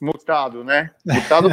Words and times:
mutado, 0.00 0.64
né? 0.64 0.90
Mutado. 1.04 1.48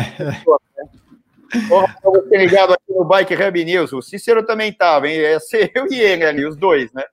Porra, 1.68 1.96
você 2.04 2.38
ligado 2.38 2.74
aqui 2.74 2.92
no 2.92 3.06
Bike 3.06 3.36
Hub 3.36 3.66
News. 3.66 3.94
O 3.94 4.02
Cícero 4.02 4.46
também 4.46 4.70
estava, 4.70 5.08
hein? 5.08 5.20
Ia 5.20 5.40
ser 5.40 5.72
eu 5.76 5.86
e 5.92 6.00
ele 6.00 6.26
ali, 6.26 6.46
os 6.46 6.56
dois, 6.56 6.92
né? 6.94 7.04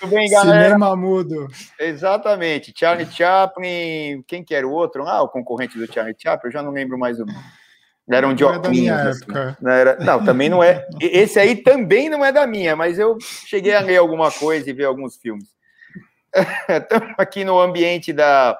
Tudo 0.00 0.10
bem, 0.10 0.30
galera? 0.30 0.64
Cinema 0.64 0.96
mudo. 0.96 1.46
Exatamente. 1.78 2.72
Charlie 2.74 3.06
Chaplin. 3.06 4.22
Quem 4.26 4.42
que 4.42 4.54
era 4.54 4.66
o 4.66 4.72
outro? 4.72 5.06
Ah, 5.06 5.22
o 5.22 5.28
concorrente 5.28 5.78
do 5.78 5.92
Charlie 5.92 6.16
Chaplin, 6.18 6.48
eu 6.48 6.52
já 6.52 6.62
não 6.62 6.70
lembro 6.70 6.98
mais 6.98 7.20
o 7.20 7.26
nome. 7.26 7.38
Era 8.10 8.28
um 8.28 8.34
de 8.34 8.44
é 8.44 8.58
da 8.58 8.68
minha 8.68 9.08
assim. 9.08 9.24
Não, 9.60 9.70
era, 9.70 9.96
não, 9.96 10.22
também 10.24 10.48
não 10.48 10.62
é. 10.62 10.86
Esse 11.00 11.38
aí 11.38 11.56
também 11.56 12.10
não 12.10 12.22
é 12.24 12.30
da 12.30 12.46
minha, 12.46 12.76
mas 12.76 12.98
eu 12.98 13.16
cheguei 13.20 13.74
a 13.74 13.80
ler 13.80 13.96
alguma 13.96 14.30
coisa 14.30 14.68
e 14.68 14.74
ver 14.74 14.84
alguns 14.84 15.16
filmes. 15.16 15.48
Estamos 16.68 17.14
aqui 17.16 17.44
no 17.44 17.58
ambiente 17.58 18.12
da, 18.12 18.58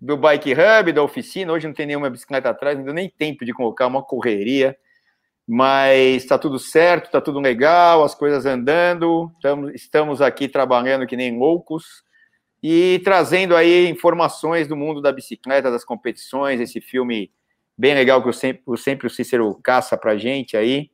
do 0.00 0.16
Bike 0.16 0.52
Hub, 0.52 0.92
da 0.92 1.02
oficina. 1.02 1.52
Hoje 1.52 1.66
não 1.66 1.74
tem 1.74 1.86
nenhuma 1.86 2.10
bicicleta 2.10 2.50
atrás, 2.50 2.76
não 2.76 2.84
deu 2.84 2.94
nem 2.94 3.08
tempo 3.08 3.44
de 3.44 3.52
colocar 3.52 3.86
uma 3.86 4.02
correria. 4.02 4.76
Mas 5.48 6.22
está 6.22 6.36
tudo 6.36 6.58
certo, 6.58 7.06
está 7.06 7.20
tudo 7.20 7.38
legal, 7.38 8.02
as 8.02 8.14
coisas 8.14 8.46
andando. 8.46 9.30
Tamo, 9.40 9.70
estamos 9.70 10.20
aqui 10.20 10.48
trabalhando 10.48 11.06
que 11.06 11.16
nem 11.16 11.38
loucos 11.38 12.04
e 12.62 13.00
trazendo 13.04 13.54
aí 13.54 13.88
informações 13.88 14.66
do 14.66 14.76
mundo 14.76 15.00
da 15.00 15.12
bicicleta, 15.12 15.70
das 15.70 15.84
competições, 15.84 16.60
esse 16.60 16.80
filme 16.80 17.30
bem 17.78 17.94
legal 17.94 18.22
que 18.22 18.28
o 18.28 18.32
sempre, 18.32 18.62
o, 18.66 18.76
sempre 18.76 19.06
o 19.06 19.10
Cícero 19.10 19.54
caça 19.62 19.96
para 19.96 20.16
gente 20.16 20.56
aí, 20.56 20.90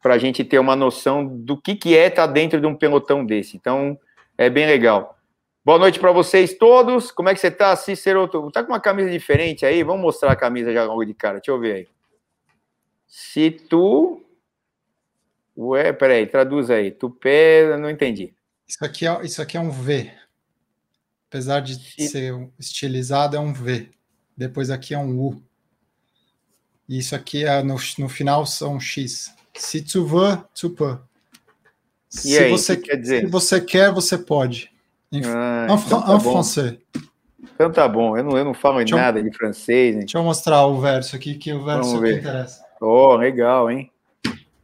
para 0.00 0.14
a 0.14 0.18
gente 0.18 0.44
ter 0.44 0.58
uma 0.58 0.76
noção 0.76 1.26
do 1.26 1.60
que, 1.60 1.74
que 1.74 1.96
é 1.96 2.06
estar 2.06 2.28
tá 2.28 2.32
dentro 2.32 2.60
de 2.60 2.66
um 2.66 2.76
pelotão 2.76 3.24
desse. 3.24 3.56
Então, 3.56 3.98
é 4.36 4.48
bem 4.48 4.66
legal. 4.66 5.18
Boa 5.62 5.78
noite 5.78 6.00
para 6.00 6.10
vocês 6.10 6.54
todos. 6.54 7.10
Como 7.10 7.28
é 7.28 7.34
que 7.34 7.40
você 7.40 7.50
tá, 7.50 7.76
Cícero? 7.76 8.26
Tá 8.50 8.64
com 8.64 8.72
uma 8.72 8.80
camisa 8.80 9.10
diferente 9.10 9.66
aí? 9.66 9.82
Vamos 9.82 10.00
mostrar 10.00 10.32
a 10.32 10.36
camisa 10.36 10.72
já 10.72 10.84
logo 10.84 11.04
de 11.04 11.12
cara. 11.12 11.34
Deixa 11.34 11.50
eu 11.50 11.60
ver 11.60 11.74
aí. 11.74 11.88
Se 13.06 13.50
tu. 13.50 14.24
Ué, 15.54 15.92
peraí, 15.92 16.26
traduz 16.26 16.70
aí. 16.70 16.90
Tu 16.90 17.10
pé, 17.10 17.76
não 17.76 17.90
entendi. 17.90 18.32
Isso 18.66 18.82
aqui 18.82 19.06
é, 19.06 19.22
isso 19.22 19.42
aqui 19.42 19.58
é 19.58 19.60
um 19.60 19.70
V. 19.70 20.10
Apesar 21.28 21.60
de 21.60 21.74
Se... 21.74 22.08
ser 22.08 22.48
estilizado, 22.58 23.36
é 23.36 23.40
um 23.40 23.52
V. 23.52 23.90
Depois 24.34 24.70
aqui 24.70 24.94
é 24.94 24.98
um 24.98 25.20
U. 25.20 25.42
E 26.88 26.98
isso 26.98 27.14
aqui 27.14 27.44
é 27.44 27.62
no, 27.62 27.76
no 27.98 28.08
final 28.08 28.46
são 28.46 28.80
X. 28.80 29.34
Se 29.54 29.82
tu 29.82 30.06
veux, 30.06 30.42
tu 30.54 30.70
peux. 30.70 30.98
Se, 32.08 32.38
aí, 32.38 32.50
você, 32.50 32.78
quer 32.78 32.96
dizer? 32.96 33.20
se 33.20 33.26
você 33.26 33.60
quer, 33.60 33.92
você 33.92 34.16
pode. 34.16 34.72
Em, 35.12 35.22
ah, 35.24 35.66
en, 35.68 35.74
então 35.74 36.02
tá 36.02 36.20
francês. 36.20 36.78
Então 37.54 37.70
tá 37.70 37.88
bom, 37.88 38.16
eu 38.16 38.24
não, 38.24 38.38
eu 38.38 38.44
não 38.44 38.54
falo 38.54 38.78
deixa 38.78 38.96
nada 38.96 39.18
eu, 39.18 39.24
de 39.24 39.36
francês. 39.36 39.94
Hein? 39.94 40.00
Deixa 40.00 40.18
eu 40.18 40.22
mostrar 40.22 40.66
o 40.66 40.80
verso 40.80 41.16
aqui, 41.16 41.34
que 41.34 41.52
o 41.52 41.64
verso 41.64 42.00
que 42.00 42.12
interessa. 42.12 42.64
Oh, 42.80 43.16
legal, 43.16 43.70
hein? 43.70 43.90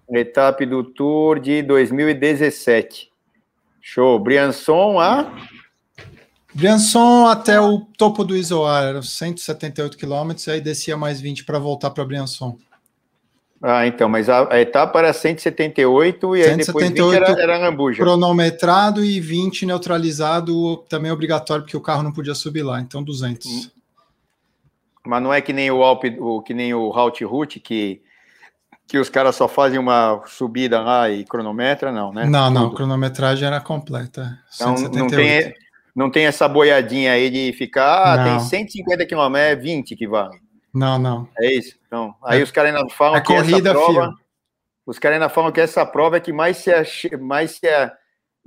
Etapa 0.08 0.64
do 0.64 0.84
Tour 0.84 1.40
de 1.40 1.62
2017. 1.62 3.10
Show. 3.80 4.18
Briançon 4.18 4.98
a. 4.98 5.32
Briançon 6.54 7.26
até 7.26 7.60
o 7.60 7.80
topo 7.98 8.24
do 8.24 8.34
Isoar, 8.36 8.84
era 8.84 9.02
178 9.02 9.96
quilômetros, 9.96 10.48
aí 10.48 10.60
descia 10.60 10.96
mais 10.96 11.20
20 11.20 11.44
para 11.44 11.58
voltar 11.58 11.90
para 11.90 12.04
Briançon. 12.04 12.56
Ah, 13.68 13.84
então, 13.84 14.08
mas 14.08 14.28
a, 14.28 14.46
a, 14.48 14.60
etapa 14.60 15.00
era 15.00 15.12
178 15.12 16.36
e 16.36 16.44
178 16.44 16.50
aí 16.50 16.56
depois 16.64 16.88
20 16.88 17.16
era, 17.16 17.42
era 17.42 17.58
Lambuja. 17.58 18.00
Cronometrado 18.00 19.04
e 19.04 19.18
20 19.18 19.66
neutralizado, 19.66 20.76
também 20.88 21.10
obrigatório, 21.10 21.64
porque 21.64 21.76
o 21.76 21.80
carro 21.80 22.04
não 22.04 22.12
podia 22.12 22.32
subir 22.32 22.62
lá, 22.62 22.80
então 22.80 23.02
200. 23.02 23.44
Hum. 23.44 23.70
Mas 25.04 25.20
não 25.20 25.34
é 25.34 25.40
que 25.40 25.52
nem 25.52 25.68
o 25.68 25.82
Alpe, 25.82 26.16
o, 26.20 26.40
que 26.42 26.54
nem 26.54 26.74
o 26.74 26.92
Halt 26.92 27.20
Route, 27.22 27.58
que, 27.58 28.00
que 28.86 28.98
os 28.98 29.08
caras 29.08 29.34
só 29.34 29.48
fazem 29.48 29.80
uma 29.80 30.22
subida 30.26 30.80
lá 30.80 31.10
e 31.10 31.24
cronometra, 31.24 31.90
não, 31.90 32.12
né? 32.12 32.24
Não, 32.24 32.48
não, 32.48 32.68
a 32.68 32.74
cronometragem 32.74 33.48
era 33.48 33.60
completa. 33.60 34.38
Então 34.54 34.76
não 34.76 35.08
tem, 35.08 35.54
não 35.92 36.08
tem 36.08 36.26
essa 36.26 36.46
boiadinha 36.46 37.10
aí 37.10 37.28
de 37.30 37.52
ficar, 37.52 38.14
ah, 38.14 38.24
tem 38.24 38.38
150 38.38 39.06
km, 39.06 39.34
é 39.34 39.56
20 39.56 39.96
que 39.96 40.06
vale. 40.06 40.45
Não, 40.76 40.98
não. 40.98 41.26
É 41.38 41.54
isso. 41.54 41.74
Então, 41.86 42.14
aí 42.22 42.40
é, 42.40 42.42
os 42.42 42.50
caras 42.50 42.74
ainda 42.74 42.88
falam 42.90 43.16
é 43.16 43.20
que 43.22 43.26
corrida, 43.34 43.70
essa 43.70 43.78
prova. 43.78 44.02
Filho. 44.04 44.18
Os 44.84 44.98
caras 44.98 45.16
ainda 45.16 45.28
falam 45.30 45.50
que 45.50 45.60
essa 45.60 45.86
prova 45.86 46.18
é 46.18 46.20
que 46.20 46.32
mais 46.32 46.58
se, 46.58 47.16
mais 47.16 47.52
se, 47.52 47.66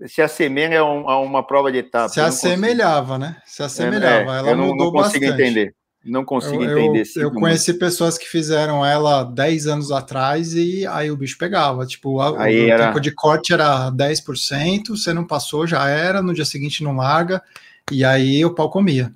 se 0.07 0.21
assemelha 0.21 0.81
a, 0.81 1.19
uma 1.19 1.41
prova 1.45 1.71
de 1.71 1.79
etapa. 1.79 2.09
Se 2.09 2.21
assemelhava, 2.21 3.17
né? 3.17 3.37
Se 3.45 3.63
assemelhava. 3.63 4.35
É, 4.35 4.39
Ela 4.39 4.49
eu 4.51 4.55
não, 4.55 4.67
mudou 4.67 4.85
não 4.85 5.01
consigo 5.01 5.25
bastante. 5.25 5.41
entender. 5.41 5.75
Não 6.05 6.23
consigo 6.23 6.63
eu, 6.63 6.79
entender. 6.79 7.03
Eu, 7.15 7.23
eu 7.23 7.31
conheci 7.31 7.73
pessoas 7.73 8.17
que 8.17 8.25
fizeram 8.25 8.85
ela 8.85 9.23
10 9.23 9.67
anos 9.67 9.91
atrás 9.91 10.53
e 10.53 10.85
aí 10.85 11.09
o 11.09 11.17
bicho 11.17 11.37
pegava. 11.37 11.85
Tipo, 11.85 12.21
a, 12.21 12.43
aí 12.43 12.67
o 12.67 12.71
era... 12.71 12.87
tempo 12.87 13.01
de 13.01 13.11
corte 13.11 13.51
era 13.51 13.91
10%, 13.91 14.89
você 14.89 15.13
não 15.13 15.25
passou, 15.25 15.65
já 15.65 15.89
era, 15.89 16.21
no 16.21 16.33
dia 16.33 16.45
seguinte 16.45 16.83
não 16.83 16.95
larga, 16.95 17.41
e 17.91 18.05
aí 18.05 18.45
o 18.45 18.53
pau 18.53 18.69
comia. 18.69 19.11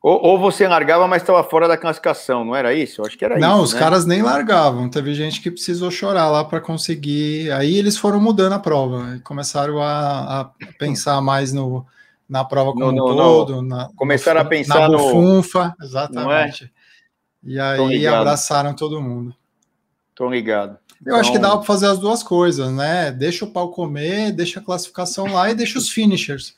Ou, 0.00 0.22
ou, 0.24 0.38
você 0.38 0.68
largava, 0.68 1.08
mas 1.08 1.22
estava 1.22 1.42
fora 1.42 1.66
da 1.66 1.76
classificação, 1.76 2.44
não 2.44 2.54
era 2.54 2.72
isso? 2.72 3.00
Eu 3.00 3.06
acho 3.06 3.18
que 3.18 3.24
era 3.24 3.36
não, 3.36 3.48
isso. 3.48 3.56
Não, 3.56 3.62
os 3.64 3.72
né? 3.72 3.80
caras 3.80 4.06
nem 4.06 4.22
largavam. 4.22 4.88
Teve 4.88 5.12
gente 5.12 5.40
que 5.40 5.50
precisou 5.50 5.90
chorar 5.90 6.30
lá 6.30 6.44
para 6.44 6.60
conseguir. 6.60 7.50
Aí 7.50 7.76
eles 7.76 7.96
foram 7.96 8.20
mudando 8.20 8.52
a 8.52 8.60
prova 8.60 9.16
e 9.16 9.20
começaram 9.20 9.82
a, 9.82 10.40
a 10.40 10.44
pensar 10.78 11.20
mais 11.20 11.52
no, 11.52 11.84
na 12.28 12.44
prova 12.44 12.72
como 12.72 12.92
no, 12.92 13.12
um 13.12 13.16
todo. 13.16 13.62
Na, 13.62 13.88
começaram 13.96 14.40
a 14.40 14.44
pensar 14.44 14.88
na 14.88 14.96
bufunfa, 14.96 15.74
no... 15.76 15.84
exatamente. 15.84 16.64
É? 16.64 16.78
E 17.42 17.58
aí 17.58 18.06
abraçaram 18.06 18.74
todo 18.74 19.02
mundo. 19.02 19.34
Tô 20.14 20.30
ligado. 20.30 20.78
Eu 21.04 21.12
então... 21.12 21.16
acho 21.16 21.30
que 21.30 21.38
então 21.38 21.50
dava 21.50 21.58
para 21.58 21.66
fazer 21.66 21.86
as 21.86 21.98
duas 21.98 22.22
coisas, 22.22 22.70
né? 22.72 23.10
Deixa 23.10 23.44
o 23.44 23.50
pau 23.50 23.70
comer, 23.70 24.32
deixa 24.32 24.60
a 24.60 24.62
classificação 24.62 25.32
lá 25.32 25.50
e 25.50 25.54
deixa 25.54 25.78
os 25.78 25.88
finishers. 25.88 26.56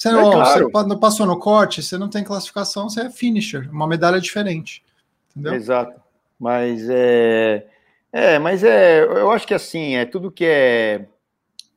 Você, 0.00 0.08
é 0.08 0.12
não, 0.12 0.30
claro. 0.32 0.70
você 0.72 0.88
não 0.88 0.98
passou 0.98 1.26
no 1.26 1.38
corte, 1.38 1.82
você 1.82 1.98
não 1.98 2.08
tem 2.08 2.24
classificação, 2.24 2.88
você 2.88 3.02
é 3.02 3.10
finisher, 3.10 3.68
uma 3.70 3.86
medalha 3.86 4.18
diferente. 4.18 4.82
Entendeu? 5.30 5.52
Exato. 5.52 6.00
Mas 6.38 6.88
é. 6.88 7.66
É, 8.10 8.38
mas 8.38 8.64
é. 8.64 9.02
Eu 9.04 9.30
acho 9.30 9.46
que 9.46 9.52
assim, 9.52 9.96
é 9.96 10.06
tudo 10.06 10.30
que 10.30 10.46
é. 10.46 11.04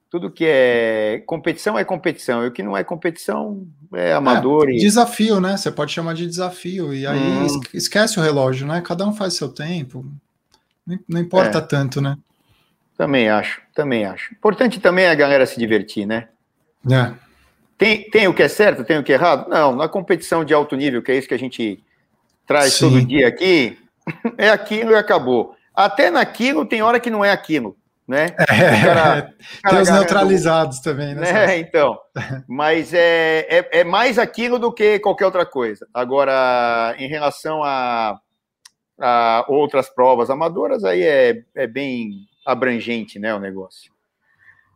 Tudo 0.10 0.32
que 0.32 0.46
é 0.48 1.22
competição 1.26 1.78
é 1.78 1.84
competição, 1.84 2.46
e 2.46 2.48
o 2.48 2.52
que 2.52 2.64
não 2.64 2.78
é 2.78 2.84
competição 2.84 3.68
é 3.94 4.14
amador. 4.14 4.70
É, 4.70 4.74
e... 4.74 4.78
Desafio, 4.78 5.42
né? 5.42 5.58
Você 5.58 5.70
pode 5.70 5.92
chamar 5.92 6.14
de 6.14 6.26
desafio, 6.26 6.94
e 6.94 7.06
aí 7.06 7.20
hum. 7.20 7.60
esquece 7.74 8.20
o 8.20 8.24
relógio, 8.24 8.66
né? 8.66 8.80
Cada 8.80 9.06
um 9.06 9.14
faz 9.14 9.34
seu 9.34 9.50
tempo. 9.50 10.06
Não 11.10 11.20
importa 11.20 11.58
é. 11.58 11.62
tanto, 11.62 12.00
né? 12.00 12.18
Também 12.96 13.28
acho, 13.28 13.60
também 13.74 14.06
acho. 14.06 14.34
Importante 14.34 14.80
também 14.80 15.06
é 15.06 15.10
a 15.10 15.16
galera 15.16 15.46
se 15.46 15.60
divertir, 15.60 16.06
né? 16.06 16.30
É. 16.90 17.12
Tem, 17.78 18.10
tem 18.10 18.28
o 18.28 18.34
que 18.34 18.44
é 18.44 18.48
certo, 18.48 18.84
tem 18.84 18.98
o 18.98 19.04
que 19.04 19.12
é 19.12 19.16
errado? 19.16 19.50
Não, 19.50 19.76
na 19.76 19.88
competição 19.88 20.46
de 20.46 20.54
alto 20.54 20.76
nível, 20.76 21.02
que 21.02 21.12
é 21.12 21.18
isso 21.18 21.28
que 21.28 21.34
a 21.34 21.40
gente 21.40 21.84
traz 22.46 22.74
Sim. 22.74 22.90
todo 22.90 23.06
dia 23.06 23.28
aqui, 23.28 23.78
é 24.38 24.50
aquilo 24.50 24.92
e 24.92 24.96
acabou. 24.96 25.56
Até 25.76 26.12
naquilo 26.12 26.66
tem 26.66 26.82
hora 26.82 27.00
que 27.00 27.10
não 27.10 27.26
é 27.26 27.32
aquilo, 27.32 27.76
né? 28.08 28.28
É, 28.38 28.46
cara, 28.86 29.34
tem 29.70 29.82
os 29.82 29.90
neutralizados 29.90 30.80
do, 30.80 30.84
também, 30.84 31.16
né? 31.16 31.32
né? 31.32 31.58
Então, 31.58 31.98
mas 32.48 32.94
é, 32.94 33.48
é, 33.50 33.80
é, 33.80 33.84
mais 33.84 34.20
aquilo 34.20 34.60
do 34.60 34.72
que 34.72 35.00
qualquer 35.00 35.26
outra 35.26 35.46
coisa. 35.46 35.88
Agora, 35.94 36.96
em 37.00 37.08
relação 37.08 37.64
a, 37.64 38.20
a 39.00 39.46
outras 39.48 39.90
provas 39.90 40.30
amadoras, 40.30 40.84
aí 40.84 41.02
é, 41.02 41.44
é 41.56 41.66
bem 41.66 42.28
abrangente, 42.46 43.18
né, 43.18 43.34
o 43.34 43.40
negócio. 43.40 43.92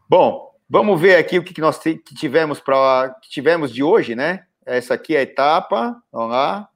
Bom, 0.10 0.52
Vamos 0.70 1.00
ver 1.00 1.16
aqui 1.16 1.40
o 1.40 1.44
que 1.44 1.62
nós 1.62 1.80
tivemos 2.16 2.60
para 2.60 3.16
tivemos 3.30 3.74
de 3.74 3.82
hoje, 3.82 4.16
né? 4.16 4.44
Essa 4.66 4.96
aqui 4.96 5.16
é 5.16 5.20
a 5.20 5.24
etapa, 5.24 5.96
vamos 6.12 6.32
lá. 6.32 6.68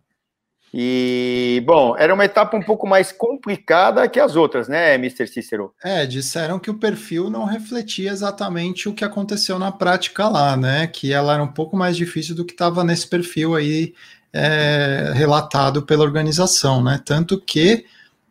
E, 0.73 1.61
bom, 1.65 1.97
era 1.97 2.13
uma 2.13 2.23
etapa 2.23 2.55
um 2.55 2.63
pouco 2.63 2.87
mais 2.87 3.11
complicada 3.11 4.07
que 4.07 4.17
as 4.17 4.37
outras, 4.37 4.69
né, 4.69 4.95
Mr. 4.95 5.27
Cícero? 5.27 5.73
É, 5.83 6.05
disseram 6.05 6.57
que 6.57 6.71
o 6.71 6.79
perfil 6.79 7.29
não 7.29 7.43
refletia 7.43 8.09
exatamente 8.09 8.87
o 8.87 8.93
que 8.93 9.03
aconteceu 9.03 9.59
na 9.59 9.69
prática 9.69 10.29
lá, 10.29 10.55
né? 10.55 10.87
Que 10.87 11.11
ela 11.11 11.33
era 11.33 11.43
um 11.43 11.51
pouco 11.51 11.75
mais 11.75 11.97
difícil 11.97 12.33
do 12.33 12.45
que 12.45 12.53
estava 12.53 12.85
nesse 12.85 13.05
perfil 13.09 13.53
aí 13.55 13.93
é, 14.31 15.11
relatado 15.13 15.81
pela 15.81 16.05
organização, 16.05 16.81
né? 16.81 17.01
Tanto 17.03 17.37
que 17.41 17.85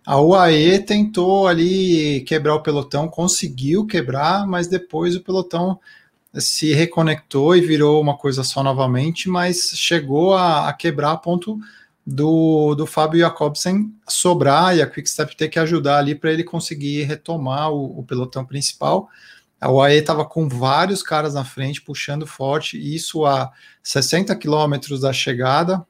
a 0.06 0.20
UAE 0.20 0.81
tentou 0.81 1.47
ali 1.47 2.23
quebrar 2.23 2.55
o 2.55 2.62
pelotão, 2.62 3.08
conseguiu 3.08 3.87
quebrar, 3.87 4.47
mas 4.47 4.67
depois 4.67 5.14
o 5.14 5.20
pelotão 5.23 5.79
se 6.35 6.73
reconectou 6.73 7.56
e 7.56 7.61
virou 7.61 8.00
uma 8.00 8.17
coisa 8.17 8.44
só 8.44 8.62
novamente, 8.62 9.29
mas 9.29 9.73
chegou 9.75 10.35
a, 10.35 10.69
a 10.69 10.73
quebrar 10.73 11.12
a 11.12 11.17
ponto 11.17 11.58
do, 12.06 12.75
do 12.75 12.87
Fábio 12.87 13.20
Jacobsen 13.20 13.93
sobrar 14.08 14.76
e 14.76 14.82
a 14.82 14.87
Quickstep 14.87 15.37
ter 15.37 15.49
que 15.49 15.58
ajudar 15.58 15.99
ali 15.99 16.14
para 16.14 16.32
ele 16.32 16.44
conseguir 16.44 17.02
retomar 17.05 17.70
o, 17.70 17.99
o, 17.99 18.05
pelotão 18.05 18.44
principal. 18.44 19.08
A 19.61 19.70
UAE 19.70 19.99
estava 19.99 20.25
com 20.25 20.49
vários 20.49 21.02
caras 21.02 21.35
na 21.35 21.44
frente, 21.44 21.82
puxando 21.82 22.26
forte, 22.26 22.79
isso 22.79 23.26
a 23.26 23.52
60 23.82 24.35
quilômetros 24.37 25.00
da 25.00 25.12
chegada, 25.12 25.85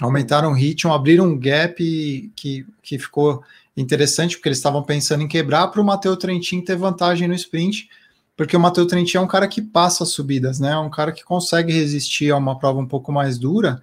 Aumentaram 0.00 0.50
o 0.50 0.54
ritmo, 0.54 0.92
abriram 0.92 1.26
um 1.26 1.38
gap 1.38 2.32
que, 2.34 2.66
que 2.82 2.98
ficou 2.98 3.42
interessante, 3.76 4.36
porque 4.36 4.48
eles 4.48 4.58
estavam 4.58 4.82
pensando 4.82 5.22
em 5.22 5.28
quebrar 5.28 5.68
para 5.68 5.80
o 5.80 5.84
Matheus 5.84 6.18
Trentin 6.18 6.60
ter 6.60 6.76
vantagem 6.76 7.28
no 7.28 7.34
sprint, 7.34 7.88
porque 8.36 8.56
o 8.56 8.60
Matheus 8.60 8.86
Trentin 8.86 9.18
é 9.18 9.20
um 9.20 9.26
cara 9.26 9.46
que 9.48 9.62
passa 9.62 10.04
subidas, 10.04 10.58
né? 10.58 10.72
É 10.72 10.78
um 10.78 10.90
cara 10.90 11.12
que 11.12 11.24
consegue 11.24 11.72
resistir 11.72 12.30
a 12.30 12.36
uma 12.36 12.58
prova 12.58 12.78
um 12.78 12.86
pouco 12.86 13.12
mais 13.12 13.38
dura, 13.38 13.82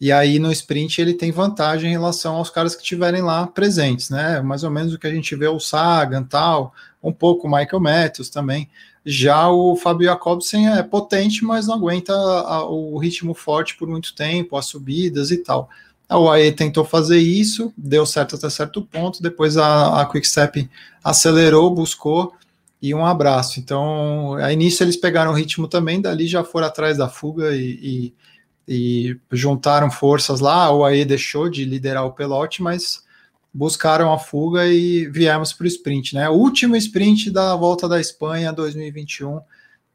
e 0.00 0.12
aí 0.12 0.38
no 0.38 0.52
sprint 0.52 1.00
ele 1.00 1.14
tem 1.14 1.30
vantagem 1.30 1.90
em 1.90 1.92
relação 1.92 2.36
aos 2.36 2.50
caras 2.50 2.74
que 2.74 2.82
estiverem 2.82 3.22
lá 3.22 3.46
presentes, 3.46 4.10
né? 4.10 4.40
Mais 4.40 4.64
ou 4.64 4.70
menos 4.70 4.92
o 4.92 4.98
que 4.98 5.06
a 5.06 5.14
gente 5.14 5.34
vê 5.34 5.46
o 5.46 5.60
Sagan 5.60 6.24
tal, 6.24 6.74
um 7.02 7.12
pouco 7.12 7.46
o 7.46 7.50
Michael 7.50 7.80
Matthews 7.80 8.28
também. 8.28 8.68
Já 9.04 9.50
o 9.50 9.76
Fábio 9.76 10.06
Jacobsen 10.06 10.68
é 10.68 10.82
potente, 10.82 11.44
mas 11.44 11.66
não 11.66 11.74
aguenta 11.74 12.12
a, 12.14 12.64
o 12.64 12.96
ritmo 12.96 13.34
forte 13.34 13.76
por 13.76 13.86
muito 13.86 14.14
tempo, 14.14 14.56
as 14.56 14.66
subidas 14.66 15.30
e 15.30 15.38
tal. 15.38 15.68
A 16.08 16.18
UAE 16.18 16.52
tentou 16.52 16.84
fazer 16.84 17.18
isso, 17.18 17.72
deu 17.76 18.06
certo 18.06 18.36
até 18.36 18.48
certo 18.48 18.82
ponto, 18.82 19.22
depois 19.22 19.56
a, 19.56 20.00
a 20.00 20.06
Quickstep 20.06 20.70
acelerou, 21.02 21.70
buscou 21.70 22.32
e 22.80 22.94
um 22.94 23.04
abraço. 23.04 23.60
Então, 23.60 24.34
aí 24.34 24.56
nisso 24.56 24.82
eles 24.82 24.96
pegaram 24.96 25.32
o 25.32 25.34
ritmo 25.34 25.68
também, 25.68 26.00
dali 26.00 26.26
já 26.26 26.42
foram 26.42 26.66
atrás 26.66 26.96
da 26.98 27.08
fuga 27.08 27.54
e, 27.54 28.12
e, 28.68 29.08
e 29.12 29.20
juntaram 29.32 29.90
forças 29.90 30.40
lá. 30.40 30.64
A 30.64 30.72
UAE 30.72 31.04
deixou 31.04 31.48
de 31.48 31.64
liderar 31.64 32.06
o 32.06 32.12
pelote, 32.12 32.62
mas 32.62 33.03
buscaram 33.54 34.12
a 34.12 34.18
fuga 34.18 34.66
e 34.66 35.06
viemos 35.06 35.52
para 35.52 35.64
o 35.64 35.68
sprint, 35.68 36.16
né? 36.16 36.28
O 36.28 36.32
último 36.32 36.74
sprint 36.74 37.30
da 37.30 37.54
volta 37.54 37.88
da 37.88 38.00
Espanha 38.00 38.52
2021. 38.52 39.40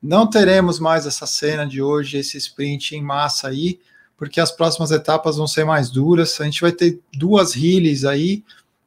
Não 0.01 0.25
teremos 0.29 0.79
mais 0.79 1.05
essa 1.05 1.27
cena 1.27 1.67
de 1.67 1.81
hoje, 1.81 2.17
esse 2.17 2.37
sprint 2.37 2.95
em 2.95 3.03
massa 3.03 3.49
aí, 3.49 3.77
porque 4.15 4.39
as 4.39 4.49
próximas 4.49 4.91
etapas 4.91 5.35
vão 5.35 5.45
ser 5.45 5.65
mais 5.65 5.89
duras. 5.89 6.39
A 6.39 6.45
gente 6.45 6.61
vai 6.61 6.71
ter 6.71 7.01
duas 7.13 7.53
hills 7.53 8.07
aí, 8.07 8.45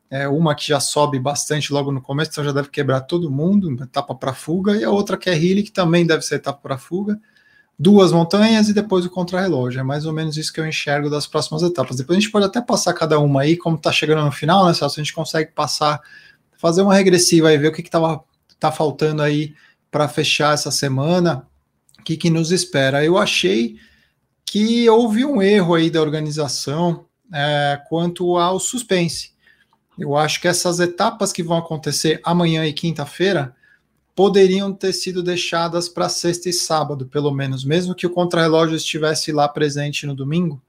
é, 0.08 0.26
uma 0.26 0.54
que 0.54 0.66
já 0.66 0.80
sobe 0.80 1.18
bastante 1.18 1.70
logo 1.70 1.92
no 1.92 2.00
começo, 2.00 2.30
então 2.30 2.44
já 2.44 2.52
deve 2.52 2.70
quebrar 2.70 3.02
todo 3.02 3.30
mundo, 3.30 3.70
etapa 3.82 4.14
para 4.14 4.32
fuga, 4.32 4.74
e 4.74 4.84
a 4.84 4.90
outra 4.90 5.18
que 5.18 5.28
é 5.28 5.38
hill, 5.38 5.62
que 5.62 5.70
também 5.70 6.06
deve 6.06 6.22
ser 6.22 6.36
etapa 6.36 6.60
para 6.62 6.78
fuga 6.78 7.20
duas 7.78 8.12
montanhas 8.12 8.68
e 8.68 8.74
depois 8.74 9.04
o 9.04 9.10
contrarrelógio. 9.10 9.80
É 9.80 9.82
mais 9.82 10.06
ou 10.06 10.12
menos 10.12 10.36
isso 10.36 10.52
que 10.52 10.60
eu 10.60 10.66
enxergo 10.66 11.10
das 11.10 11.26
próximas 11.26 11.62
etapas. 11.62 11.96
Depois 11.96 12.16
a 12.16 12.20
gente 12.20 12.30
pode 12.30 12.46
até 12.46 12.60
passar 12.60 12.92
cada 12.92 13.18
uma 13.18 13.42
aí, 13.42 13.56
como 13.56 13.76
está 13.76 13.90
chegando 13.90 14.24
no 14.24 14.32
final, 14.32 14.66
né, 14.66 14.74
Celso? 14.74 15.00
A 15.00 15.02
gente 15.02 15.14
consegue 15.14 15.52
passar, 15.52 16.00
fazer 16.58 16.82
uma 16.82 16.94
regressiva 16.94 17.52
e 17.52 17.58
ver 17.58 17.68
o 17.68 17.72
que, 17.72 17.82
que 17.82 17.90
tá 17.90 18.72
faltando 18.72 19.22
aí 19.22 19.54
para 19.90 20.08
fechar 20.08 20.54
essa 20.54 20.70
semana, 20.70 21.46
o 21.98 22.02
que, 22.02 22.16
que 22.16 22.30
nos 22.30 22.50
espera. 22.52 23.04
Eu 23.04 23.18
achei 23.18 23.76
que 24.44 24.88
houve 24.88 25.24
um 25.24 25.40
erro 25.42 25.74
aí 25.74 25.90
da 25.90 26.00
organização 26.00 27.06
é, 27.32 27.80
quanto 27.88 28.36
ao 28.36 28.60
suspense. 28.60 29.32
Eu 29.98 30.16
acho 30.16 30.40
que 30.40 30.48
essas 30.48 30.80
etapas 30.80 31.32
que 31.32 31.42
vão 31.42 31.58
acontecer 31.58 32.20
amanhã 32.24 32.64
e 32.66 32.72
quinta-feira 32.72 33.54
poderiam 34.22 34.72
ter 34.72 34.92
sido 34.92 35.20
deixadas 35.20 35.88
para 35.88 36.08
sexta 36.08 36.48
e 36.48 36.52
sábado, 36.52 37.06
pelo 37.06 37.32
menos, 37.32 37.64
mesmo 37.64 37.92
que 37.92 38.06
o 38.06 38.10
contrarrelógio 38.10 38.76
estivesse 38.76 39.32
lá 39.32 39.48
presente 39.48 40.06
no 40.06 40.14
domingo, 40.14 40.62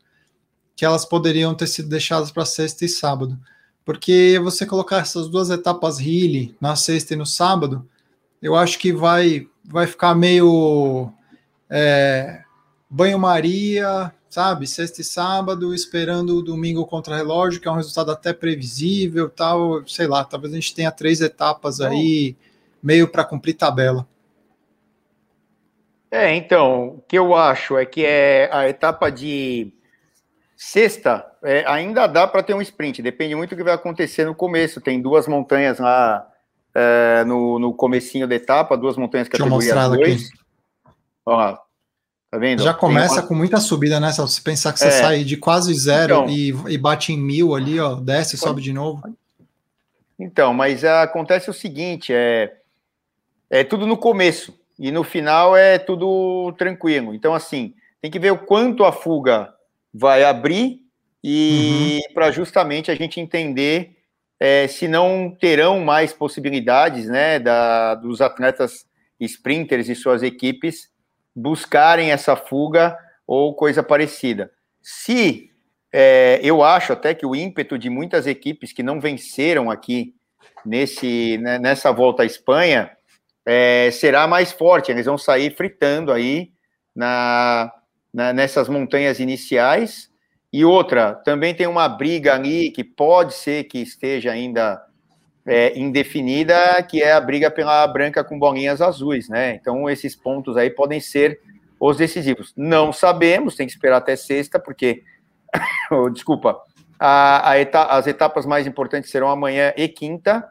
que 0.76 0.84
elas 0.84 1.06
poderiam 1.06 1.54
ter 1.54 1.68
sido 1.68 1.88
deixadas 1.88 2.32
para 2.32 2.48
sexta 2.48 2.84
e 2.84 2.90
sábado. 2.90 3.40
Porque 3.86 4.40
você 4.44 4.66
colocar 4.66 4.98
essas 4.98 5.30
duas 5.30 5.52
etapas 5.52 6.00
Healy 6.00 6.58
na 6.60 6.76
sexta 6.76 7.14
e 7.14 7.16
no 7.16 7.28
sábado, 7.28 7.88
eu 8.42 8.56
acho 8.56 8.80
que 8.80 8.92
vai, 8.92 9.48
vai 9.64 9.86
ficar 9.86 10.16
meio 10.16 11.14
é, 11.70 12.42
banho-maria, 12.90 14.12
sabe? 14.32 14.66
Sexta 14.66 15.02
e 15.02 15.04
sábado, 15.04 15.76
esperando 15.76 16.38
o 16.38 16.42
domingo 16.42 16.88
contra-relógio, 16.88 17.62
que 17.62 17.68
é 17.68 17.72
um 17.72 17.76
resultado 17.76 18.10
até 18.10 18.34
previsível, 18.34 19.30
tal, 19.30 19.88
sei 19.88 20.08
lá, 20.08 20.24
talvez 20.24 20.54
a 20.54 20.56
gente 20.56 20.74
tenha 20.74 20.90
três 20.90 21.22
etapas 21.22 21.80
aí 21.80 22.36
meio 22.84 23.08
para 23.08 23.24
cumprir 23.24 23.54
tabela. 23.54 24.06
É, 26.12 26.36
então, 26.36 26.90
o 26.90 27.02
que 27.08 27.18
eu 27.18 27.34
acho 27.34 27.76
é 27.78 27.86
que 27.86 28.06
é 28.06 28.48
a 28.52 28.70
etapa 28.70 29.10
de 29.10 29.74
sexta 30.56 31.26
é, 31.44 31.66
ainda 31.68 32.06
dá 32.06 32.28
para 32.28 32.44
ter 32.44 32.54
um 32.54 32.62
sprint, 32.62 33.02
depende 33.02 33.34
muito 33.34 33.50
do 33.50 33.58
que 33.58 33.64
vai 33.64 33.74
acontecer 33.74 34.26
no 34.26 34.36
começo. 34.36 34.80
Tem 34.80 35.02
duas 35.02 35.28
montanhas 35.28 35.80
lá 35.80 36.28
é, 36.76 37.24
no, 37.26 37.58
no 37.58 37.74
comecinho 37.74 38.28
da 38.28 38.36
etapa, 38.36 38.78
duas 38.78 38.96
montanhas 38.96 39.28
categoria 39.28 39.90
2. 39.90 40.30
Ó, 41.26 41.58
tá 42.30 42.38
vendo? 42.38 42.62
Já 42.62 42.74
começa 42.74 43.22
uma... 43.22 43.28
com 43.28 43.34
muita 43.34 43.60
subida, 43.60 44.00
né? 44.00 44.12
Se 44.12 44.22
você 44.22 44.42
pensar 44.42 44.72
que 44.72 44.80
você 44.80 44.88
é. 44.88 44.92
sai 44.92 45.24
de 45.24 45.36
quase 45.36 45.74
zero 45.74 46.14
então, 46.14 46.30
e, 46.30 46.74
e, 46.74 46.78
bate 46.78 47.12
em 47.12 47.18
mil 47.18 47.56
ali, 47.56 47.80
ó, 47.80 47.96
desce 47.96 48.36
e 48.36 48.38
sobe 48.38 48.62
de 48.62 48.72
novo. 48.72 49.02
Então, 50.20 50.54
mas 50.54 50.84
acontece 50.84 51.50
o 51.50 51.54
seguinte, 51.54 52.14
é 52.14 52.56
é 53.54 53.64
tudo 53.64 53.86
no 53.86 53.96
começo 53.96 54.60
e 54.80 54.92
no 54.92 55.04
final 55.04 55.56
é 55.56 55.78
tudo 55.78 56.52
tranquilo. 56.58 57.14
Então, 57.14 57.36
assim, 57.36 57.76
tem 58.02 58.10
que 58.10 58.18
ver 58.18 58.32
o 58.32 58.40
quanto 58.40 58.84
a 58.84 58.92
fuga 58.92 59.54
vai 59.94 60.24
abrir 60.24 60.82
e 61.24 62.02
uhum. 62.08 62.14
para 62.16 62.32
justamente 62.32 62.90
a 62.90 62.96
gente 62.96 63.20
entender 63.20 63.96
é, 64.40 64.68
se 64.68 64.88
não 64.88 65.30
terão 65.40 65.80
mais 65.82 66.12
possibilidades, 66.12 67.08
né, 67.08 67.38
da, 67.38 67.94
dos 67.94 68.22
atletas 68.22 68.88
sprinters 69.20 69.88
e 69.88 69.94
suas 69.94 70.24
equipes 70.24 70.90
buscarem 71.36 72.12
essa 72.12 72.36
fuga 72.36 72.98
ou 73.28 73.54
coisa 73.54 73.84
parecida. 73.84 74.52
Se 74.82 75.52
é, 75.92 76.40
eu 76.42 76.64
acho 76.64 76.92
até 76.92 77.14
que 77.14 77.26
o 77.26 77.36
ímpeto 77.36 77.78
de 77.78 77.88
muitas 77.88 78.26
equipes 78.26 78.74
que 78.74 78.82
não 78.82 79.00
venceram 79.00 79.70
aqui 79.70 80.16
nesse 80.66 81.38
né, 81.38 81.60
nessa 81.60 81.92
volta 81.92 82.24
à 82.24 82.26
Espanha 82.26 82.90
é, 83.46 83.90
será 83.92 84.28
mais 84.28 84.52
forte. 84.52 84.92
Eles 84.92 85.06
vão 85.06 85.18
sair 85.18 85.56
fritando 85.56 86.12
aí 86.12 86.52
na, 86.96 87.72
na, 88.14 88.34
nessas 88.34 88.70
montanhas 88.70 89.20
iniciais. 89.20 90.10
E 90.52 90.64
outra, 90.64 91.16
também 91.16 91.56
tem 91.56 91.66
uma 91.66 91.90
briga 91.90 92.36
ali 92.36 92.70
que 92.70 92.84
pode 92.84 93.34
ser 93.34 93.64
que 93.64 93.80
esteja 93.80 94.32
ainda 94.32 94.80
é, 95.46 95.78
indefinida, 95.78 96.82
que 96.84 97.02
é 97.02 97.12
a 97.12 97.20
briga 97.20 97.50
pela 97.50 97.86
branca 97.88 98.24
com 98.24 98.38
bolinhas 98.38 98.82
azuis, 98.82 99.28
né? 99.28 99.56
Então, 99.56 99.90
esses 99.90 100.16
pontos 100.16 100.56
aí 100.56 100.70
podem 100.70 101.00
ser 101.00 101.40
os 101.80 101.98
decisivos. 101.98 102.54
Não 102.56 102.94
sabemos, 102.94 103.56
tem 103.56 103.66
que 103.68 103.74
esperar 103.74 103.98
até 103.98 104.16
sexta, 104.16 104.60
porque, 104.60 105.04
oh, 105.92 106.10
desculpa, 106.10 106.62
a, 107.00 107.50
a 107.50 107.58
eta 107.58 107.84
as 107.84 108.08
etapas 108.08 108.46
mais 108.46 108.66
importantes 108.66 109.10
serão 109.10 109.30
amanhã 109.30 109.74
e 109.76 109.88
quinta, 109.90 110.48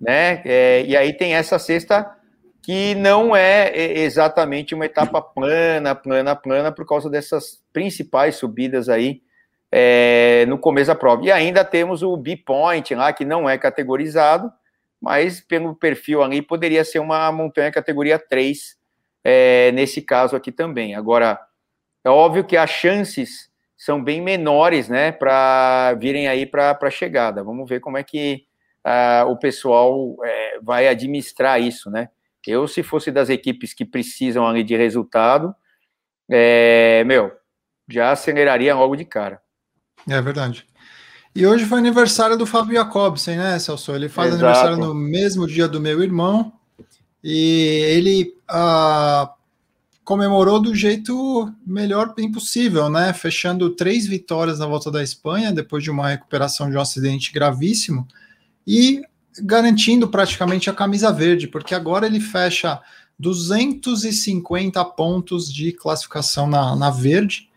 né? 0.00 0.42
É, 0.44 0.84
e 0.86 0.96
aí 0.96 1.16
tem 1.16 1.34
essa 1.34 1.58
sexta 1.58 2.08
que 2.62 2.94
não 2.94 3.34
é 3.34 3.76
exatamente 3.76 4.74
uma 4.74 4.86
etapa 4.86 5.20
plana, 5.20 5.94
plana, 5.94 6.36
plana, 6.36 6.70
por 6.70 6.86
causa 6.86 7.10
dessas 7.10 7.60
principais 7.72 8.36
subidas 8.36 8.88
aí 8.88 9.20
é, 9.70 10.46
no 10.46 10.56
começo 10.56 10.86
da 10.86 10.94
prova. 10.94 11.24
E 11.24 11.32
ainda 11.32 11.64
temos 11.64 12.02
o 12.02 12.16
B-Point 12.16 12.94
lá, 12.94 13.12
que 13.12 13.24
não 13.24 13.50
é 13.50 13.58
categorizado, 13.58 14.52
mas 15.00 15.40
pelo 15.40 15.74
perfil 15.74 16.22
ali 16.22 16.40
poderia 16.40 16.84
ser 16.84 17.00
uma 17.00 17.32
montanha 17.32 17.72
categoria 17.72 18.16
3, 18.16 18.76
é, 19.24 19.72
nesse 19.72 20.00
caso 20.00 20.36
aqui 20.36 20.52
também. 20.52 20.94
Agora, 20.94 21.40
é 22.04 22.10
óbvio 22.10 22.44
que 22.44 22.56
as 22.56 22.70
chances 22.70 23.50
são 23.76 24.02
bem 24.02 24.20
menores, 24.20 24.88
né, 24.88 25.10
para 25.10 25.94
virem 25.94 26.28
aí 26.28 26.46
para 26.46 26.78
a 26.80 26.90
chegada. 26.90 27.42
Vamos 27.42 27.68
ver 27.68 27.80
como 27.80 27.98
é 27.98 28.04
que 28.04 28.44
uh, 28.86 29.28
o 29.28 29.36
pessoal 29.36 30.16
é, 30.24 30.60
vai 30.62 30.86
administrar 30.86 31.60
isso, 31.60 31.90
né? 31.90 32.08
Eu, 32.50 32.66
se 32.66 32.82
fosse 32.82 33.10
das 33.10 33.28
equipes 33.28 33.72
que 33.72 33.84
precisam 33.84 34.46
ali 34.46 34.64
de 34.64 34.76
resultado, 34.76 35.54
é, 36.30 37.04
meu, 37.04 37.30
já 37.88 38.12
aceleraria 38.12 38.74
logo 38.74 38.96
de 38.96 39.04
cara. 39.04 39.40
É 40.08 40.20
verdade. 40.20 40.66
E 41.34 41.46
hoje 41.46 41.64
foi 41.64 41.78
aniversário 41.78 42.36
do 42.36 42.44
Fábio 42.44 42.74
Jacobsen, 42.74 43.38
né, 43.38 43.58
Celso? 43.58 43.92
Ele 43.92 44.08
faz 44.08 44.34
Exato. 44.34 44.44
aniversário 44.44 44.76
no 44.76 44.94
mesmo 44.94 45.46
dia 45.46 45.66
do 45.66 45.80
meu 45.80 46.02
irmão 46.02 46.52
e 47.24 47.84
ele 47.88 48.34
ah, 48.48 49.32
comemorou 50.04 50.60
do 50.60 50.74
jeito 50.74 51.50
melhor 51.66 52.12
impossível, 52.18 52.90
né? 52.90 53.12
Fechando 53.12 53.70
três 53.70 54.06
vitórias 54.06 54.58
na 54.58 54.66
volta 54.66 54.90
da 54.90 55.02
Espanha 55.02 55.52
depois 55.52 55.82
de 55.82 55.90
uma 55.90 56.08
recuperação 56.08 56.68
de 56.68 56.76
um 56.76 56.80
acidente 56.80 57.32
gravíssimo 57.32 58.06
e 58.66 59.00
garantindo 59.40 60.08
praticamente 60.08 60.68
a 60.68 60.74
camisa 60.74 61.12
verde, 61.12 61.48
porque 61.48 61.74
agora 61.74 62.06
ele 62.06 62.20
fecha 62.20 62.80
250 63.18 64.84
pontos 64.84 65.52
de 65.52 65.72
classificação 65.72 66.46
na, 66.46 66.74
na 66.76 66.90
verde. 66.90 67.48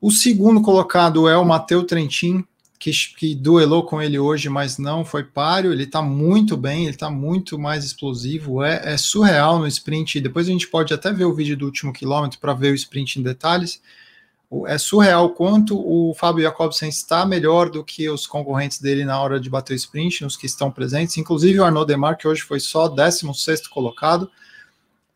O 0.00 0.10
segundo 0.10 0.62
colocado 0.62 1.28
é 1.28 1.36
o 1.36 1.44
Matheus 1.44 1.84
Trentin, 1.84 2.44
que, 2.78 2.90
que 2.90 3.34
duelou 3.34 3.84
com 3.84 4.00
ele 4.00 4.18
hoje, 4.18 4.48
mas 4.48 4.78
não 4.78 5.04
foi 5.04 5.22
páreo. 5.22 5.72
Ele 5.72 5.84
está 5.84 6.00
muito 6.00 6.56
bem, 6.56 6.84
ele 6.84 6.94
está 6.94 7.10
muito 7.10 7.58
mais 7.58 7.84
explosivo. 7.84 8.62
É, 8.64 8.94
é, 8.94 8.96
surreal 8.96 9.58
no 9.58 9.66
sprint. 9.66 10.18
Depois 10.20 10.48
a 10.48 10.50
gente 10.50 10.66
pode 10.66 10.94
até 10.94 11.12
ver 11.12 11.26
o 11.26 11.34
vídeo 11.34 11.56
do 11.56 11.66
último 11.66 11.92
quilômetro 11.92 12.38
para 12.40 12.54
ver 12.54 12.72
o 12.72 12.74
sprint 12.74 13.20
em 13.20 13.22
detalhes. 13.22 13.82
É 14.66 14.76
surreal 14.78 15.30
quanto 15.30 15.78
o 15.78 16.12
Fábio 16.14 16.42
Jacobsen 16.42 16.88
está 16.88 17.24
melhor 17.24 17.70
do 17.70 17.84
que 17.84 18.10
os 18.10 18.26
concorrentes 18.26 18.80
dele 18.80 19.04
na 19.04 19.20
hora 19.20 19.38
de 19.38 19.48
bater 19.48 19.74
o 19.74 19.76
sprint, 19.76 20.24
os 20.24 20.36
que 20.36 20.46
estão 20.46 20.70
presentes, 20.70 21.16
inclusive 21.16 21.60
o 21.60 21.64
Arnaud 21.64 21.86
Demar, 21.86 22.16
que 22.16 22.26
hoje 22.26 22.42
foi 22.42 22.58
só 22.58 22.88
16 22.88 23.68
colocado, 23.68 24.28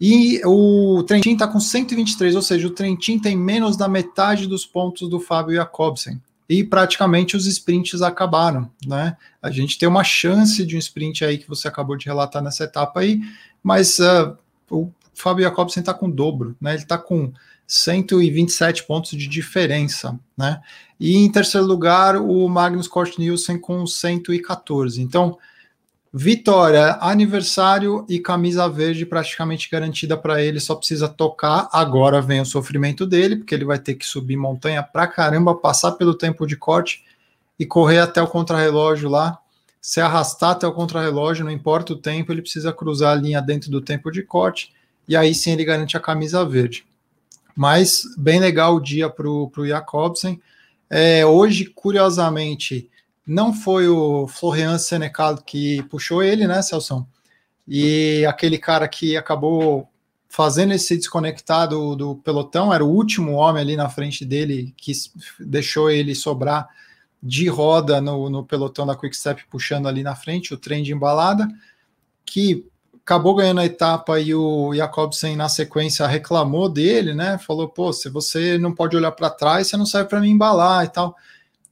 e 0.00 0.40
o 0.44 1.02
Trentin 1.04 1.32
está 1.32 1.48
com 1.48 1.58
123, 1.58 2.36
ou 2.36 2.42
seja, 2.42 2.66
o 2.66 2.70
Trentin 2.70 3.18
tem 3.18 3.36
menos 3.36 3.76
da 3.76 3.88
metade 3.88 4.46
dos 4.46 4.66
pontos 4.66 5.08
do 5.08 5.18
Fábio 5.18 5.54
Jacobsen. 5.54 6.20
E 6.48 6.62
praticamente 6.62 7.36
os 7.36 7.46
sprints 7.46 8.02
acabaram, 8.02 8.70
né? 8.86 9.16
A 9.40 9.50
gente 9.50 9.78
tem 9.78 9.88
uma 9.88 10.04
chance 10.04 10.64
de 10.66 10.76
um 10.76 10.78
sprint 10.78 11.24
aí 11.24 11.38
que 11.38 11.48
você 11.48 11.68
acabou 11.68 11.96
de 11.96 12.04
relatar 12.04 12.42
nessa 12.42 12.64
etapa 12.64 13.00
aí, 13.00 13.20
mas 13.62 13.98
uh, 13.98 14.36
o 14.70 14.90
Fábio 15.14 15.44
Jacobsen 15.44 15.80
está 15.80 15.94
com 15.94 16.06
o 16.06 16.12
dobro, 16.12 16.54
né? 16.60 16.74
Ele 16.74 16.82
está 16.82 16.98
com 16.98 17.32
127 17.66 18.84
pontos 18.84 19.10
de 19.10 19.26
diferença, 19.26 20.18
né? 20.36 20.60
E 20.98 21.16
em 21.16 21.30
terceiro 21.30 21.66
lugar, 21.66 22.16
o 22.16 22.48
Magnus 22.48 22.86
Kort 22.86 23.18
Nielsen 23.18 23.58
com 23.58 23.86
114. 23.86 25.00
Então, 25.00 25.38
vitória, 26.12 26.96
aniversário 27.00 28.06
e 28.08 28.20
camisa 28.20 28.68
verde 28.68 29.04
praticamente 29.04 29.68
garantida 29.68 30.16
para 30.16 30.40
ele, 30.40 30.60
só 30.60 30.74
precisa 30.74 31.08
tocar. 31.08 31.68
Agora 31.72 32.22
vem 32.22 32.40
o 32.40 32.46
sofrimento 32.46 33.04
dele, 33.04 33.36
porque 33.36 33.54
ele 33.54 33.64
vai 33.64 33.78
ter 33.78 33.94
que 33.94 34.06
subir 34.06 34.36
montanha 34.36 34.82
pra 34.82 35.06
caramba, 35.06 35.54
passar 35.54 35.92
pelo 35.92 36.14
tempo 36.14 36.46
de 36.46 36.56
corte 36.56 37.02
e 37.58 37.66
correr 37.66 37.98
até 37.98 38.22
o 38.22 38.28
contrarrelógio 38.28 39.08
lá. 39.08 39.38
Se 39.80 40.00
arrastar 40.00 40.50
até 40.50 40.66
o 40.66 40.72
contrarrelógio, 40.72 41.44
não 41.44 41.50
importa 41.50 41.92
o 41.92 41.96
tempo, 41.96 42.32
ele 42.32 42.40
precisa 42.40 42.72
cruzar 42.72 43.12
a 43.12 43.20
linha 43.20 43.42
dentro 43.42 43.70
do 43.70 43.80
tempo 43.80 44.10
de 44.10 44.22
corte, 44.22 44.72
e 45.06 45.14
aí 45.14 45.34
sim 45.34 45.52
ele 45.52 45.64
garante 45.64 45.96
a 45.96 46.00
camisa 46.00 46.44
verde. 46.44 46.86
Mas 47.54 48.02
bem 48.16 48.40
legal 48.40 48.76
o 48.76 48.80
dia 48.80 49.08
para 49.08 49.28
o 49.28 49.66
Jacobsen. 49.66 50.40
É, 50.90 51.24
hoje, 51.24 51.66
curiosamente, 51.66 52.90
não 53.26 53.52
foi 53.52 53.88
o 53.88 54.26
Florian 54.26 54.78
Senecal 54.78 55.38
que 55.38 55.82
puxou 55.84 56.22
ele, 56.22 56.46
né, 56.46 56.60
Celso? 56.62 57.06
E 57.66 58.24
aquele 58.26 58.58
cara 58.58 58.86
que 58.86 59.16
acabou 59.16 59.88
fazendo 60.28 60.74
esse 60.74 60.96
desconectado 60.96 61.94
do 61.94 62.16
pelotão, 62.16 62.74
era 62.74 62.84
o 62.84 62.90
último 62.90 63.34
homem 63.34 63.62
ali 63.62 63.76
na 63.76 63.88
frente 63.88 64.24
dele 64.24 64.74
que 64.76 64.92
deixou 65.38 65.88
ele 65.88 66.12
sobrar 66.12 66.68
de 67.22 67.48
roda 67.48 68.00
no, 68.00 68.28
no 68.28 68.44
pelotão 68.44 68.84
da 68.84 68.96
Quickstep 68.96 69.46
puxando 69.48 69.86
ali 69.86 70.02
na 70.02 70.16
frente 70.16 70.52
o 70.52 70.58
trem 70.58 70.82
de 70.82 70.92
embalada, 70.92 71.48
que 72.26 72.66
acabou 73.04 73.34
ganhando 73.34 73.60
a 73.60 73.66
etapa 73.66 74.18
e 74.18 74.34
o 74.34 74.74
Jacobsen 74.74 75.36
na 75.36 75.46
sequência 75.46 76.06
reclamou 76.06 76.70
dele, 76.70 77.14
né? 77.14 77.36
Falou, 77.36 77.68
pô, 77.68 77.92
se 77.92 78.08
você 78.08 78.56
não 78.56 78.72
pode 78.72 78.96
olhar 78.96 79.12
para 79.12 79.28
trás, 79.28 79.66
você 79.66 79.76
não 79.76 79.84
serve 79.84 80.08
para 80.08 80.20
me 80.20 80.30
embalar 80.30 80.86
e 80.86 80.88
tal. 80.88 81.14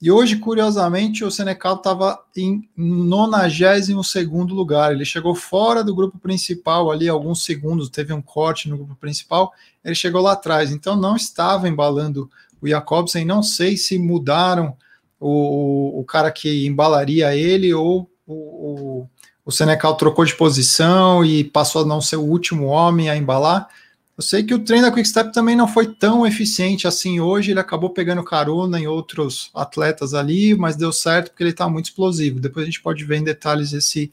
E 0.01 0.11
hoje, 0.11 0.37
curiosamente, 0.37 1.25
o 1.25 1.31
Senecal 1.31 1.77
estava 1.77 2.23
em 2.37 2.69
92 2.77 4.07
segundo 4.07 4.55
lugar. 4.55 4.93
Ele 4.93 5.07
chegou 5.07 5.35
fora 5.35 5.83
do 5.83 5.95
grupo 5.95 6.19
principal 6.19 6.91
ali, 6.91 7.09
alguns 7.09 7.45
segundos, 7.45 7.89
teve 7.89 8.13
um 8.13 8.21
corte 8.21 8.69
no 8.69 8.77
grupo 8.77 8.95
principal, 8.97 9.53
ele 9.83 9.95
chegou 9.95 10.21
lá 10.21 10.33
atrás. 10.33 10.71
Então 10.71 10.97
não 10.97 11.17
estava 11.17 11.67
embalando 11.67 12.29
o 12.61 12.69
Jacobsen. 12.69 13.25
Não 13.25 13.43
sei 13.43 13.77
se 13.79 13.99
mudaram 13.99 14.77
o, 15.19 16.01
o 16.01 16.05
cara 16.05 16.31
que 16.31 16.67
embalaria 16.67 17.35
ele 17.35 17.73
ou 17.73 18.11
o, 18.27 18.35
o 18.35 19.09
o 19.45 19.51
Senecal 19.51 19.97
trocou 19.97 20.25
de 20.25 20.35
posição 20.37 21.25
e 21.25 21.43
passou 21.43 21.83
a 21.83 21.87
não 21.87 22.01
ser 22.01 22.17
o 22.17 22.23
último 22.23 22.67
homem 22.67 23.11
a 23.11 23.17
embalar. 23.17 23.69
Eu 24.17 24.23
sei 24.23 24.43
que 24.43 24.55
o 24.55 24.59
treino 24.59 24.87
da 24.87 24.93
Quickstep 24.93 25.33
também 25.33 25.57
não 25.57 25.67
foi 25.67 25.87
tão 25.87 26.27
eficiente 26.27 26.87
assim 26.87 27.19
hoje, 27.19 27.51
ele 27.51 27.61
acabou 27.61 27.91
pegando 27.91 28.23
carona 28.23 28.79
em 28.79 28.87
outros 28.87 29.51
atletas 29.55 30.15
ali, 30.15 30.55
mas 30.55 30.77
deu 30.77 30.93
certo 30.93 31.31
porque 31.31 31.43
ele 31.43 31.51
está 31.51 31.69
muito 31.69 31.87
explosivo. 31.87 32.39
Depois 32.39 32.63
a 32.63 32.67
gente 32.67 32.83
pode 32.83 33.05
ver 33.05 33.17
em 33.17 33.25
detalhes 33.25 33.73
esse, 33.73 34.13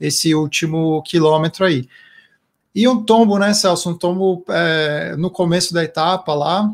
esse 0.00 0.34
último 0.34 1.02
quilômetro 1.02 1.64
aí. 1.64 1.88
E 2.74 2.86
um 2.86 3.02
tombo, 3.02 3.38
né, 3.38 3.54
Celso? 3.54 3.88
Um 3.88 3.94
tombo 3.94 4.44
é, 4.50 5.14
no 5.16 5.30
começo 5.30 5.72
da 5.72 5.82
etapa 5.82 6.34
lá, 6.34 6.70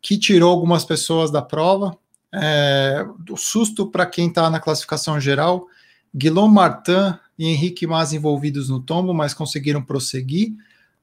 que 0.00 0.16
tirou 0.16 0.50
algumas 0.50 0.84
pessoas 0.84 1.30
da 1.30 1.42
prova. 1.42 1.94
É, 2.32 3.04
o 3.28 3.36
susto 3.36 3.86
para 3.86 4.06
quem 4.06 4.28
está 4.28 4.48
na 4.48 4.60
classificação 4.60 5.20
geral 5.20 5.66
Guilherme 6.14 6.54
Martin 6.54 7.14
e 7.38 7.46
Henrique 7.46 7.86
Mas 7.86 8.12
envolvidos 8.12 8.68
no 8.68 8.80
tombo, 8.80 9.14
mas 9.14 9.34
conseguiram 9.34 9.82
prosseguir. 9.82 10.52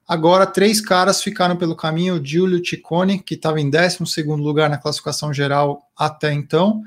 Agora, 0.06 0.46
três 0.46 0.80
caras 0.80 1.22
ficaram 1.22 1.56
pelo 1.56 1.74
caminho: 1.74 2.24
Giulio 2.24 2.64
Ciccone, 2.64 3.18
que 3.18 3.34
estava 3.34 3.60
em 3.60 3.68
12 3.68 4.22
lugar 4.36 4.70
na 4.70 4.78
classificação 4.78 5.32
geral 5.32 5.82
até 5.96 6.32
então, 6.32 6.82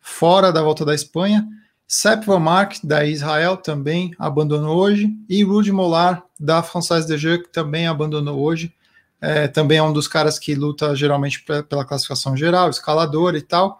fora 0.00 0.52
da 0.52 0.62
volta 0.62 0.84
da 0.84 0.94
Espanha. 0.94 1.46
Sepp 1.88 2.26
Van 2.26 2.40
Mark, 2.40 2.78
da 2.82 3.04
Israel, 3.04 3.56
também 3.56 4.12
abandonou 4.18 4.76
hoje. 4.76 5.08
E 5.28 5.44
Rudy 5.44 5.70
Molar, 5.70 6.24
da 6.38 6.60
Française 6.60 7.06
de 7.06 7.16
Jeux, 7.16 7.42
que 7.44 7.52
também 7.52 7.86
abandonou 7.86 8.40
hoje. 8.40 8.74
É, 9.20 9.46
também 9.46 9.78
é 9.78 9.82
um 9.82 9.92
dos 9.92 10.08
caras 10.08 10.38
que 10.38 10.54
luta 10.54 10.94
geralmente 10.96 11.44
pela 11.68 11.84
classificação 11.84 12.36
geral, 12.36 12.68
escalador 12.68 13.36
e 13.36 13.42
tal. 13.42 13.78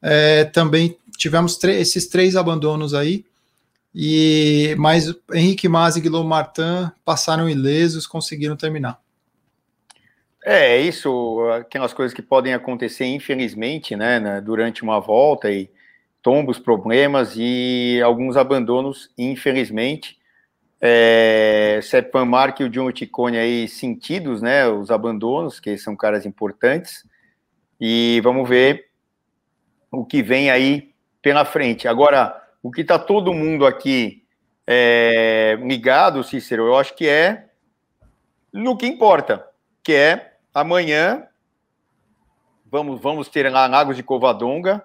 É, 0.00 0.44
também 0.44 0.96
tivemos 1.18 1.62
esses 1.64 2.06
três 2.06 2.36
abandonos 2.36 2.94
aí, 2.94 3.26
e 3.94 4.74
mas 4.78 5.12
Henrique 5.34 5.68
Mas 5.68 5.96
e 5.96 6.00
Guilherme 6.00 6.28
Martin 6.28 6.90
passaram 7.04 7.48
ilesos, 7.48 8.06
conseguiram 8.06 8.56
terminar. 8.56 9.00
É, 10.44 10.76
é, 10.76 10.80
isso, 10.80 11.40
aquelas 11.58 11.92
coisas 11.92 12.14
que 12.14 12.22
podem 12.22 12.54
acontecer, 12.54 13.04
infelizmente, 13.06 13.96
né, 13.96 14.20
né 14.20 14.40
durante 14.40 14.82
uma 14.82 15.00
volta 15.00 15.50
e 15.50 15.68
tombos, 16.22 16.58
problemas 16.58 17.34
e 17.36 18.00
alguns 18.04 18.36
abandonos, 18.36 19.10
infelizmente. 19.18 20.16
É, 20.80 21.80
Sepan 21.82 22.24
Mark 22.24 22.60
e 22.60 22.64
o 22.64 22.70
John 22.70 22.92
Ticone 22.92 23.36
aí 23.36 23.66
sentidos, 23.66 24.40
né, 24.40 24.68
os 24.68 24.92
abandonos, 24.92 25.58
que 25.58 25.76
são 25.76 25.96
caras 25.96 26.24
importantes. 26.24 27.04
E 27.80 28.20
vamos 28.22 28.48
ver 28.48 28.86
o 29.90 30.04
que 30.04 30.22
vem 30.22 30.50
aí 30.50 30.87
pela 31.22 31.44
frente. 31.44 31.88
Agora, 31.88 32.42
o 32.62 32.70
que 32.70 32.82
está 32.82 32.98
todo 32.98 33.34
mundo 33.34 33.66
aqui 33.66 34.24
é, 34.66 35.58
ligado, 35.62 36.22
Cícero, 36.22 36.66
eu 36.66 36.76
acho 36.76 36.94
que 36.94 37.08
é 37.08 37.46
no 38.52 38.76
que 38.76 38.86
importa, 38.86 39.46
que 39.82 39.92
é 39.92 40.34
amanhã 40.52 41.28
vamos, 42.70 43.00
vamos 43.00 43.28
ter 43.28 43.50
lá 43.50 43.66
Lagos 43.66 43.96
de 43.96 44.02
Covadonga, 44.02 44.84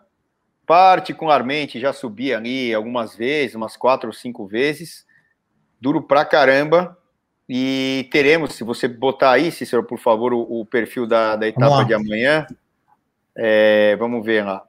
particularmente 0.65 1.79
já 1.79 1.91
subi 1.91 2.33
ali 2.33 2.73
algumas 2.73 3.15
vezes, 3.15 3.55
umas 3.55 3.75
quatro 3.75 4.07
ou 4.07 4.13
cinco 4.13 4.47
vezes, 4.47 5.05
duro 5.79 6.01
pra 6.01 6.25
caramba, 6.25 6.97
e 7.47 8.07
teremos, 8.11 8.53
se 8.53 8.63
você 8.63 8.87
botar 8.87 9.31
aí, 9.31 9.51
Cícero, 9.51 9.83
por 9.83 9.99
favor, 9.99 10.33
o, 10.33 10.61
o 10.61 10.65
perfil 10.65 11.05
da, 11.05 11.35
da 11.35 11.47
etapa 11.47 11.83
de 11.83 11.93
amanhã, 11.93 12.47
é, 13.35 13.95
vamos 13.97 14.25
ver 14.25 14.45
lá. 14.45 14.63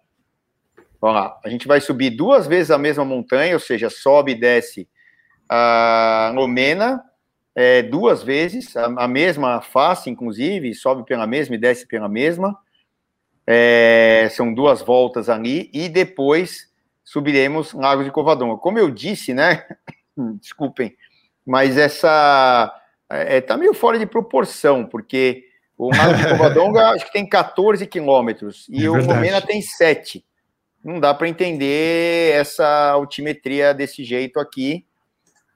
Vamos 1.05 1.21
lá. 1.21 1.39
A 1.45 1.51
gente 1.51 1.69
vai 1.69 1.83
subir 1.83 2.09
duas 2.09 2.47
vezes 2.47 2.71
a 2.71 2.79
mesma 2.79 3.05
montanha, 3.05 3.53
ou 3.53 3.61
seja, 3.61 3.91
sobe 3.91 4.33
e 4.33 4.35
desce 4.35 4.89
a 5.47 6.33
Lomena 6.35 7.05
é, 7.55 7.83
duas 7.83 8.23
vezes, 8.23 8.75
a, 8.75 8.87
a, 8.87 9.07
mesma 9.07 9.61
face, 9.61 10.09
inclusive, 10.09 10.75
sobe 10.75 11.05
pela 11.05 11.27
mesma 11.27 11.57
e 11.57 11.59
desce 11.59 11.87
pela 11.87 12.09
mesma. 12.09 12.59
É, 13.47 14.29
são 14.31 14.55
duas 14.55 14.81
voltas 14.81 15.29
ali, 15.29 15.71
e 15.75 15.91
depois 15.91 16.73
subiremos 17.05 17.75
Lagos 17.75 18.07
de 18.07 18.11
Covadonga. 18.11 18.57
Como 18.57 18.79
eu 18.79 18.91
disse, 18.91 19.35
né? 19.35 19.63
Desculpem, 20.41 20.97
mas 21.45 21.77
essa 21.77 22.75
é, 23.11 23.43
tá 23.43 23.59
meio 23.59 23.75
fora 23.75 23.99
de 23.99 24.07
proporção, 24.07 24.87
porque 24.87 25.45
o 25.77 25.95
Lago 25.95 26.15
de 26.15 26.29
Covadonga 26.33 26.89
acho 26.93 27.05
que 27.05 27.13
tem 27.13 27.29
14 27.29 27.87
quilômetros 27.87 28.67
e 28.71 28.87
é 28.87 28.89
o 28.89 28.95
Lomena 28.95 29.43
tem 29.43 29.61
7 29.61 30.25
não 30.85 31.01
dá 31.01 31.15
para 31.15 31.29
entender 31.29 32.35
essa 32.35 32.91
altimetria 32.91 33.73
desse 33.73 34.05
jeito 34.05 34.39
aqui 34.39 34.85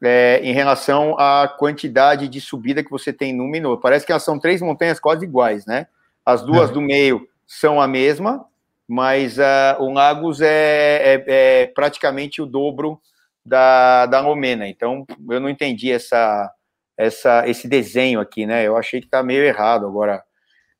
é, 0.02 0.40
em 0.42 0.52
relação 0.52 1.18
à 1.18 1.46
quantidade 1.46 2.28
de 2.28 2.40
subida 2.40 2.82
que 2.82 2.90
você 2.90 3.12
tem 3.12 3.34
no 3.34 3.44
minuto. 3.44 3.80
Parece 3.80 4.06
que 4.06 4.12
elas 4.12 4.24
são 4.24 4.38
três 4.38 4.62
montanhas 4.62 4.98
quase 4.98 5.24
iguais, 5.24 5.66
né? 5.66 5.86
As 6.24 6.42
duas 6.42 6.70
é. 6.70 6.72
do 6.72 6.80
meio 6.80 7.28
são 7.46 7.80
a 7.80 7.86
mesma, 7.86 8.46
mas 8.86 9.38
uh, 9.38 9.80
o 9.80 9.92
Lagos 9.92 10.40
é, 10.40 10.46
é, 10.46 11.24
é, 11.26 11.66
praticamente 11.66 12.40
o 12.40 12.46
dobro 12.46 13.00
da, 13.44 14.06
da 14.06 14.20
Lomena. 14.20 14.66
Então, 14.66 15.06
eu 15.30 15.40
não 15.40 15.48
entendi 15.48 15.90
essa, 15.90 16.50
essa, 16.96 17.48
esse 17.48 17.68
desenho 17.68 18.20
aqui, 18.20 18.46
né? 18.46 18.66
Eu 18.66 18.76
achei 18.76 19.00
que 19.00 19.06
está 19.06 19.22
meio 19.22 19.44
errado. 19.44 19.86
Agora, 19.86 20.22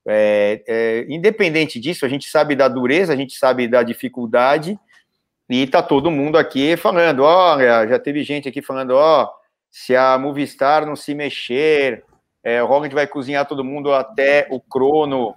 é, 0.08 0.62
é, 0.66 1.06
independente 1.08 1.78
disso, 1.78 2.06
a 2.06 2.08
gente 2.08 2.28
sabe 2.28 2.56
da 2.56 2.66
dureza, 2.66 3.12
a 3.12 3.16
gente 3.16 3.34
sabe 3.36 3.68
da 3.68 3.82
dificuldade, 3.82 4.78
e 5.48 5.66
tá 5.66 5.82
todo 5.82 6.10
mundo 6.10 6.36
aqui 6.36 6.76
falando, 6.76 7.22
olha, 7.22 7.86
já 7.86 7.98
teve 7.98 8.22
gente 8.22 8.48
aqui 8.48 8.60
falando, 8.60 8.92
ó, 8.92 9.30
se 9.70 9.94
a 9.94 10.18
Movistar 10.18 10.84
não 10.86 10.96
se 10.96 11.14
mexer, 11.14 12.04
é, 12.42 12.62
o 12.62 12.66
Roglic 12.66 12.94
vai 12.94 13.06
cozinhar 13.06 13.46
todo 13.46 13.64
mundo 13.64 13.92
até 13.92 14.46
o 14.50 14.60
crono 14.60 15.34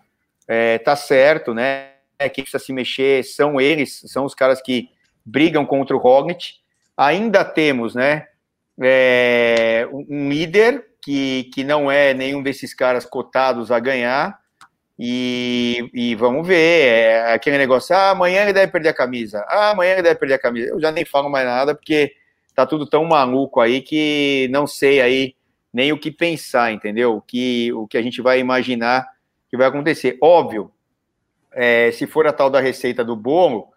é, 0.47 0.77
tá 0.79 0.95
certo, 0.95 1.53
né? 1.53 1.91
Quem 2.33 2.43
precisa 2.43 2.63
se 2.63 2.73
mexer 2.73 3.23
são 3.23 3.59
eles, 3.59 4.01
são 4.07 4.25
os 4.25 4.35
caras 4.35 4.61
que 4.61 4.89
brigam 5.25 5.65
contra 5.65 5.95
o 5.95 5.99
Roglic. 5.99 6.55
Ainda 6.95 7.43
temos, 7.43 7.95
né, 7.95 8.27
é, 8.81 9.87
um 9.91 10.29
líder 10.29 10.85
que, 11.01 11.49
que 11.53 11.63
não 11.63 11.89
é 11.89 12.13
nenhum 12.13 12.43
desses 12.43 12.73
caras 12.73 13.05
cotados 13.05 13.71
a 13.71 13.79
ganhar. 13.79 14.39
E, 15.03 15.89
e 15.95 16.13
vamos 16.13 16.45
ver, 16.45 16.85
é 16.85 17.33
aquele 17.33 17.57
negócio, 17.57 17.95
ah, 17.95 18.11
amanhã 18.11 18.43
ele 18.43 18.53
deve 18.53 18.71
perder 18.71 18.89
a 18.89 18.93
camisa, 18.93 19.43
ah, 19.49 19.71
amanhã 19.71 19.93
ele 19.93 20.03
deve 20.03 20.19
perder 20.19 20.35
a 20.35 20.39
camisa. 20.39 20.67
Eu 20.67 20.79
já 20.79 20.91
nem 20.91 21.03
falo 21.03 21.27
mais 21.27 21.43
nada, 21.43 21.73
porque 21.73 22.13
tá 22.53 22.67
tudo 22.67 22.85
tão 22.85 23.03
maluco 23.03 23.59
aí 23.59 23.81
que 23.81 24.47
não 24.51 24.67
sei 24.67 25.01
aí 25.01 25.35
nem 25.73 25.91
o 25.91 25.97
que 25.97 26.11
pensar, 26.11 26.71
entendeu? 26.71 27.15
O 27.15 27.21
que, 27.21 27.73
o 27.73 27.87
que 27.87 27.97
a 27.97 28.01
gente 28.03 28.21
vai 28.21 28.39
imaginar 28.39 29.07
que 29.49 29.57
vai 29.57 29.65
acontecer. 29.65 30.19
Óbvio, 30.21 30.71
é, 31.51 31.91
se 31.91 32.05
for 32.05 32.27
a 32.27 32.31
tal 32.31 32.51
da 32.51 32.59
receita 32.59 33.03
do 33.03 33.15
bolo, 33.15 33.69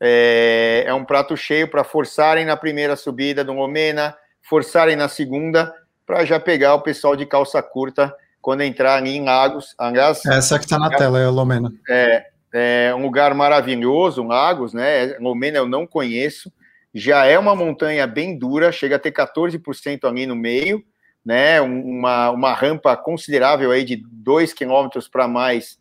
é, 0.00 0.82
é 0.88 0.92
um 0.92 1.04
prato 1.04 1.36
cheio 1.36 1.68
para 1.68 1.84
forçarem 1.84 2.44
na 2.44 2.56
primeira 2.56 2.96
subida 2.96 3.44
do 3.44 3.52
Lomena, 3.52 4.16
forçarem 4.42 4.96
na 4.96 5.08
segunda, 5.08 5.72
para 6.04 6.24
já 6.24 6.40
pegar 6.40 6.74
o 6.74 6.82
pessoal 6.82 7.14
de 7.14 7.26
calça 7.26 7.62
curta 7.62 8.12
quando 8.44 8.60
entrar 8.60 8.96
ali 8.96 9.16
em 9.16 9.24
Lagos. 9.24 9.74
Aliás, 9.78 10.22
Essa 10.26 10.58
que 10.58 10.66
está 10.66 10.78
na 10.78 10.92
é, 10.92 10.96
tela 10.98 11.18
é 11.18 11.24
a 11.24 11.30
Lomena. 11.30 11.72
É, 11.88 12.26
é 12.52 12.94
um 12.94 13.00
lugar 13.00 13.32
maravilhoso, 13.32 14.22
Lagos, 14.22 14.74
né? 14.74 15.16
Lomena 15.18 15.56
eu 15.56 15.66
não 15.66 15.86
conheço. 15.86 16.52
Já 16.94 17.24
é 17.24 17.38
uma 17.38 17.56
montanha 17.56 18.06
bem 18.06 18.38
dura, 18.38 18.70
chega 18.70 18.96
a 18.96 18.98
ter 18.98 19.12
14% 19.12 20.04
ali 20.04 20.26
no 20.26 20.36
meio, 20.36 20.84
né? 21.24 21.58
Uma, 21.62 22.30
uma 22.32 22.52
rampa 22.52 22.94
considerável 22.98 23.70
aí 23.70 23.82
de 23.82 23.96
2 23.96 24.52
quilômetros 24.52 25.08
para 25.08 25.26
mais, 25.26 25.78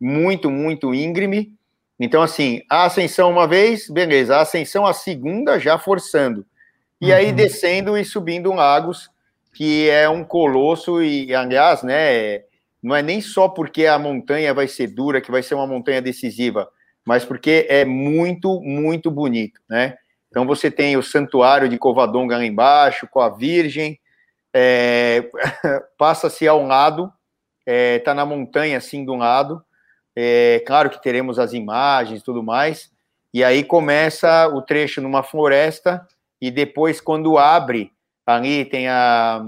muito, 0.00 0.50
muito 0.50 0.94
íngreme. 0.94 1.52
Então, 2.00 2.22
assim, 2.22 2.62
a 2.70 2.86
ascensão 2.86 3.30
uma 3.30 3.46
vez, 3.46 3.90
beleza, 3.90 4.34
a 4.34 4.40
ascensão 4.40 4.86
a 4.86 4.94
segunda 4.94 5.58
já 5.58 5.78
forçando. 5.78 6.46
E 7.02 7.10
uhum. 7.10 7.16
aí 7.18 7.32
descendo 7.32 7.98
e 7.98 8.04
subindo 8.04 8.50
um 8.50 8.54
Lagos, 8.54 9.10
que 9.52 9.88
é 9.88 10.08
um 10.08 10.24
colosso, 10.24 11.02
e 11.02 11.34
aliás, 11.34 11.82
né, 11.82 12.42
não 12.82 12.94
é 12.94 13.02
nem 13.02 13.20
só 13.20 13.48
porque 13.48 13.86
a 13.86 13.98
montanha 13.98 14.54
vai 14.54 14.68
ser 14.68 14.88
dura, 14.88 15.20
que 15.20 15.30
vai 15.30 15.42
ser 15.42 15.54
uma 15.54 15.66
montanha 15.66 16.00
decisiva, 16.00 16.68
mas 17.04 17.24
porque 17.24 17.66
é 17.68 17.84
muito, 17.84 18.60
muito 18.60 19.10
bonito, 19.10 19.60
né? 19.68 19.96
Então 20.30 20.46
você 20.46 20.70
tem 20.70 20.96
o 20.96 21.02
santuário 21.02 21.68
de 21.68 21.78
Covadonga 21.78 22.36
lá 22.36 22.44
embaixo, 22.44 23.08
com 23.10 23.20
a 23.20 23.30
Virgem, 23.30 23.98
é, 24.54 25.30
passa-se 25.98 26.46
ao 26.46 26.62
lado, 26.64 27.12
está 27.66 27.72
é, 27.72 27.98
tá 27.98 28.14
na 28.14 28.26
montanha 28.26 28.78
assim 28.78 29.08
um 29.08 29.16
lado. 29.16 29.62
É, 30.14 30.62
claro 30.66 30.90
que 30.90 31.02
teremos 31.02 31.38
as 31.38 31.52
imagens 31.52 32.22
tudo 32.22 32.42
mais. 32.42 32.90
E 33.32 33.44
aí 33.44 33.62
começa 33.62 34.48
o 34.48 34.62
trecho 34.62 35.00
numa 35.00 35.22
floresta, 35.22 36.06
e 36.40 36.50
depois, 36.50 37.00
quando 37.00 37.36
abre, 37.36 37.92
ali 38.28 38.64
tem 38.66 38.88
a. 38.88 39.42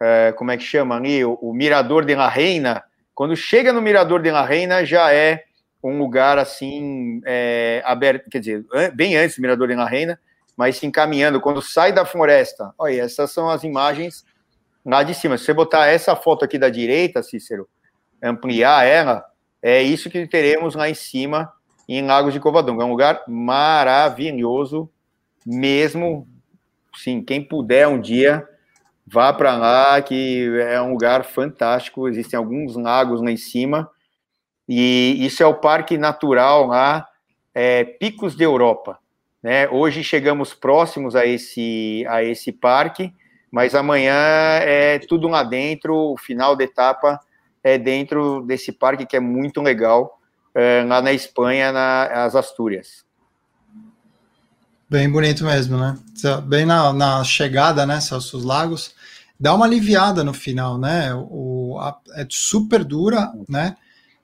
É, 0.00 0.32
como 0.32 0.50
é 0.50 0.56
que 0.56 0.62
chama 0.62 0.96
ali? 0.96 1.24
O, 1.24 1.34
o, 1.40 1.54
Mirador 1.54 2.04
de 2.04 2.14
la 2.14 2.28
Reina. 2.28 2.84
Quando 3.14 3.34
chega 3.34 3.72
no 3.72 3.80
Mirador 3.80 4.22
de 4.22 4.30
la 4.30 4.44
Reina, 4.44 4.84
já 4.84 5.12
é 5.12 5.44
um 5.82 5.98
lugar 5.98 6.38
assim, 6.38 7.20
é, 7.24 7.82
aberto, 7.84 8.28
quer 8.30 8.40
dizer, 8.40 8.64
bem 8.94 9.16
antes 9.16 9.36
do 9.36 9.42
Mirador 9.42 9.68
de 9.68 9.74
la 9.74 9.88
Reina, 9.88 10.20
mas 10.56 10.76
se 10.76 10.86
encaminhando, 10.86 11.40
quando 11.40 11.62
sai 11.62 11.92
da 11.92 12.04
floresta, 12.04 12.72
olha, 12.78 13.02
essas 13.02 13.30
são 13.30 13.48
as 13.48 13.64
imagens 13.64 14.24
lá 14.84 15.02
de 15.02 15.14
cima. 15.14 15.38
Se 15.38 15.44
você 15.44 15.54
botar 15.54 15.86
essa 15.86 16.14
foto 16.14 16.44
aqui 16.44 16.58
da 16.58 16.68
direita, 16.68 17.22
Cícero, 17.22 17.68
ampliar 18.22 18.84
ela, 18.84 19.24
é 19.62 19.82
isso 19.82 20.10
que 20.10 20.26
teremos 20.26 20.74
lá 20.74 20.88
em 20.88 20.94
cima, 20.94 21.52
em 21.88 22.04
Lagos 22.04 22.34
de 22.34 22.40
Covadonga. 22.40 22.82
É 22.82 22.86
um 22.86 22.90
lugar 22.90 23.22
maravilhoso 23.26 24.90
mesmo. 25.46 26.28
Sim, 26.98 27.22
quem 27.22 27.40
puder 27.40 27.86
um 27.86 28.00
dia, 28.00 28.44
vá 29.06 29.32
para 29.32 29.56
lá, 29.56 30.02
que 30.02 30.50
é 30.68 30.82
um 30.82 30.90
lugar 30.90 31.24
fantástico. 31.24 32.08
Existem 32.08 32.36
alguns 32.36 32.74
lagos 32.74 33.22
lá 33.22 33.30
em 33.30 33.36
cima. 33.36 33.88
E 34.68 35.24
isso 35.24 35.40
é 35.42 35.46
o 35.46 35.54
Parque 35.54 35.96
Natural 35.96 36.66
lá, 36.66 37.08
é, 37.54 37.84
Picos 37.84 38.34
da 38.34 38.44
Europa. 38.44 38.98
Né? 39.40 39.68
Hoje 39.68 40.02
chegamos 40.02 40.52
próximos 40.52 41.14
a 41.14 41.24
esse, 41.24 42.04
a 42.08 42.24
esse 42.24 42.50
parque, 42.50 43.14
mas 43.50 43.76
amanhã 43.76 44.12
é 44.60 44.98
tudo 44.98 45.28
lá 45.28 45.44
dentro, 45.44 45.94
o 45.94 46.16
final 46.18 46.56
da 46.56 46.64
etapa 46.64 47.20
é 47.62 47.78
dentro 47.78 48.42
desse 48.42 48.72
parque 48.72 49.06
que 49.06 49.16
é 49.16 49.20
muito 49.20 49.62
legal, 49.62 50.18
é, 50.52 50.84
lá 50.84 51.00
na 51.00 51.12
Espanha, 51.12 51.70
nas 51.70 52.34
Astúrias. 52.34 53.07
Bem 54.90 55.10
bonito 55.10 55.44
mesmo, 55.44 55.76
né? 55.76 55.98
Bem 56.44 56.64
na, 56.64 56.92
na 56.92 57.22
chegada, 57.22 57.84
né, 57.84 58.00
Celso, 58.00 58.38
os 58.38 58.44
lagos, 58.44 58.94
dá 59.38 59.54
uma 59.54 59.66
aliviada 59.66 60.24
no 60.24 60.32
final, 60.32 60.78
né? 60.78 61.14
O, 61.14 61.76
a, 61.78 61.96
é 62.14 62.26
super 62.28 62.82
dura, 62.82 63.30
né? 63.48 63.76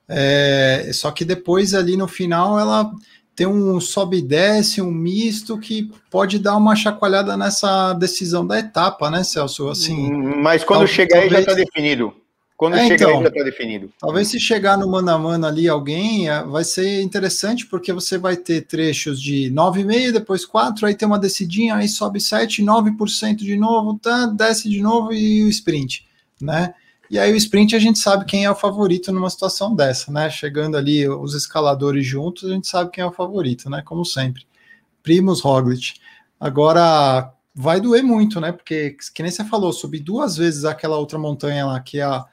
É, 0.07 0.89
só 0.93 1.11
que 1.11 1.23
depois 1.23 1.73
ali 1.73 1.95
no 1.95 2.07
final 2.07 2.59
ela 2.59 2.91
tem 3.35 3.45
um 3.45 3.79
sobe 3.79 4.17
e 4.17 4.21
desce, 4.21 4.81
um 4.81 4.91
misto 4.91 5.57
que 5.57 5.91
pode 6.09 6.39
dar 6.39 6.55
uma 6.55 6.75
chacoalhada 6.75 7.35
nessa 7.35 7.93
decisão 7.93 8.45
da 8.45 8.57
etapa, 8.57 9.11
né, 9.11 9.23
Celso? 9.23 9.69
Assim, 9.69 10.11
hum, 10.11 10.41
Mas 10.41 10.63
quando 10.63 10.79
tal, 10.79 10.87
chegar 10.87 11.19
talvez... 11.19 11.33
aí 11.33 11.43
já 11.43 11.51
está 11.51 11.53
definido. 11.53 12.13
Quando 12.57 12.75
é, 12.75 12.87
chegar 12.87 13.09
então, 13.09 13.21
já 13.21 13.27
está 13.27 13.43
definido. 13.43 13.93
Talvez 13.99 14.29
se 14.29 14.39
chegar 14.39 14.77
no 14.77 14.89
mano 14.89 15.11
a 15.11 15.17
mano 15.17 15.45
ali 15.45 15.67
alguém, 15.67 16.29
é, 16.29 16.41
vai 16.43 16.63
ser 16.63 17.01
interessante 17.01 17.65
porque 17.65 17.91
você 17.91 18.17
vai 18.17 18.37
ter 18.37 18.61
trechos 18.61 19.21
de 19.21 19.51
9,5, 19.51 20.13
depois 20.13 20.45
4, 20.45 20.87
aí 20.87 20.95
tem 20.95 21.05
uma 21.05 21.19
descidinha, 21.19 21.75
aí 21.75 21.89
sobe 21.89 22.21
7, 22.21 22.63
9% 22.63 23.35
de 23.35 23.57
novo, 23.57 23.99
tá, 23.99 24.27
desce 24.27 24.69
de 24.69 24.81
novo 24.81 25.11
e 25.11 25.43
o 25.43 25.49
sprint, 25.49 26.07
né? 26.41 26.73
E 27.09 27.19
aí 27.19 27.31
o 27.31 27.35
sprint 27.35 27.75
a 27.75 27.79
gente 27.79 27.99
sabe 27.99 28.25
quem 28.25 28.45
é 28.45 28.51
o 28.51 28.55
favorito 28.55 29.11
numa 29.11 29.29
situação 29.29 29.75
dessa, 29.75 30.11
né? 30.11 30.29
Chegando 30.29 30.77
ali 30.77 31.07
os 31.07 31.35
escaladores 31.35 32.05
juntos, 32.05 32.49
a 32.49 32.53
gente 32.53 32.67
sabe 32.67 32.89
quem 32.89 33.03
é 33.03 33.07
o 33.07 33.11
favorito, 33.11 33.69
né? 33.69 33.83
Como 33.85 34.05
sempre. 34.05 34.47
Primos 35.03 35.41
Roglic. 35.41 35.93
Agora 36.39 37.31
vai 37.53 37.79
doer 37.79 38.03
muito, 38.03 38.41
né? 38.41 38.51
Porque 38.51 38.95
que 39.13 39.21
nem 39.21 39.31
você 39.31 39.43
falou, 39.43 39.71
subir 39.71 39.99
duas 39.99 40.35
vezes 40.35 40.65
aquela 40.65 40.97
outra 40.97 41.19
montanha 41.19 41.65
lá, 41.65 41.79
que 41.79 41.99
é 41.99 42.03
a 42.03 42.25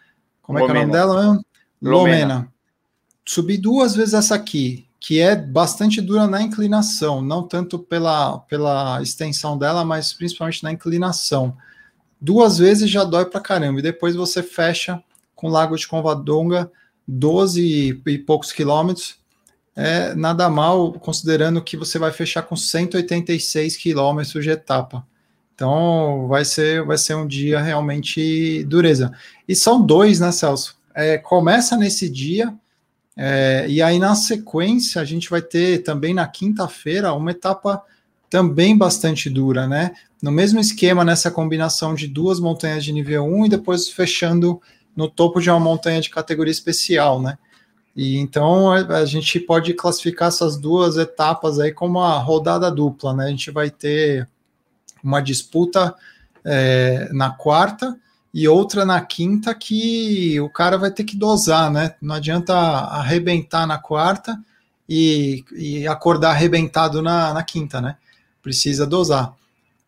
como 0.52 0.64
é 0.64 0.64
que 0.64 0.70
é 0.70 0.80
o 0.80 0.80
nome 0.80 0.92
dela 0.92 1.20
mesmo? 1.20 1.44
Lomena. 1.80 2.18
Lomena. 2.24 2.52
Subir 3.24 3.58
duas 3.58 3.94
vezes 3.94 4.14
essa 4.14 4.34
aqui, 4.34 4.86
que 4.98 5.20
é 5.20 5.34
bastante 5.34 6.00
dura 6.00 6.26
na 6.26 6.42
inclinação, 6.42 7.22
não 7.22 7.42
tanto 7.46 7.78
pela, 7.78 8.38
pela 8.40 9.00
extensão 9.00 9.56
dela, 9.56 9.84
mas 9.84 10.12
principalmente 10.12 10.62
na 10.62 10.72
inclinação 10.72 11.56
duas 12.22 12.58
vezes 12.58 12.88
já 12.88 13.02
dói 13.02 13.24
pra 13.26 13.40
caramba. 13.40 13.80
E 13.80 13.82
depois 13.82 14.14
você 14.14 14.42
fecha 14.42 15.02
com 15.34 15.48
Lago 15.48 15.76
de 15.76 15.88
Convadonga, 15.88 16.70
12 17.06 18.00
e 18.06 18.18
poucos 18.20 18.52
quilômetros. 18.52 19.16
É 19.74 20.14
nada 20.14 20.48
mal, 20.48 20.92
considerando 20.92 21.62
que 21.62 21.76
você 21.76 21.98
vai 21.98 22.12
fechar 22.12 22.42
com 22.42 22.54
186 22.54 23.76
quilômetros 23.76 24.44
de 24.44 24.50
etapa. 24.50 25.04
Então 25.54 26.26
vai 26.28 26.44
ser, 26.44 26.84
vai 26.84 26.98
ser 26.98 27.14
um 27.14 27.26
dia 27.26 27.60
realmente 27.60 28.64
dureza. 28.64 29.12
E 29.46 29.54
são 29.54 29.84
dois, 29.84 30.20
né, 30.20 30.32
Celso? 30.32 30.76
É, 30.94 31.18
começa 31.18 31.76
nesse 31.76 32.08
dia, 32.08 32.52
é, 33.16 33.66
e 33.68 33.82
aí 33.82 33.98
na 33.98 34.14
sequência 34.14 35.00
a 35.00 35.04
gente 35.04 35.28
vai 35.28 35.42
ter 35.42 35.82
também 35.82 36.14
na 36.14 36.26
quinta-feira 36.26 37.12
uma 37.12 37.30
etapa 37.30 37.82
também 38.28 38.76
bastante 38.76 39.28
dura, 39.28 39.66
né? 39.66 39.92
No 40.22 40.32
mesmo 40.32 40.58
esquema, 40.58 41.04
nessa 41.04 41.30
combinação 41.30 41.94
de 41.94 42.06
duas 42.06 42.40
montanhas 42.40 42.82
de 42.82 42.92
nível 42.92 43.24
1 43.24 43.46
e 43.46 43.48
depois 43.50 43.88
fechando 43.88 44.60
no 44.96 45.08
topo 45.08 45.40
de 45.40 45.50
uma 45.50 45.60
montanha 45.60 46.00
de 46.00 46.08
categoria 46.08 46.50
especial, 46.50 47.20
né? 47.20 47.36
E 47.94 48.16
então 48.16 48.72
a, 48.72 49.04
gente 49.04 49.38
pode 49.38 49.74
classificar 49.74 50.28
essas 50.28 50.56
duas 50.56 50.96
etapas 50.96 51.60
aí 51.60 51.72
como 51.72 51.98
uma 51.98 52.18
rodada 52.18 52.70
dupla, 52.70 53.12
né? 53.12 53.26
A 53.26 53.28
gente 53.28 53.50
vai 53.50 53.70
ter 53.70 54.26
uma 55.02 55.20
disputa 55.20 55.94
é, 56.44 57.08
na 57.12 57.30
quarta 57.30 57.98
e 58.32 58.48
outra 58.48 58.84
na 58.84 59.00
quinta 59.00 59.54
que 59.54 60.40
o 60.40 60.48
cara 60.48 60.78
vai 60.78 60.90
ter 60.90 61.04
que 61.04 61.16
dosar, 61.16 61.70
né? 61.70 61.94
Não 62.00 62.14
adianta 62.14 62.54
arrebentar 62.54 63.66
na 63.66 63.78
quarta 63.78 64.38
e, 64.88 65.44
e 65.52 65.86
acordar 65.86 66.30
arrebentado 66.30 67.02
na, 67.02 67.34
na 67.34 67.42
quinta, 67.42 67.80
né? 67.80 67.96
precisa 68.42 68.86
dosar. 68.86 69.34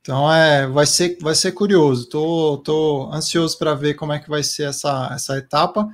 Então 0.00 0.33
é, 0.33 0.66
vai 0.66 0.87
ser, 0.87 1.18
vai 1.20 1.35
ser 1.35 1.53
curioso. 1.53 2.07
Tô, 2.07 2.59
tô 2.59 3.11
ansioso 3.12 3.59
para 3.59 3.74
ver 3.74 3.94
como 3.94 4.12
é 4.12 4.18
que 4.18 4.31
vai 4.31 4.42
ser 4.42 4.68
essa, 4.68 5.11
essa 5.12 5.37
etapa. 5.37 5.88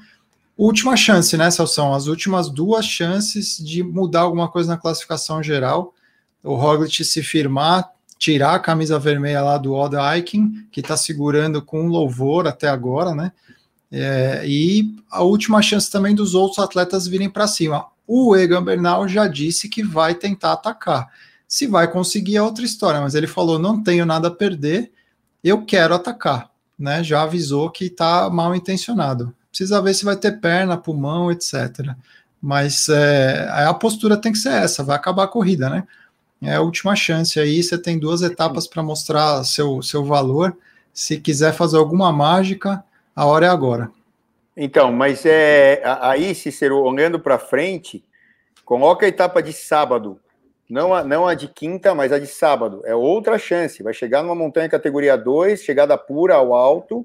Última 0.57 0.97
chance, 0.97 1.37
né, 1.37 1.51
Celso? 1.51 1.83
As 1.95 2.07
últimas 2.07 2.51
duas 2.51 2.85
chances 2.85 3.57
de 3.57 3.83
mudar 3.83 4.21
alguma 4.21 4.49
coisa 4.49 4.73
na 4.73 4.81
classificação 4.81 5.43
geral. 5.43 5.95
O 6.43 6.55
Roglic 6.55 7.03
se 7.05 7.23
firmar, 7.23 7.91
tirar 8.21 8.55
a 8.55 8.59
camisa 8.61 8.99
vermelha 8.99 9.41
lá 9.41 9.57
do 9.57 9.73
Oda 9.73 10.03
Aiken, 10.03 10.67
que 10.71 10.81
está 10.81 10.95
segurando 10.95 11.63
com 11.63 11.89
louvor 11.89 12.47
até 12.47 12.69
agora, 12.69 13.15
né? 13.15 13.33
É, 13.91 14.43
e 14.47 14.95
a 15.11 15.23
última 15.23 15.63
chance 15.63 15.91
também 15.91 16.15
dos 16.15 16.35
outros 16.35 16.59
atletas 16.59 17.07
virem 17.07 17.31
para 17.31 17.49
cima. 17.49 17.87
O 18.07 18.37
Egan 18.37 18.63
Bernal 18.63 19.09
já 19.09 19.27
disse 19.27 19.71
que 19.71 19.83
vai 19.83 20.15
tentar 20.15 20.53
atacar. 20.53 21.09
Se 21.49 21.67
vai 21.67 21.91
conseguir 21.91 22.37
é 22.37 22.43
outra 22.43 22.65
história, 22.65 23.01
mas 23.01 23.15
ele 23.15 23.27
falou: 23.27 23.59
não 23.59 23.83
tenho 23.83 24.05
nada 24.05 24.29
a 24.29 24.31
perder, 24.31 24.93
eu 25.43 25.65
quero 25.65 25.95
atacar. 25.95 26.51
Né? 26.79 27.03
Já 27.03 27.23
avisou 27.23 27.71
que 27.71 27.87
está 27.87 28.29
mal 28.29 28.55
intencionado. 28.55 29.35
Precisa 29.49 29.81
ver 29.81 29.95
se 29.95 30.05
vai 30.05 30.17
ter 30.17 30.41
perna, 30.41 30.77
pulmão, 30.77 31.33
etc. 31.33 31.95
Mas 32.41 32.89
é, 32.91 33.49
a 33.51 33.73
postura 33.73 34.17
tem 34.17 34.31
que 34.31 34.39
ser 34.39 34.53
essa, 34.53 34.85
vai 34.85 34.97
acabar 34.97 35.25
a 35.25 35.29
corrida, 35.29 35.71
né? 35.71 35.85
É 36.43 36.55
a 36.55 36.61
última 36.63 36.97
chance 36.97 37.39
aí, 37.39 37.63
você 37.63 37.77
tem 37.77 37.99
duas 37.99 38.23
etapas 38.23 38.67
para 38.67 38.83
mostrar 38.83 39.45
seu, 39.45 39.83
seu 39.83 40.05
valor. 40.05 40.57
Se 40.93 41.21
quiser 41.21 41.53
fazer 41.53 41.77
alguma 41.77 42.11
mágica, 42.11 42.83
a 43.15 43.27
hora 43.27 43.47
é 43.47 43.49
agora. 43.49 43.91
Então, 44.57 44.91
mas 44.93 45.25
é 45.27 45.83
aí, 46.01 46.35
Cícero, 46.35 46.79
olhando 46.79 47.21
para 47.21 47.39
frente, 47.39 48.05
coloca 48.65 49.05
a 49.05 49.09
etapa 49.09 49.43
de 49.43 49.53
sábado, 49.53 50.19
não 50.69 50.95
a, 50.95 51.03
não 51.03 51.27
a 51.27 51.35
de 51.35 51.49
quinta, 51.49 51.95
mas 51.95 52.13
a 52.13 52.19
de 52.19 52.29
sábado. 52.29 52.81
É 52.85 52.95
outra 52.95 53.39
chance. 53.39 53.83
Vai 53.83 53.93
chegar 53.93 54.23
numa 54.23 54.35
montanha 54.35 54.69
categoria 54.69 55.17
2, 55.17 55.63
chegada 55.63 55.99
pura 55.99 56.37
ao 56.37 56.55
alto. 56.55 57.05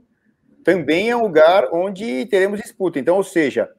Também 0.63 1.09
é 1.09 1.17
um 1.17 1.23
lugar 1.23 1.69
onde 1.73 2.25
teremos 2.27 2.61
disputa. 2.61 2.99
Então, 2.99 3.17
ou 3.17 3.23
seja, 3.23 3.69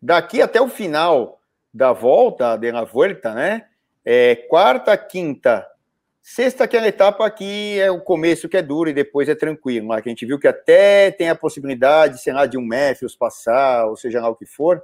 daqui 0.00 0.42
até 0.42 0.60
o 0.60 0.68
final 0.68 1.40
da 1.72 1.92
volta, 1.92 2.56
da 2.56 2.84
volta, 2.84 3.32
né? 3.32 3.64
É, 4.04 4.36
quarta, 4.36 4.96
quinta, 4.98 5.66
sexta, 6.20 6.64
aquela 6.64 6.86
etapa 6.86 7.30
que 7.30 7.80
é 7.80 7.90
o 7.90 8.00
começo 8.00 8.48
que 8.48 8.56
é 8.56 8.62
duro 8.62 8.90
e 8.90 8.94
depois 8.94 9.28
é 9.28 9.34
tranquilo. 9.34 9.88
Lá, 9.88 10.02
que 10.02 10.08
a 10.08 10.12
gente 10.12 10.26
viu 10.26 10.38
que 10.38 10.46
até 10.46 11.10
tem 11.10 11.30
a 11.30 11.34
possibilidade, 11.34 12.20
sei 12.20 12.32
lá, 12.32 12.44
de 12.46 12.58
um 12.58 12.66
Matthews 12.66 13.16
passar, 13.16 13.86
ou 13.86 13.96
seja 13.96 14.20
lá 14.20 14.28
o 14.28 14.36
que 14.36 14.46
for. 14.46 14.82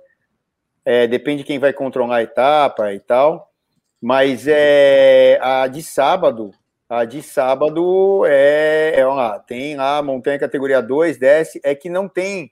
É, 0.84 1.06
depende 1.06 1.42
de 1.42 1.46
quem 1.46 1.58
vai 1.58 1.72
controlar 1.72 2.16
a 2.16 2.22
etapa 2.22 2.92
e 2.94 3.00
tal. 3.00 3.52
Mas 4.00 4.46
é, 4.48 5.38
a 5.42 5.66
de 5.66 5.82
sábado, 5.82 6.52
a 6.88 7.04
de 7.04 7.22
sábado 7.22 8.24
é, 8.26 8.94
é 8.96 9.04
lá, 9.04 9.38
tem 9.38 9.76
lá 9.76 9.98
a 9.98 10.02
montanha 10.02 10.38
categoria 10.38 10.80
2, 10.80 11.18
desce, 11.18 11.60
é 11.62 11.74
que 11.74 11.90
não 11.90 12.08
tem 12.08 12.50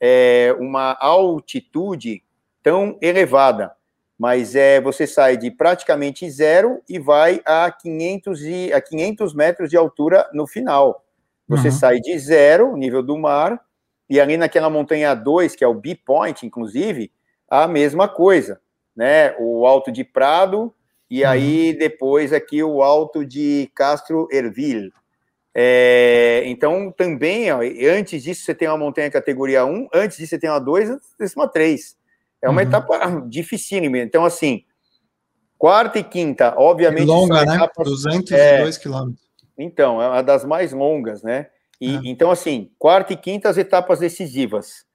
é, 0.00 0.52
uma 0.58 0.96
altitude 1.00 2.24
tão 2.62 2.98
elevada 3.00 3.77
mas 4.18 4.56
é 4.56 4.80
você 4.80 5.06
sai 5.06 5.36
de 5.36 5.50
praticamente 5.50 6.28
zero 6.28 6.82
e 6.88 6.98
vai 6.98 7.40
a 7.44 7.70
500, 7.70 8.42
e, 8.42 8.72
a 8.72 8.80
500 8.80 9.32
metros 9.32 9.70
de 9.70 9.76
altura 9.76 10.28
no 10.32 10.46
final. 10.46 11.04
Você 11.46 11.68
uhum. 11.68 11.74
sai 11.74 12.00
de 12.00 12.18
zero, 12.18 12.76
nível 12.76 13.02
do 13.02 13.16
mar, 13.16 13.60
e 14.10 14.20
ali 14.20 14.36
naquela 14.36 14.68
montanha 14.68 15.14
2, 15.14 15.54
que 15.54 15.62
é 15.62 15.68
o 15.68 15.74
B-Point, 15.74 16.44
inclusive, 16.44 17.12
a 17.48 17.68
mesma 17.68 18.08
coisa, 18.08 18.60
né? 18.96 19.34
O 19.38 19.66
Alto 19.66 19.92
de 19.92 20.02
Prado, 20.02 20.74
e 21.08 21.22
uhum. 21.22 21.30
aí 21.30 21.72
depois 21.78 22.32
aqui 22.32 22.62
o 22.62 22.82
Alto 22.82 23.24
de 23.24 23.70
Castro 23.74 24.28
Ervil. 24.32 24.90
É, 25.54 26.42
então, 26.46 26.92
também, 26.92 27.50
ó, 27.50 27.60
antes 27.96 28.22
disso, 28.22 28.44
você 28.44 28.54
tem 28.54 28.68
uma 28.68 28.78
montanha 28.78 29.10
categoria 29.10 29.64
1, 29.64 29.88
antes 29.92 30.18
disso, 30.18 30.30
você 30.30 30.38
tem 30.38 30.50
uma 30.50 30.60
2, 30.60 30.90
antes 30.90 31.08
disso, 31.18 31.38
uma 31.38 31.48
3. 31.48 31.97
É 32.42 32.48
uma 32.48 32.62
uhum. 32.62 32.68
etapa 32.68 33.24
dificílima. 33.28 33.98
Então, 33.98 34.24
assim, 34.24 34.64
quarta 35.56 35.98
e 35.98 36.04
quinta, 36.04 36.54
obviamente. 36.56 37.06
Longa, 37.06 37.44
né? 37.44 37.56
Etapas, 37.56 37.88
202 37.88 38.76
é, 38.76 38.80
quilômetros. 38.80 39.28
Então, 39.56 40.00
é 40.00 40.08
uma 40.08 40.22
das 40.22 40.44
mais 40.44 40.72
longas, 40.72 41.22
né? 41.22 41.48
E, 41.80 41.96
é. 41.96 42.00
Então, 42.04 42.30
assim, 42.30 42.70
quarta 42.78 43.12
e 43.12 43.16
quinta, 43.16 43.48
as 43.48 43.58
etapas 43.58 43.98
decisivas. 43.98 44.86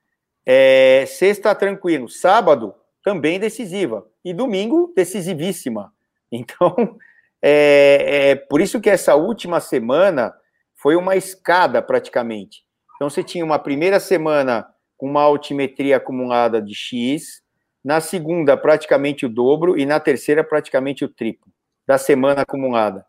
É, 0.46 1.06
sexta, 1.08 1.54
tranquilo. 1.54 2.08
Sábado, 2.10 2.74
também 3.04 3.40
decisiva. 3.40 4.06
E 4.24 4.34
domingo, 4.34 4.92
decisivíssima. 4.96 5.92
Então, 6.36 6.98
é, 7.44 8.32
é 8.32 8.36
por 8.36 8.60
isso 8.60 8.82
que 8.82 8.90
essa 8.90 9.14
última 9.14 9.60
semana 9.60 10.34
foi 10.74 10.96
uma 10.96 11.16
escada, 11.16 11.80
praticamente. 11.80 12.66
Então, 12.96 13.08
você 13.08 13.24
tinha 13.24 13.46
uma 13.46 13.60
primeira 13.60 14.00
semana 14.00 14.68
uma 15.04 15.22
altimetria 15.22 15.98
acumulada 15.98 16.62
de 16.62 16.74
X, 16.74 17.42
na 17.84 18.00
segunda, 18.00 18.56
praticamente 18.56 19.26
o 19.26 19.30
dobro, 19.30 19.78
e 19.78 19.86
na 19.86 20.00
terceira, 20.00 20.46
praticamente 20.46 21.04
o 21.04 21.10
triplo 21.10 21.52
da 21.86 21.98
semana 21.98 22.44
acumulada. 22.44 23.06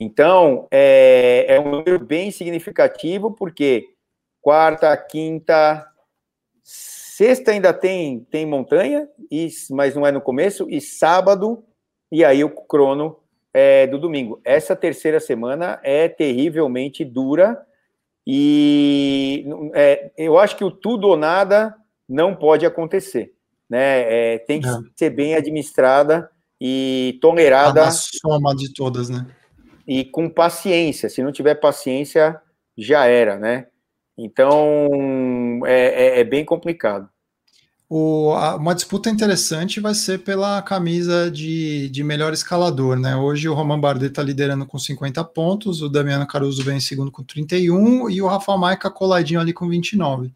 Então, 0.00 0.66
é, 0.70 1.44
é 1.46 1.60
um 1.60 1.70
número 1.70 1.98
bem 1.98 2.30
significativo, 2.30 3.30
porque 3.30 3.88
quarta, 4.40 4.96
quinta, 4.96 5.86
sexta 6.62 7.50
ainda 7.50 7.74
tem, 7.74 8.20
tem 8.30 8.46
montanha, 8.46 9.06
e, 9.30 9.46
mas 9.70 9.94
não 9.94 10.06
é 10.06 10.10
no 10.10 10.22
começo, 10.22 10.66
e 10.70 10.80
sábado, 10.80 11.62
e 12.10 12.24
aí 12.24 12.42
o 12.42 12.48
crono 12.48 13.18
é 13.52 13.86
do 13.86 13.98
domingo. 13.98 14.40
Essa 14.42 14.74
terceira 14.74 15.20
semana 15.20 15.78
é 15.82 16.08
terrivelmente 16.08 17.04
dura, 17.04 17.66
e 18.26 19.46
é, 19.74 20.10
eu 20.16 20.38
acho 20.38 20.56
que 20.56 20.64
o 20.64 20.70
tudo 20.70 21.08
ou 21.08 21.16
nada 21.16 21.74
não 22.08 22.34
pode 22.34 22.64
acontecer. 22.64 23.34
Né? 23.68 24.34
É, 24.34 24.38
tem 24.38 24.60
que 24.60 24.68
é. 24.68 24.72
ser 24.96 25.10
bem 25.10 25.34
administrada 25.34 26.30
e 26.60 27.18
tolerada. 27.20 27.84
A 27.84 27.90
soma 27.90 28.54
de 28.54 28.72
todas, 28.72 29.08
né? 29.08 29.26
E 29.86 30.04
com 30.04 30.28
paciência. 30.28 31.08
Se 31.08 31.22
não 31.22 31.32
tiver 31.32 31.56
paciência, 31.56 32.40
já 32.76 33.06
era, 33.06 33.38
né? 33.38 33.66
Então 34.16 35.60
é, 35.66 36.18
é, 36.18 36.20
é 36.20 36.24
bem 36.24 36.44
complicado. 36.44 37.08
O, 37.96 38.32
a, 38.32 38.56
uma 38.56 38.74
disputa 38.74 39.08
interessante 39.08 39.78
vai 39.78 39.94
ser 39.94 40.24
pela 40.24 40.60
camisa 40.62 41.30
de, 41.30 41.88
de 41.90 42.02
melhor 42.02 42.32
escalador, 42.32 42.98
né? 42.98 43.14
Hoje 43.14 43.48
o 43.48 43.54
Roman 43.54 43.78
Bardet 43.78 44.08
está 44.08 44.20
liderando 44.20 44.66
com 44.66 44.76
50 44.76 45.22
pontos, 45.22 45.80
o 45.80 45.88
Damiano 45.88 46.26
Caruso 46.26 46.64
vem 46.64 46.78
em 46.78 46.80
segundo 46.80 47.12
com 47.12 47.22
31 47.22 48.10
e 48.10 48.20
o 48.20 48.26
Rafa 48.26 48.56
Maica 48.56 48.90
coladinho 48.90 49.38
ali 49.38 49.52
com 49.52 49.68
29. 49.68 50.32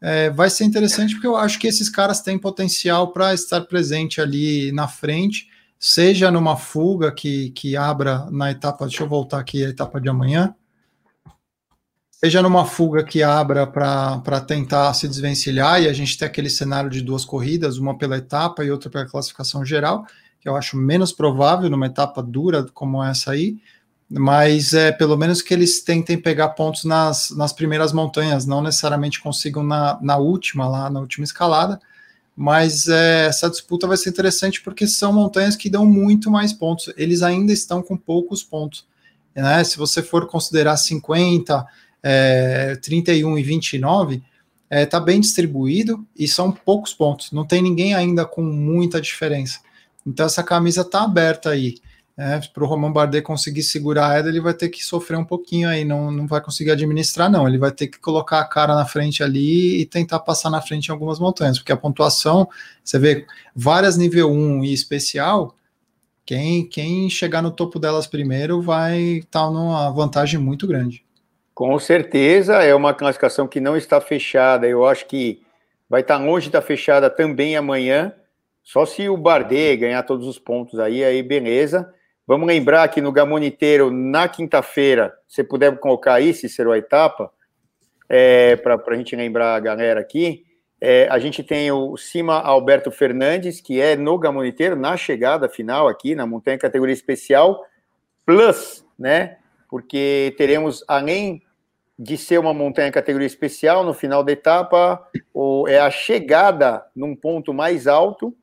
É, 0.00 0.30
vai 0.30 0.48
ser 0.48 0.62
interessante 0.62 1.14
porque 1.14 1.26
eu 1.26 1.34
acho 1.34 1.58
que 1.58 1.66
esses 1.66 1.88
caras 1.88 2.20
têm 2.20 2.38
potencial 2.38 3.12
para 3.12 3.34
estar 3.34 3.62
presente 3.62 4.20
ali 4.20 4.70
na 4.70 4.86
frente, 4.86 5.48
seja 5.80 6.30
numa 6.30 6.56
fuga 6.56 7.10
que, 7.10 7.50
que 7.50 7.76
abra 7.76 8.28
na 8.30 8.52
etapa, 8.52 8.86
deixa 8.86 9.02
eu 9.02 9.08
voltar 9.08 9.40
aqui 9.40 9.64
a 9.64 9.70
etapa 9.70 10.00
de 10.00 10.08
amanhã, 10.08 10.54
seja 12.24 12.40
numa 12.40 12.64
fuga 12.64 13.02
que 13.02 13.20
abra 13.20 13.66
para 13.66 14.40
tentar 14.40 14.94
se 14.94 15.08
desvencilhar 15.08 15.82
e 15.82 15.88
a 15.88 15.92
gente 15.92 16.16
tem 16.16 16.26
aquele 16.26 16.48
cenário 16.48 16.88
de 16.88 17.00
duas 17.00 17.24
corridas, 17.24 17.78
uma 17.78 17.98
pela 17.98 18.16
etapa 18.16 18.64
e 18.64 18.70
outra 18.70 18.88
pela 18.88 19.06
classificação 19.06 19.64
geral, 19.64 20.06
que 20.40 20.48
eu 20.48 20.54
acho 20.54 20.76
menos 20.76 21.12
provável 21.12 21.68
numa 21.68 21.86
etapa 21.86 22.22
dura 22.22 22.64
como 22.72 23.02
essa 23.02 23.32
aí, 23.32 23.56
mas 24.08 24.72
é 24.72 24.92
pelo 24.92 25.16
menos 25.16 25.42
que 25.42 25.52
eles 25.52 25.82
tentem 25.82 26.16
pegar 26.16 26.50
pontos 26.50 26.84
nas, 26.84 27.30
nas 27.30 27.52
primeiras 27.52 27.92
montanhas, 27.92 28.46
não 28.46 28.62
necessariamente 28.62 29.20
consigam 29.20 29.64
na, 29.64 29.98
na 30.00 30.16
última, 30.16 30.68
lá 30.68 30.88
na 30.88 31.00
última 31.00 31.24
escalada, 31.24 31.80
mas 32.36 32.86
é, 32.86 33.26
essa 33.26 33.50
disputa 33.50 33.88
vai 33.88 33.96
ser 33.96 34.10
interessante 34.10 34.62
porque 34.62 34.86
são 34.86 35.12
montanhas 35.12 35.56
que 35.56 35.68
dão 35.68 35.84
muito 35.84 36.30
mais 36.30 36.52
pontos, 36.52 36.92
eles 36.96 37.20
ainda 37.20 37.52
estão 37.52 37.82
com 37.82 37.96
poucos 37.96 38.44
pontos, 38.44 38.86
né? 39.34 39.64
Se 39.64 39.76
você 39.76 40.02
for 40.02 40.28
considerar 40.28 40.76
50, 40.76 41.66
é, 42.02 42.76
31 42.76 43.38
e 43.38 43.42
29, 43.42 44.14
está 44.16 44.24
é, 44.70 44.86
tá 44.86 44.98
bem 44.98 45.20
distribuído 45.20 46.06
e 46.16 46.26
são 46.26 46.50
poucos 46.50 46.94
pontos. 46.94 47.30
Não 47.30 47.46
tem 47.46 47.62
ninguém 47.62 47.94
ainda 47.94 48.24
com 48.24 48.42
muita 48.42 49.00
diferença. 49.00 49.60
Então 50.06 50.26
essa 50.26 50.42
camisa 50.42 50.80
está 50.80 51.02
aberta 51.02 51.50
aí. 51.50 51.76
É, 52.14 52.38
para 52.40 52.62
o 52.62 52.66
Roman 52.66 52.92
Bardet 52.92 53.22
conseguir 53.22 53.62
segurar 53.62 54.18
ela, 54.18 54.28
ele 54.28 54.40
vai 54.40 54.52
ter 54.52 54.68
que 54.68 54.84
sofrer 54.84 55.16
um 55.18 55.24
pouquinho 55.24 55.66
aí, 55.66 55.82
não, 55.82 56.10
não 56.10 56.26
vai 56.26 56.42
conseguir 56.42 56.70
administrar, 56.72 57.30
não. 57.30 57.48
Ele 57.48 57.56
vai 57.58 57.70
ter 57.72 57.86
que 57.86 57.98
colocar 57.98 58.40
a 58.40 58.44
cara 58.44 58.74
na 58.74 58.84
frente 58.84 59.22
ali 59.22 59.80
e 59.80 59.86
tentar 59.86 60.20
passar 60.20 60.50
na 60.50 60.60
frente 60.60 60.88
em 60.88 60.92
algumas 60.92 61.18
montanhas, 61.18 61.58
porque 61.58 61.72
a 61.72 61.76
pontuação, 61.76 62.48
você 62.84 62.98
vê 62.98 63.26
várias 63.56 63.96
nível 63.96 64.30
1 64.30 64.64
e 64.64 64.74
especial, 64.74 65.56
quem, 66.24 66.66
quem 66.68 67.08
chegar 67.08 67.42
no 67.42 67.50
topo 67.50 67.78
delas 67.78 68.06
primeiro 68.06 68.60
vai 68.60 69.00
estar 69.18 69.46
tá 69.46 69.50
numa 69.50 69.90
vantagem 69.90 70.38
muito 70.38 70.66
grande. 70.66 71.04
Com 71.54 71.78
certeza, 71.78 72.62
é 72.62 72.74
uma 72.74 72.94
classificação 72.94 73.46
que 73.46 73.60
não 73.60 73.76
está 73.76 74.00
fechada. 74.00 74.66
Eu 74.66 74.86
acho 74.86 75.06
que 75.06 75.42
vai 75.88 76.00
estar 76.00 76.16
longe 76.16 76.44
de 76.44 76.48
estar 76.48 76.62
fechada 76.62 77.10
também 77.10 77.56
amanhã. 77.56 78.14
Só 78.62 78.86
se 78.86 79.08
o 79.08 79.16
Bardet 79.16 79.76
ganhar 79.76 80.02
todos 80.04 80.26
os 80.26 80.38
pontos 80.38 80.78
aí, 80.78 81.04
aí 81.04 81.22
beleza. 81.22 81.92
Vamos 82.26 82.46
lembrar 82.46 82.88
que 82.88 83.00
no 83.00 83.12
Gamoniteiro, 83.12 83.90
na 83.90 84.28
quinta-feira, 84.28 85.12
se 85.28 85.44
puder 85.44 85.76
colocar 85.78 86.14
aí, 86.14 86.32
Cícero, 86.32 86.72
a 86.72 86.78
etapa, 86.78 87.30
é, 88.08 88.56
para 88.56 88.80
a 88.86 88.94
gente 88.94 89.14
lembrar 89.14 89.54
a 89.54 89.60
galera 89.60 90.00
aqui, 90.00 90.44
é, 90.80 91.06
a 91.10 91.18
gente 91.18 91.42
tem 91.42 91.70
o 91.70 91.96
Cima 91.96 92.40
Alberto 92.40 92.90
Fernandes, 92.90 93.60
que 93.60 93.80
é 93.80 93.96
no 93.96 94.18
Gamoniteiro, 94.18 94.76
na 94.76 94.96
chegada 94.96 95.48
final 95.48 95.88
aqui, 95.88 96.14
na 96.14 96.26
montanha 96.26 96.56
categoria 96.56 96.94
especial, 96.94 97.64
plus, 98.24 98.84
né? 98.98 99.36
Porque 99.72 100.34
teremos, 100.36 100.84
além 100.86 101.40
de 101.98 102.18
ser 102.18 102.36
uma 102.36 102.52
montanha 102.52 102.92
categoria 102.92 103.26
especial 103.26 103.82
no 103.82 103.94
final 103.94 104.22
da 104.22 104.30
etapa, 104.30 105.02
ou 105.32 105.66
é 105.66 105.78
a 105.78 105.90
chegada 105.90 106.84
num 106.94 107.16
ponto 107.16 107.54
mais 107.54 107.86
alto, 107.86 108.36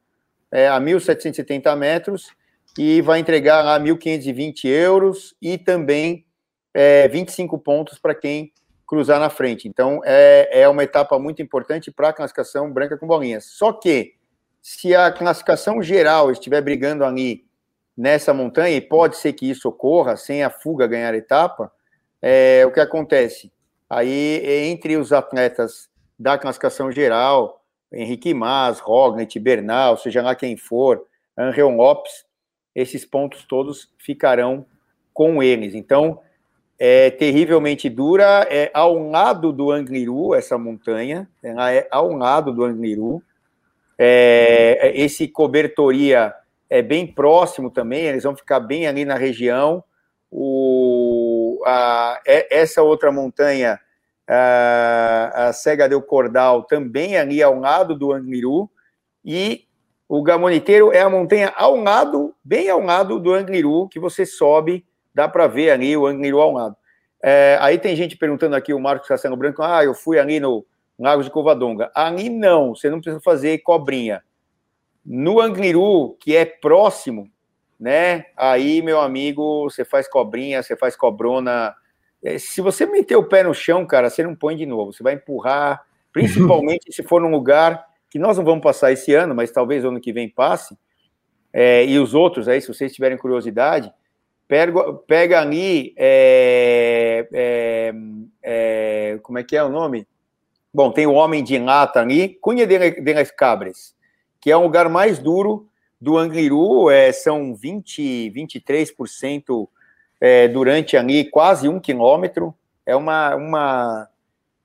é, 0.52 0.68
a 0.68 0.82
1.770 0.82 1.78
metros, 1.78 2.32
e 2.76 3.00
vai 3.02 3.20
entregar 3.20 3.64
lá 3.64 3.80
1.520 3.80 4.66
euros 4.66 5.36
e 5.40 5.56
também 5.56 6.26
é, 6.74 7.08
25 7.08 7.60
pontos 7.60 8.00
para 8.00 8.16
quem 8.16 8.52
cruzar 8.88 9.20
na 9.20 9.30
frente. 9.30 9.68
Então, 9.68 10.02
é, 10.04 10.62
é 10.62 10.68
uma 10.68 10.84
etapa 10.84 11.20
muito 11.20 11.44
importante 11.44 11.92
para 11.92 12.10
a 12.10 12.14
classificação 12.14 12.74
branca 12.74 12.98
com 12.98 13.06
bolinhas. 13.06 13.46
Só 13.46 13.72
que, 13.72 14.16
se 14.64 14.96
a 14.96 15.12
classificação 15.12 15.80
geral 15.84 16.32
estiver 16.32 16.60
brigando 16.64 17.06
ali 17.06 17.48
nessa 18.00 18.34
montanha, 18.34 18.78
e 18.78 18.80
pode 18.80 19.18
ser 19.18 19.34
que 19.34 19.50
isso 19.50 19.68
ocorra 19.68 20.16
sem 20.16 20.42
a 20.42 20.50
fuga 20.50 20.88
ganhar 20.88 21.14
a 21.14 21.18
etapa, 21.18 21.70
é, 22.22 22.64
o 22.66 22.72
que 22.72 22.80
acontece? 22.80 23.52
Aí, 23.90 24.42
entre 24.70 24.96
os 24.96 25.12
atletas 25.12 25.90
da 26.18 26.38
classificação 26.38 26.90
geral, 26.90 27.62
Henrique 27.92 28.34
Mas, 28.34 28.80
Roglic, 28.80 29.38
Bernal, 29.38 29.98
seja 29.98 30.22
lá 30.22 30.34
quem 30.34 30.56
for, 30.56 31.06
Angel 31.38 31.70
Lopes, 31.70 32.24
esses 32.74 33.04
pontos 33.04 33.44
todos 33.44 33.94
ficarão 33.98 34.66
com 35.14 35.44
eles. 35.44 35.76
Então, 35.76 36.22
é 36.78 37.10
terrivelmente 37.10 37.90
dura, 37.90 38.48
é 38.50 38.72
ao 38.74 38.98
lado 39.10 39.52
do 39.52 39.72
Angliru, 39.72 40.34
essa 40.34 40.58
montanha, 40.58 41.28
ela 41.44 41.74
é 41.74 41.86
ao 41.92 42.14
lado 42.14 42.54
do 42.54 42.64
Angliru. 42.64 43.22
É, 43.98 44.94
esse 44.96 45.28
cobertoria 45.28 46.34
é 46.70 46.82
bem 46.82 47.08
próximo 47.08 47.70
também, 47.72 48.06
eles 48.06 48.24
vão 48.24 48.36
ficar 48.36 48.60
bem 48.60 48.88
ali 48.88 49.06
na 49.06 49.16
região. 49.16 49.84
O, 50.32 51.62
a, 51.66 52.22
é, 52.26 52.60
essa 52.60 52.84
outra 52.84 53.12
montanha, 53.12 53.80
a, 54.28 55.48
a 55.48 55.54
Cega 55.54 55.90
del 55.90 56.02
Cordal, 56.02 56.64
também 56.64 57.18
ali 57.18 57.42
ao 57.42 57.60
lado 57.60 57.98
do 57.98 58.14
Angliru. 58.14 58.70
E 59.26 59.66
o 60.08 60.22
Gamoniteiro 60.22 60.92
é 60.92 61.02
a 61.02 61.10
montanha 61.10 61.52
ao 61.56 61.76
lado, 61.76 62.36
bem 62.44 62.70
ao 62.70 62.82
lado 62.82 63.20
do 63.20 63.34
Angliru, 63.34 63.90
que 63.90 64.00
você 64.00 64.26
sobe 64.26 64.86
dá 65.14 65.28
para 65.28 65.48
ver 65.48 65.72
ali 65.72 65.98
o 65.98 66.06
Angliru 66.06 66.40
ao 66.40 66.54
lado. 66.54 66.76
É, 67.22 67.58
aí 67.60 67.78
tem 67.78 67.96
gente 67.96 68.16
perguntando 68.16 68.56
aqui, 68.56 68.74
o 68.74 68.80
Marcos 68.80 69.08
Castelo 69.08 69.36
Branco, 69.36 69.62
ah, 69.62 69.84
eu 69.84 69.94
fui 69.94 70.18
ali 70.18 70.40
no 70.40 70.66
Lago 70.98 71.24
de 71.24 71.30
Covadonga. 71.30 71.92
Ali 71.94 72.30
não, 72.30 72.74
você 72.74 72.90
não 72.90 73.02
precisa 73.02 73.22
fazer 73.22 73.58
cobrinha. 73.60 74.24
No 75.06 75.40
Angliru, 75.40 76.16
que 76.20 76.36
é 76.36 76.46
próximo, 76.46 77.30
né? 77.80 78.26
Aí, 78.36 78.82
meu 78.82 79.00
amigo, 79.00 79.64
você 79.64 79.86
faz 79.86 80.08
cobrinha, 80.08 80.62
você 80.62 80.76
faz 80.76 80.96
cobrona. 80.96 81.74
É, 82.24 82.38
se 82.38 82.62
você 82.62 82.86
meter 82.86 83.16
o 83.16 83.28
pé 83.28 83.44
no 83.44 83.54
chão, 83.54 83.86
cara, 83.86 84.10
você 84.10 84.24
não 84.24 84.36
põe 84.36 84.56
de 84.56 84.66
novo. 84.66 84.92
Você 84.92 85.02
vai 85.02 85.14
empurrar, 85.14 85.84
principalmente 86.12 86.92
se 86.92 87.04
for 87.04 87.22
num 87.22 87.32
lugar 87.32 87.86
que 88.10 88.20
nós 88.20 88.38
não 88.38 88.44
vamos 88.44 88.64
passar 88.64 88.92
esse 88.92 89.14
ano, 89.14 89.36
mas 89.36 89.52
talvez 89.52 89.86
ano 89.86 90.02
que 90.02 90.12
vem 90.12 90.28
passe. 90.28 90.78
É, 91.54 91.86
e 91.86 91.98
os 91.98 92.14
outros 92.14 92.48
aí, 92.48 92.62
se 92.62 92.68
vocês 92.68 92.94
tiverem 92.94 93.18
curiosidade, 93.18 93.92
pega, 94.48 94.94
pega 95.08 95.40
ali, 95.40 95.94
é, 95.96 97.28
é, 97.32 97.94
é, 98.42 99.20
como 99.22 99.38
é 99.38 99.44
que 99.44 99.56
é 99.56 99.64
o 99.64 99.70
nome? 99.70 100.08
Bom, 100.74 100.92
tem 100.92 101.08
o 101.08 101.14
Homem 101.14 101.44
de 101.44 101.58
Lata 101.58 102.00
ali, 102.00 102.38
Cunha 102.42 102.66
de 102.68 103.14
las 103.14 103.32
Cabres, 103.32 103.96
que 104.40 104.52
é 104.52 104.58
o 104.58 104.64
lugar 104.64 104.90
mais 104.90 105.20
duro 105.20 105.68
do 106.00 106.18
Angliru, 106.18 106.90
é, 106.90 107.12
são 107.12 107.56
20, 107.56 108.32
23% 108.32 109.68
é, 110.22 110.48
durante 110.48 110.96
ali 110.96 111.30
quase 111.30 111.68
um 111.68 111.80
quilômetro, 111.80 112.54
é 112.86 112.96
uma, 112.96 113.36
uma, 113.36 114.10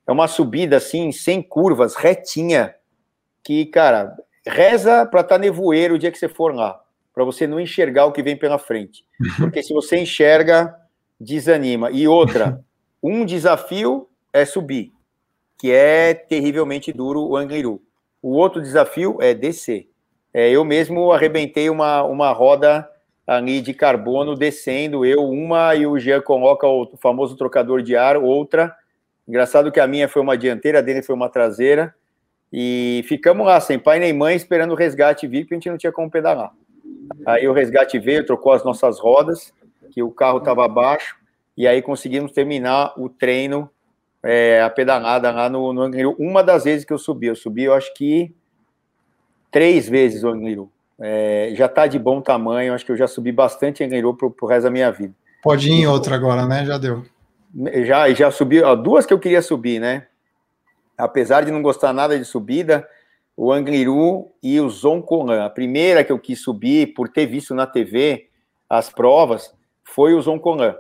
é 0.06 0.12
uma 0.12 0.28
subida 0.28 0.76
assim, 0.76 1.10
sem 1.12 1.42
curvas, 1.42 1.94
retinha, 1.94 2.74
que, 3.42 3.66
cara, 3.66 4.16
reza 4.46 5.04
para 5.06 5.20
estar 5.20 5.34
tá 5.34 5.38
nevoeiro 5.38 5.94
o 5.94 5.98
dia 5.98 6.10
que 6.10 6.18
você 6.18 6.28
for 6.28 6.54
lá 6.54 6.84
para 7.14 7.24
você 7.24 7.46
não 7.46 7.60
enxergar 7.60 8.06
o 8.06 8.12
que 8.12 8.22
vem 8.22 8.36
pela 8.36 8.58
frente. 8.58 9.04
Porque 9.38 9.62
se 9.62 9.72
você 9.72 9.98
enxerga, 9.98 10.74
desanima. 11.18 11.90
E 11.92 12.08
outra, 12.08 12.62
um 13.00 13.24
desafio 13.24 14.08
é 14.32 14.44
subir, 14.44 14.92
que 15.56 15.70
é 15.70 16.12
terrivelmente 16.12 16.92
duro 16.92 17.22
o 17.22 17.36
Angliru. 17.36 17.80
O 18.24 18.30
outro 18.36 18.62
desafio 18.62 19.18
é 19.20 19.34
descer. 19.34 19.86
É, 20.32 20.48
eu 20.48 20.64
mesmo 20.64 21.12
arrebentei 21.12 21.68
uma, 21.68 22.02
uma 22.04 22.32
roda 22.32 22.88
ali 23.26 23.60
de 23.60 23.74
carbono 23.74 24.34
descendo, 24.34 25.04
eu 25.04 25.28
uma 25.28 25.74
e 25.74 25.86
o 25.86 25.98
Jean 25.98 26.22
coloca 26.22 26.66
o 26.66 26.96
famoso 26.96 27.36
trocador 27.36 27.82
de 27.82 27.94
ar, 27.94 28.16
outra. 28.16 28.74
Engraçado 29.28 29.70
que 29.70 29.78
a 29.78 29.86
minha 29.86 30.08
foi 30.08 30.22
uma 30.22 30.38
dianteira, 30.38 30.78
a 30.78 30.80
dele 30.80 31.02
foi 31.02 31.14
uma 31.14 31.28
traseira. 31.28 31.94
E 32.50 33.04
ficamos 33.06 33.46
lá, 33.46 33.60
sem 33.60 33.78
pai 33.78 33.98
nem 33.98 34.14
mãe, 34.14 34.34
esperando 34.34 34.70
o 34.70 34.74
resgate 34.74 35.26
vir, 35.26 35.42
porque 35.42 35.56
a 35.56 35.58
gente 35.58 35.68
não 35.68 35.76
tinha 35.76 35.92
como 35.92 36.10
pedalar. 36.10 36.50
Aí 37.26 37.46
o 37.46 37.52
resgate 37.52 37.98
veio, 37.98 38.24
trocou 38.24 38.52
as 38.52 38.64
nossas 38.64 38.98
rodas, 38.98 39.52
que 39.90 40.02
o 40.02 40.10
carro 40.10 40.38
estava 40.38 40.64
abaixo, 40.64 41.14
e 41.54 41.68
aí 41.68 41.82
conseguimos 41.82 42.32
terminar 42.32 42.94
o 42.96 43.10
treino, 43.10 43.68
é, 44.24 44.62
a 44.62 44.70
pedalada 44.70 45.30
lá 45.30 45.48
no, 45.50 45.72
no. 45.72 46.16
Uma 46.18 46.42
das 46.42 46.64
vezes 46.64 46.84
que 46.84 46.92
eu 46.92 46.98
subi, 46.98 47.26
eu 47.26 47.36
subi, 47.36 47.64
eu 47.64 47.74
acho 47.74 47.92
que 47.94 48.34
três 49.50 49.88
vezes 49.88 50.24
o 50.24 50.28
Angliru. 50.28 50.70
É, 50.98 51.52
já 51.54 51.66
está 51.66 51.86
de 51.86 51.98
bom 51.98 52.20
tamanho, 52.20 52.72
acho 52.72 52.86
que 52.86 52.92
eu 52.92 52.96
já 52.96 53.06
subi 53.06 53.30
bastante 53.30 53.84
Angliru 53.84 54.16
pro, 54.16 54.30
pro 54.30 54.46
resto 54.46 54.64
da 54.64 54.70
minha 54.70 54.90
vida. 54.90 55.14
Pode 55.42 55.68
ir 55.68 55.72
em 55.72 55.86
outra 55.86 56.14
agora, 56.14 56.46
né? 56.46 56.64
Já 56.64 56.78
deu. 56.78 57.04
Já, 57.84 58.10
já 58.12 58.30
subi, 58.30 58.62
ó, 58.62 58.74
duas 58.74 59.04
que 59.04 59.12
eu 59.12 59.18
queria 59.18 59.42
subir, 59.42 59.78
né? 59.78 60.06
Apesar 60.96 61.44
de 61.44 61.52
não 61.52 61.60
gostar 61.60 61.92
nada 61.92 62.18
de 62.18 62.24
subida, 62.24 62.88
o 63.36 63.52
Angliru 63.52 64.30
e 64.42 64.58
o 64.60 64.70
Zoncolan. 64.70 65.44
A 65.44 65.50
primeira 65.50 66.02
que 66.02 66.10
eu 66.10 66.18
quis 66.18 66.40
subir, 66.40 66.94
por 66.94 67.08
ter 67.08 67.26
visto 67.26 67.54
na 67.54 67.66
TV 67.66 68.28
as 68.70 68.88
provas, 68.88 69.54
foi 69.82 70.14
o 70.14 70.22
Zoncolan. 70.22 70.74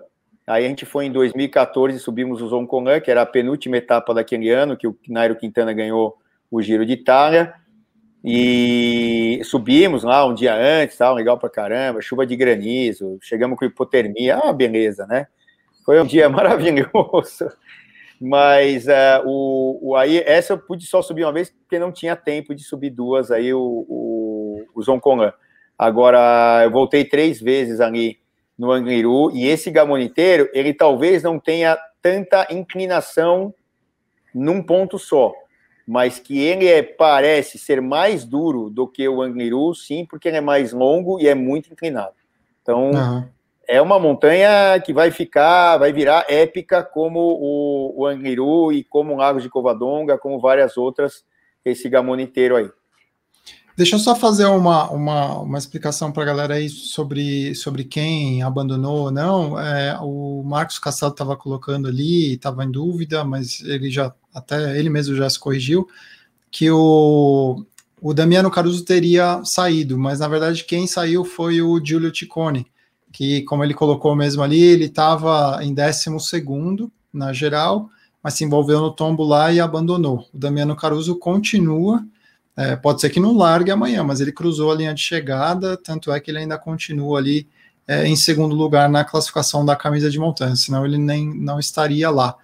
Aí 0.46 0.66
a 0.66 0.68
gente 0.68 0.84
foi 0.84 1.06
em 1.06 1.12
2014 1.12 1.98
subimos 1.98 2.42
o 2.42 2.48
Zoncolan, 2.48 3.00
que 3.00 3.10
era 3.10 3.22
a 3.22 3.26
penúltima 3.26 3.78
etapa 3.78 4.12
daquele 4.12 4.50
ano, 4.50 4.76
que 4.76 4.86
o 4.86 4.96
Nairo 5.08 5.36
Quintana 5.36 5.72
ganhou 5.72 6.18
o 6.50 6.60
Giro 6.60 6.84
de 6.84 6.92
Itália. 6.92 7.54
E 8.22 9.40
subimos 9.44 10.02
lá 10.02 10.24
um 10.26 10.34
dia 10.34 10.54
antes, 10.54 10.96
tal, 10.96 11.14
legal 11.14 11.38
pra 11.38 11.50
caramba, 11.50 12.00
chuva 12.00 12.26
de 12.26 12.34
granizo, 12.36 13.18
chegamos 13.20 13.58
com 13.58 13.66
hipotermia, 13.66 14.38
ah, 14.42 14.52
beleza, 14.52 15.06
né? 15.06 15.26
Foi 15.84 16.00
um 16.00 16.06
dia 16.06 16.28
maravilhoso. 16.30 17.50
Mas 18.18 18.86
uh, 18.86 19.22
o, 19.26 19.90
o, 19.90 19.96
aí, 19.96 20.22
essa 20.24 20.54
eu 20.54 20.58
pude 20.58 20.86
só 20.86 21.02
subir 21.02 21.24
uma 21.24 21.32
vez, 21.32 21.50
porque 21.50 21.78
não 21.78 21.92
tinha 21.92 22.16
tempo 22.16 22.54
de 22.54 22.62
subir 22.64 22.90
duas, 22.90 23.30
aí 23.30 23.52
o, 23.52 23.60
o, 23.60 24.64
o. 24.74 25.32
Agora, 25.78 26.62
eu 26.64 26.70
voltei 26.70 27.04
três 27.04 27.40
vezes 27.40 27.80
ali 27.80 28.18
no 28.58 28.70
Angliru, 28.70 29.30
e 29.32 29.46
esse 29.46 29.70
gamoniteiro, 29.70 30.48
ele 30.52 30.72
talvez 30.72 31.22
não 31.22 31.38
tenha 31.38 31.76
tanta 32.00 32.46
inclinação 32.50 33.52
num 34.34 34.62
ponto 34.62 34.98
só, 34.98 35.32
mas 35.86 36.18
que 36.18 36.38
ele 36.38 36.66
é, 36.68 36.82
parece 36.82 37.58
ser 37.58 37.80
mais 37.80 38.24
duro 38.24 38.70
do 38.70 38.86
que 38.86 39.08
o 39.08 39.22
Angliru, 39.22 39.74
sim, 39.74 40.06
porque 40.06 40.28
ele 40.28 40.36
é 40.36 40.40
mais 40.40 40.72
longo 40.72 41.20
e 41.20 41.28
é 41.28 41.34
muito 41.34 41.72
inclinado. 41.72 42.14
Então, 42.62 42.90
uhum 42.90 43.28
é 43.66 43.80
uma 43.80 43.98
montanha 43.98 44.80
que 44.80 44.92
vai 44.92 45.10
ficar, 45.10 45.78
vai 45.78 45.92
virar 45.92 46.26
épica 46.28 46.82
como 46.82 47.20
o, 47.20 48.02
o 48.02 48.06
Angliru 48.06 48.72
e 48.72 48.84
como 48.84 49.14
o 49.14 49.16
Lago 49.16 49.40
de 49.40 49.48
Covadonga, 49.48 50.18
como 50.18 50.40
várias 50.40 50.76
outras, 50.76 51.24
esse 51.64 51.88
gamão 51.88 52.18
inteiro 52.18 52.56
aí. 52.56 52.70
Deixa 53.76 53.96
eu 53.96 53.98
só 53.98 54.14
fazer 54.14 54.46
uma, 54.46 54.88
uma, 54.90 55.38
uma 55.40 55.58
explicação 55.58 56.12
para 56.12 56.22
a 56.22 56.26
galera 56.26 56.54
aí 56.54 56.68
sobre, 56.68 57.54
sobre 57.56 57.84
quem 57.84 58.42
abandonou 58.42 59.06
ou 59.06 59.10
não. 59.10 59.58
É, 59.58 59.98
o 60.00 60.42
Marcos 60.44 60.78
Castelo 60.78 61.10
estava 61.10 61.36
colocando 61.36 61.88
ali, 61.88 62.34
estava 62.34 62.64
em 62.64 62.70
dúvida, 62.70 63.24
mas 63.24 63.60
ele 63.62 63.90
já, 63.90 64.14
até 64.32 64.78
ele 64.78 64.88
mesmo 64.88 65.16
já 65.16 65.28
se 65.28 65.40
corrigiu, 65.40 65.88
que 66.52 66.70
o, 66.70 67.64
o 68.00 68.14
Damiano 68.14 68.50
Caruso 68.50 68.84
teria 68.84 69.42
saído, 69.44 69.98
mas 69.98 70.20
na 70.20 70.28
verdade 70.28 70.62
quem 70.64 70.86
saiu 70.86 71.24
foi 71.24 71.60
o 71.60 71.84
Giulio 71.84 72.12
Ticone 72.12 72.66
que, 73.14 73.42
como 73.42 73.62
ele 73.62 73.72
colocou 73.72 74.16
mesmo 74.16 74.42
ali, 74.42 74.60
ele 74.60 74.86
estava 74.86 75.60
em 75.62 75.72
12 75.72 76.90
na 77.12 77.32
geral, 77.32 77.88
mas 78.20 78.34
se 78.34 78.42
envolveu 78.42 78.80
no 78.80 78.90
tombo 78.90 79.22
lá 79.22 79.52
e 79.52 79.60
abandonou. 79.60 80.26
O 80.34 80.36
Damiano 80.36 80.74
Caruso 80.74 81.16
continua, 81.16 82.04
é, 82.56 82.76
pode 82.76 83.00
ser 83.00 83.10
que 83.10 83.20
não 83.20 83.36
largue 83.36 83.70
amanhã, 83.70 84.02
mas 84.04 84.20
ele 84.20 84.32
cruzou 84.32 84.70
a 84.70 84.74
linha 84.74 84.94
de 84.94 85.00
chegada, 85.00 85.76
tanto 85.76 86.12
é 86.12 86.20
que 86.20 86.30
ele 86.30 86.38
ainda 86.38 86.56
continua 86.58 87.18
ali 87.18 87.48
é, 87.86 88.06
em 88.06 88.16
segundo 88.16 88.54
lugar 88.54 88.88
na 88.88 89.04
classificação 89.04 89.64
da 89.64 89.76
camisa 89.76 90.10
de 90.10 90.18
montanha, 90.18 90.56
senão 90.56 90.84
ele 90.84 90.98
nem 90.98 91.34
não 91.34 91.58
estaria 91.58 92.10
lá. 92.10 92.36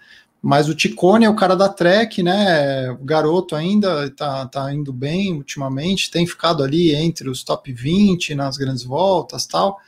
Mas 0.43 0.69
o 0.69 0.75
Ticone 0.75 1.27
é 1.27 1.31
o 1.31 1.37
cara 1.37 1.55
da 1.55 1.69
Trek, 1.69 2.23
né? 2.23 2.91
O 2.93 3.05
garoto 3.05 3.55
ainda 3.55 4.11
tá, 4.11 4.47
tá 4.47 4.73
indo 4.73 4.93
bem 4.93 5.35
ultimamente, 5.35 6.11
tem 6.11 6.27
ficado 6.27 6.63
ali 6.63 6.95
entre 6.95 7.29
os 7.29 7.45
top 7.45 7.71
20 7.73 8.35
nas 8.35 8.57
grandes 8.57 8.83
voltas 8.83 9.47
tal 9.47 9.79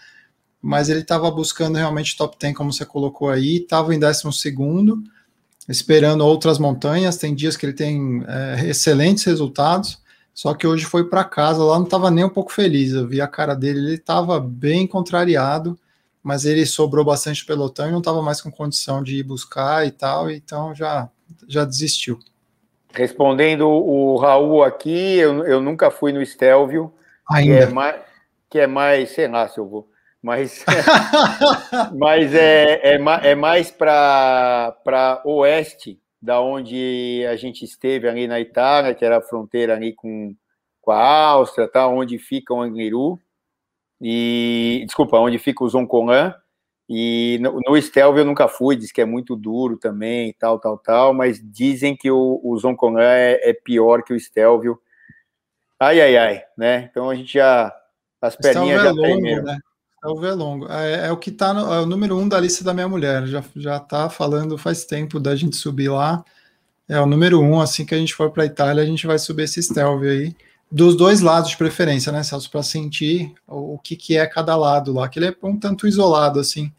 mas 0.62 0.88
ele 0.88 1.00
estava 1.00 1.28
buscando 1.28 1.76
realmente 1.76 2.16
top 2.16 2.36
10, 2.38 2.54
como 2.54 2.72
você 2.72 2.86
colocou 2.86 3.28
aí, 3.28 3.56
estava 3.56 3.92
em 3.92 3.98
12 3.98 4.32
segundo, 4.32 5.02
esperando 5.68 6.24
outras 6.24 6.56
montanhas. 6.56 7.16
Tem 7.16 7.34
dias 7.34 7.56
que 7.56 7.66
ele 7.66 7.72
tem 7.72 8.22
é, 8.28 8.68
excelentes 8.68 9.24
resultados, 9.24 10.00
só 10.34 10.54
que 10.54 10.66
hoje 10.66 10.84
foi 10.84 11.08
para 11.08 11.24
casa, 11.24 11.62
lá 11.62 11.76
não 11.76 11.84
estava 11.84 12.10
nem 12.10 12.24
um 12.24 12.30
pouco 12.30 12.52
feliz. 12.52 12.92
Eu 12.92 13.06
vi 13.06 13.20
a 13.20 13.28
cara 13.28 13.54
dele, 13.54 13.78
ele 13.78 13.94
estava 13.94 14.40
bem 14.40 14.86
contrariado, 14.86 15.78
mas 16.22 16.44
ele 16.44 16.64
sobrou 16.64 17.04
bastante 17.04 17.44
pelotão 17.44 17.88
e 17.88 17.92
não 17.92 17.98
estava 17.98 18.22
mais 18.22 18.40
com 18.40 18.50
condição 18.50 19.02
de 19.02 19.16
ir 19.16 19.22
buscar 19.22 19.86
e 19.86 19.90
tal, 19.90 20.30
então 20.30 20.74
já, 20.74 21.08
já 21.46 21.64
desistiu. 21.64 22.18
Respondendo 22.94 23.68
o 23.68 24.16
Raul 24.16 24.62
aqui, 24.62 25.16
eu, 25.16 25.44
eu 25.44 25.60
nunca 25.60 25.90
fui 25.90 26.12
no 26.12 26.24
Stelvio, 26.24 26.92
Ainda. 27.30 27.56
Que 27.56 27.62
é 27.62 27.66
mais, 27.66 28.00
que 28.50 28.58
é 28.58 28.66
mais 28.66 29.10
sei 29.10 29.28
lá 29.28 29.48
se 29.48 29.58
eu 29.58 29.66
vou, 29.66 29.88
mas, 30.22 30.64
mas 31.96 32.34
é, 32.34 32.94
é, 32.94 33.00
é 33.22 33.34
mais 33.34 33.70
para 33.70 35.22
oeste 35.24 36.01
da 36.22 36.40
onde 36.40 37.26
a 37.28 37.34
gente 37.34 37.64
esteve 37.64 38.08
ali 38.08 38.28
na 38.28 38.38
Itália, 38.38 38.94
que 38.94 39.04
era 39.04 39.18
a 39.18 39.22
fronteira 39.22 39.74
ali 39.74 39.92
com, 39.92 40.36
com 40.80 40.92
a 40.92 41.04
Áustria, 41.04 41.66
tá? 41.66 41.88
onde 41.88 42.16
fica 42.16 42.54
o 42.54 42.60
Angliru, 42.60 43.18
e, 44.00 44.84
desculpa, 44.86 45.18
onde 45.18 45.38
fica 45.38 45.64
o 45.64 45.68
Zoncolan, 45.68 46.32
e 46.88 47.38
no, 47.40 47.58
no 47.66 47.80
Stelvio 47.80 48.20
eu 48.20 48.24
nunca 48.24 48.46
fui, 48.46 48.76
diz 48.76 48.92
que 48.92 49.00
é 49.00 49.04
muito 49.04 49.34
duro 49.34 49.76
também, 49.76 50.32
tal, 50.38 50.60
tal, 50.60 50.78
tal, 50.78 51.12
mas 51.12 51.40
dizem 51.42 51.96
que 51.96 52.10
o, 52.10 52.40
o 52.44 52.56
Zoncolan 52.56 53.02
é, 53.02 53.50
é 53.50 53.52
pior 53.52 54.04
que 54.04 54.12
o 54.12 54.20
Stelvio. 54.20 54.78
Ai, 55.80 56.00
ai, 56.00 56.16
ai, 56.16 56.44
né? 56.56 56.88
Então 56.90 57.10
a 57.10 57.14
gente 57.16 57.32
já, 57.32 57.74
as 58.20 58.36
perninhas 58.36 58.82
já 58.82 58.90
longo, 58.90 59.02
tem 59.02 59.42
Né? 59.42 59.58
É 60.02 60.08
o 60.08 60.16
Velongo. 60.16 60.66
É, 60.70 61.06
é 61.06 61.12
o 61.12 61.16
que 61.16 61.30
está 61.30 61.54
no 61.54 61.72
é 61.72 61.80
o 61.80 61.86
número 61.86 62.18
um 62.18 62.28
da 62.28 62.40
lista 62.40 62.64
da 62.64 62.74
minha 62.74 62.88
mulher. 62.88 63.24
Já, 63.26 63.44
já 63.54 63.78
tá 63.78 64.10
falando 64.10 64.58
faz 64.58 64.84
tempo 64.84 65.20
da 65.20 65.36
gente 65.36 65.56
subir 65.56 65.88
lá. 65.88 66.24
É 66.88 67.00
o 67.00 67.06
número 67.06 67.40
um. 67.40 67.60
Assim 67.60 67.86
que 67.86 67.94
a 67.94 67.98
gente 67.98 68.14
for 68.14 68.30
para 68.32 68.42
a 68.42 68.46
Itália, 68.46 68.82
a 68.82 68.86
gente 68.86 69.06
vai 69.06 69.18
subir 69.18 69.44
esse 69.44 69.62
Stelvio 69.62 70.10
aí. 70.10 70.34
Dos 70.70 70.96
dois 70.96 71.20
lados 71.20 71.50
de 71.50 71.56
preferência, 71.56 72.10
né, 72.10 72.22
Celso? 72.22 72.50
Para 72.50 72.62
sentir 72.62 73.32
o, 73.46 73.74
o, 73.74 73.78
que, 73.78 73.94
que 73.94 74.16
é 74.16 74.26
cada 74.26 74.56
lado 74.56 74.92
lá. 74.92 75.08
Que 75.08 75.20
ele 75.20 75.26
é 75.26 75.36
um 75.42 75.56
tanto 75.56 75.86
isolado, 75.86 76.40
assim. 76.40 76.72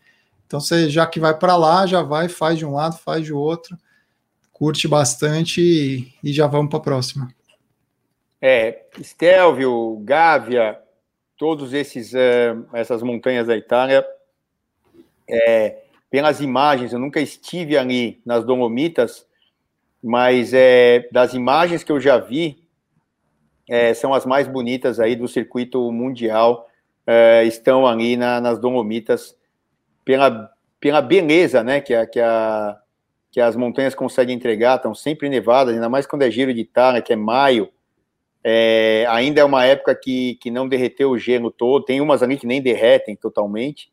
Então, 0.46 0.60
você 0.60 0.90
já 0.90 1.08
que 1.08 1.20
vai 1.20 1.34
para 1.34 1.56
lá, 1.56 1.86
já 1.86 2.02
vai, 2.02 2.28
faz 2.28 2.58
de 2.58 2.66
um 2.66 2.74
lado, 2.74 2.98
faz 2.98 3.24
de 3.24 3.32
outro. 3.32 3.78
Curte 4.52 4.88
bastante 4.88 5.62
e, 5.62 6.14
e 6.24 6.34
já 6.34 6.46
vamos 6.46 6.70
para 6.70 6.80
a 6.80 6.84
próxima. 6.84 7.30
É, 8.42 8.84
Stelvio, 9.02 10.02
Gávea, 10.04 10.83
todos 11.38 11.74
esses 11.74 12.14
eh, 12.14 12.56
essas 12.74 13.02
montanhas 13.02 13.48
da 13.48 13.56
Itália, 13.56 14.06
é, 15.28 15.84
pelas 16.10 16.42
imagens, 16.42 16.94
eu 16.94 17.00
nunca 17.00 17.20
estive 17.20 17.78
ali 17.78 18.22
nas 18.26 18.44
Dolomitas, 18.44 19.26
mas 20.04 20.54
é, 20.54 21.08
das 21.12 21.34
imagens 21.34 21.84
que 21.84 21.92
eu 21.92 22.00
já 22.00 22.18
vi, 22.18 22.62
são 23.96 24.14
as 24.14 24.26
mais 24.26 24.48
bonitas 24.48 25.00
aí 25.00 25.16
do 25.16 25.28
circuito 25.28 25.90
mundial, 25.92 26.70
estão 27.48 27.88
ali 27.88 28.18
na, 28.18 28.40
nas 28.42 28.60
Dolomitas, 28.60 29.36
pela, 30.06 30.52
pela 30.80 31.02
beleza, 31.02 31.64
né, 31.64 31.82
que 31.82 31.94
a, 31.94 32.06
que, 32.06 32.20
a, 32.20 32.78
que 33.32 33.40
as 33.40 33.56
montanhas 33.56 33.96
conseguem 33.96 34.36
entregar, 34.36 34.76
estão 34.76 34.94
sempre 34.94 35.30
nevadas, 35.30 35.74
ainda 35.74 35.90
mais 35.90 36.06
quando 36.06 36.24
é 36.24 36.32
giro 36.32 36.54
de 36.54 36.62
Itália, 36.62 37.02
que 37.02 37.14
é 37.14 37.16
maio, 37.16 37.70
é, 38.44 39.06
ainda 39.10 39.42
é 39.42 39.44
uma 39.44 39.66
época 39.66 39.96
que, 39.96 40.36
que 40.36 40.52
não 40.52 40.68
derreteu 40.68 41.12
o 41.12 41.18
gelo 41.18 41.50
todo, 41.50 41.86
tem 41.86 42.02
umas 42.02 42.22
ali 42.22 42.38
que 42.38 42.48
nem 42.48 42.62
derretem 42.62 43.16
totalmente, 43.16 43.92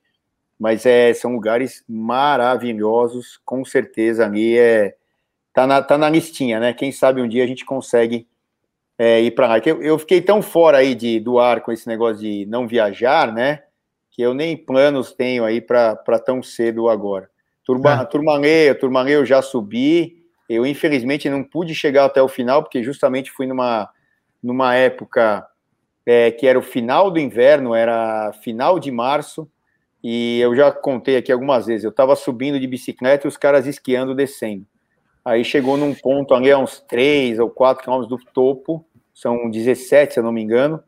mas 0.59 0.85
é, 0.85 1.15
são 1.15 1.33
lugares 1.33 1.85
maravilhosos, 1.89 3.41
com 3.45 3.65
certeza 3.65 4.25
ali 4.25 4.59
é 4.59 4.95
tá 5.53 5.67
na, 5.67 5.83
tá 5.83 5.99
na 5.99 6.09
listinha, 6.09 6.61
né? 6.61 6.73
Quem 6.73 6.93
sabe 6.93 7.21
um 7.21 7.29
dia 7.29 7.45
a 7.45 7.47
gente 7.47 7.65
consegue 7.65 8.27
é, 8.99 9.21
ir 9.21 9.31
para 9.33 9.49
lá. 9.49 9.59
Eu, 9.65 9.83
eu 9.83 9.99
fiquei 9.99 10.21
tão 10.21 10.43
fora 10.43 10.79
aí 10.79 10.95
de, 10.95 11.19
do 11.21 11.39
ar 11.39 11.61
com 11.63 11.73
esse 11.73 11.89
negócio 11.89 12.21
de 12.21 12.47
não 12.47 12.69
viajar, 12.69 13.33
né? 13.33 13.63
Que 14.11 14.23
eu 14.23 14.35
nem 14.35 14.57
planos 14.57 15.13
tenho 15.13 15.45
aí 15.45 15.61
para 15.61 15.97
tão 16.25 16.43
cedo 16.43 16.89
agora. 16.89 17.29
Turma, 17.65 18.03
é. 18.03 18.05
Turmalê, 18.05 18.75
Turmalê 18.75 19.17
eu 19.17 19.25
já 19.25 19.41
subi, 19.41 20.25
eu 20.49 20.67
infelizmente 20.67 21.31
não 21.31 21.43
pude 21.45 21.75
chegar 21.75 22.05
até 22.05 22.21
o 22.21 22.29
final, 22.29 22.63
porque 22.63 22.83
justamente 22.83 23.31
fui 23.31 23.47
numa 23.47 23.89
numa 24.43 24.75
época 24.75 25.47
é, 26.05 26.31
que 26.31 26.47
era 26.47 26.59
o 26.59 26.63
final 26.63 27.11
do 27.11 27.19
inverno, 27.19 27.75
era 27.75 28.33
final 28.43 28.79
de 28.79 28.91
março, 28.91 29.51
e 30.03 30.41
eu 30.41 30.55
já 30.57 30.73
contei 30.73 31.17
aqui 31.17 31.31
algumas 31.31 31.67
vezes, 31.67 31.85
eu 31.85 31.91
estava 31.91 32.17
subindo 32.17 32.59
de 32.59 32.67
bicicleta 32.67 33.27
e 33.27 33.29
os 33.29 33.37
caras 33.37 33.67
esquiando 33.67 34.15
descendo. 34.15 34.67
Aí 35.25 35.45
chegou 35.45 35.77
num 35.77 35.95
ponto 35.95 36.33
ali 36.35 36.55
uns 36.55 36.81
3 36.81 37.39
ou 37.39 37.51
4 37.51 37.85
quilômetros 37.85 38.19
do 38.19 38.33
topo, 38.33 38.85
são 39.13 39.51
17, 39.51 40.15
se 40.15 40.21
eu 40.21 40.25
não 40.25 40.33
me 40.33 40.43
engano, 40.43 40.83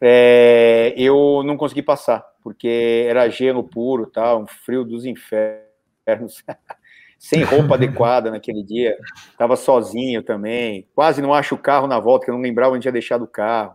é, 0.00 0.94
eu 0.96 1.42
não 1.44 1.56
consegui 1.56 1.82
passar, 1.82 2.24
porque 2.42 3.06
era 3.06 3.28
gelo 3.28 3.62
puro, 3.62 4.06
tá, 4.06 4.36
um 4.36 4.46
frio 4.46 4.84
dos 4.84 5.04
infernos. 5.04 6.42
sem 7.22 7.44
roupa 7.44 7.76
adequada 7.76 8.32
naquele 8.32 8.64
dia, 8.64 8.98
estava 9.30 9.54
sozinho 9.54 10.24
também, 10.24 10.88
quase 10.92 11.22
não 11.22 11.32
acho 11.32 11.54
o 11.54 11.58
carro 11.58 11.86
na 11.86 12.00
volta, 12.00 12.24
que 12.24 12.30
eu 12.32 12.34
não 12.34 12.42
lembrava 12.42 12.74
onde 12.74 12.82
tinha 12.82 12.92
deixado 12.92 13.22
o 13.22 13.28
carro. 13.28 13.74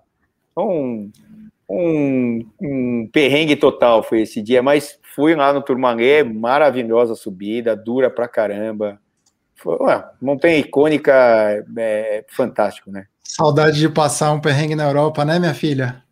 Então, 0.51 0.69
um, 0.69 1.11
um, 1.69 2.45
um 2.61 3.09
perrengue 3.11 3.55
total 3.55 4.03
foi 4.03 4.23
esse 4.23 4.41
dia, 4.41 4.61
mas 4.61 4.99
fui 5.15 5.33
lá 5.33 5.53
no 5.53 5.61
Turmalê, 5.61 6.23
maravilhosa 6.23 7.15
subida, 7.15 7.73
dura 7.73 8.09
pra 8.09 8.27
caramba. 8.27 8.99
Foi 9.55 9.77
uma 9.77 10.11
montanha 10.21 10.57
icônica, 10.57 11.13
é, 11.77 12.25
fantástico, 12.27 12.91
né? 12.91 13.05
Saudade 13.23 13.79
de 13.79 13.87
passar 13.87 14.33
um 14.33 14.41
perrengue 14.41 14.75
na 14.75 14.87
Europa, 14.87 15.23
né, 15.23 15.39
minha 15.39 15.53
filha? 15.53 16.03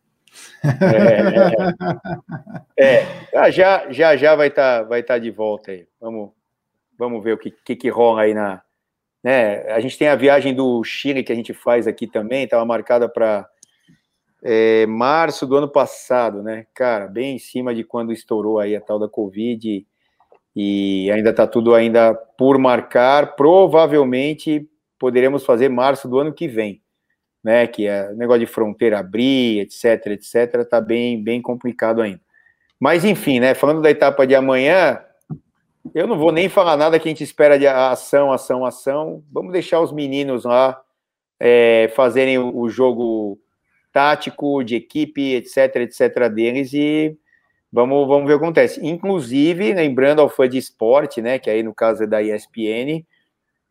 É, 2.77 2.81
é, 2.81 3.05
é. 3.33 3.51
já 3.51 3.91
já 3.91 4.15
já 4.15 4.35
vai 4.35 4.47
estar 4.47 4.79
tá, 4.79 4.87
vai 4.87 5.03
tá 5.03 5.17
de 5.17 5.31
volta 5.31 5.71
aí. 5.71 5.85
Vamos 5.99 6.31
Vamos 6.97 7.23
ver 7.23 7.33
o 7.33 7.37
que, 7.37 7.51
que, 7.51 7.75
que 7.75 7.89
rola 7.89 8.21
aí 8.21 8.33
na. 8.33 8.61
Né? 9.23 9.63
A 9.71 9.79
gente 9.79 9.97
tem 9.97 10.07
a 10.07 10.15
viagem 10.15 10.53
do 10.53 10.83
Chile 10.83 11.23
que 11.23 11.31
a 11.31 11.35
gente 11.35 11.53
faz 11.53 11.87
aqui 11.87 12.07
também, 12.07 12.43
estava 12.43 12.63
marcada 12.63 13.09
para 13.09 13.49
é, 14.43 14.85
março 14.85 15.47
do 15.47 15.55
ano 15.55 15.67
passado, 15.67 16.43
né? 16.43 16.67
Cara, 16.75 17.07
bem 17.07 17.35
em 17.35 17.39
cima 17.39 17.73
de 17.73 17.83
quando 17.83 18.13
estourou 18.13 18.59
aí 18.59 18.75
a 18.75 18.81
tal 18.81 18.99
da 18.99 19.09
Covid 19.09 19.83
e 20.55 21.11
ainda 21.11 21.31
está 21.31 21.47
tudo 21.47 21.73
ainda 21.73 22.13
por 22.13 22.59
marcar. 22.59 23.35
Provavelmente 23.35 24.69
poderemos 24.99 25.43
fazer 25.43 25.69
março 25.69 26.07
do 26.07 26.19
ano 26.19 26.31
que 26.31 26.47
vem, 26.47 26.81
né? 27.43 27.65
Que 27.65 27.87
é 27.87 28.13
negócio 28.13 28.41
de 28.41 28.45
fronteira 28.45 28.99
abrir, 28.99 29.61
etc, 29.61 30.07
etc, 30.11 30.63
tá 30.69 30.79
bem, 30.79 31.23
bem 31.23 31.41
complicado 31.41 32.01
ainda. 32.03 32.21
Mas 32.79 33.03
enfim, 33.03 33.39
né? 33.39 33.55
Falando 33.55 33.81
da 33.81 33.89
etapa 33.89 34.27
de 34.27 34.35
amanhã, 34.35 34.99
eu 35.93 36.07
não 36.07 36.17
vou 36.17 36.31
nem 36.31 36.49
falar 36.49 36.77
nada 36.77 36.99
que 36.99 37.07
a 37.07 37.11
gente 37.11 37.23
espera 37.23 37.59
de 37.59 37.67
ação, 37.67 38.31
ação, 38.31 38.65
ação. 38.65 39.23
Vamos 39.31 39.53
deixar 39.53 39.79
os 39.79 39.91
meninos 39.91 40.45
lá 40.45 40.81
é, 41.39 41.91
fazerem 41.95 42.37
o, 42.37 42.67
jogo 42.69 43.39
tático, 43.91 44.63
de 44.63 44.75
equipe, 44.75 45.35
etc, 45.35 45.75
etc 45.77 46.29
deles 46.33 46.73
e 46.73 47.17
vamos, 47.71 48.07
vamos 48.07 48.27
ver 48.27 48.35
o 48.35 48.39
que 48.39 48.43
acontece. 48.43 48.85
Inclusive, 48.85 49.73
lembrando 49.73 50.21
ao 50.21 50.29
fã 50.29 50.47
de 50.49 50.57
esporte, 50.57 51.21
né, 51.21 51.39
que 51.39 51.49
aí 51.49 51.61
no 51.63 51.73
caso 51.73 52.03
é 52.03 52.07
da 52.07 52.21
ESPN, 52.21 53.05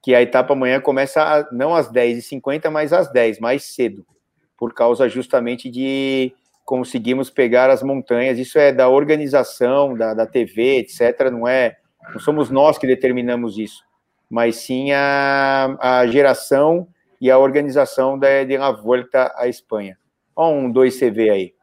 que 0.02 0.14
a 0.14 0.22
etapa 0.22 0.52
amanhã 0.52 0.80
começa 0.80 1.48
não 1.50 1.74
às 1.74 1.90
10h50, 1.90 2.70
mas 2.70 2.92
às 2.92 3.10
10 3.10 3.38
mais 3.40 3.64
cedo, 3.64 4.06
por 4.56 4.74
causa 4.74 5.08
justamente 5.08 5.70
de 5.70 6.32
conseguimos 6.64 7.30
pegar 7.30 7.70
as 7.70 7.82
montanhas. 7.82 8.38
Isso 8.38 8.58
é 8.58 8.72
da 8.72 8.88
organização, 8.88 9.96
da, 9.96 10.14
da 10.14 10.26
TV, 10.26 10.78
etc. 10.78 11.30
Não 11.30 11.46
é 11.46 11.76
não 12.12 12.20
somos 12.20 12.50
nós 12.50 12.78
que 12.78 12.86
determinamos 12.86 13.58
isso, 13.58 13.82
mas 14.28 14.56
sim 14.56 14.92
a, 14.92 15.76
a 15.80 16.06
geração 16.06 16.86
e 17.20 17.30
a 17.30 17.38
organização 17.38 18.18
da, 18.18 18.44
de 18.44 18.56
La 18.56 18.72
Volta 18.72 19.32
à 19.36 19.48
Espanha. 19.48 19.96
Olha 20.36 20.56
um 20.56 20.72
2CV 20.72 21.30
aí. 21.30 21.54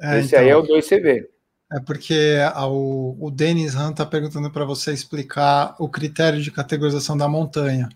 É, 0.00 0.18
Esse 0.18 0.28
então, 0.28 0.40
aí 0.40 0.48
é 0.48 0.56
o 0.56 0.62
2CV. 0.62 1.24
É 1.72 1.80
porque 1.80 2.36
o, 2.68 3.16
o 3.20 3.30
Denis 3.30 3.74
Han 3.74 3.90
está 3.90 4.06
perguntando 4.06 4.50
para 4.50 4.64
você 4.64 4.92
explicar 4.92 5.74
o 5.78 5.88
critério 5.88 6.40
de 6.40 6.50
categorização 6.50 7.16
da 7.16 7.28
montanha. 7.28 7.88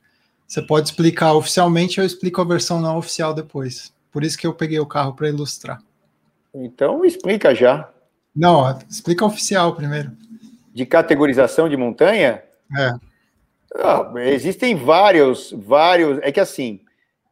Você 0.46 0.60
pode 0.60 0.88
explicar 0.88 1.34
oficialmente, 1.34 2.00
eu 2.00 2.04
explico 2.04 2.40
a 2.40 2.44
versão 2.44 2.80
não 2.80 2.98
oficial 2.98 3.32
depois. 3.32 3.92
Por 4.10 4.24
isso 4.24 4.36
que 4.36 4.46
eu 4.46 4.52
peguei 4.52 4.80
o 4.80 4.86
carro 4.86 5.14
para 5.14 5.28
ilustrar. 5.28 5.80
Então 6.52 7.04
explica 7.04 7.54
já. 7.54 7.88
Não, 8.34 8.76
explica 8.88 9.24
oficial 9.24 9.76
primeiro 9.76 10.10
de 10.72 10.86
categorização 10.86 11.68
de 11.68 11.76
montanha? 11.76 12.42
É. 12.76 12.92
Ah, 13.76 14.12
existem 14.16 14.74
vários, 14.74 15.52
vários. 15.52 16.18
É 16.22 16.32
que 16.32 16.40
assim, 16.40 16.80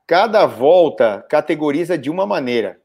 cada 0.07 0.47
volta 0.47 1.25
categoriza 1.29 1.97
de 1.97 2.11
uma 2.11 2.27
maneira. 2.27 2.79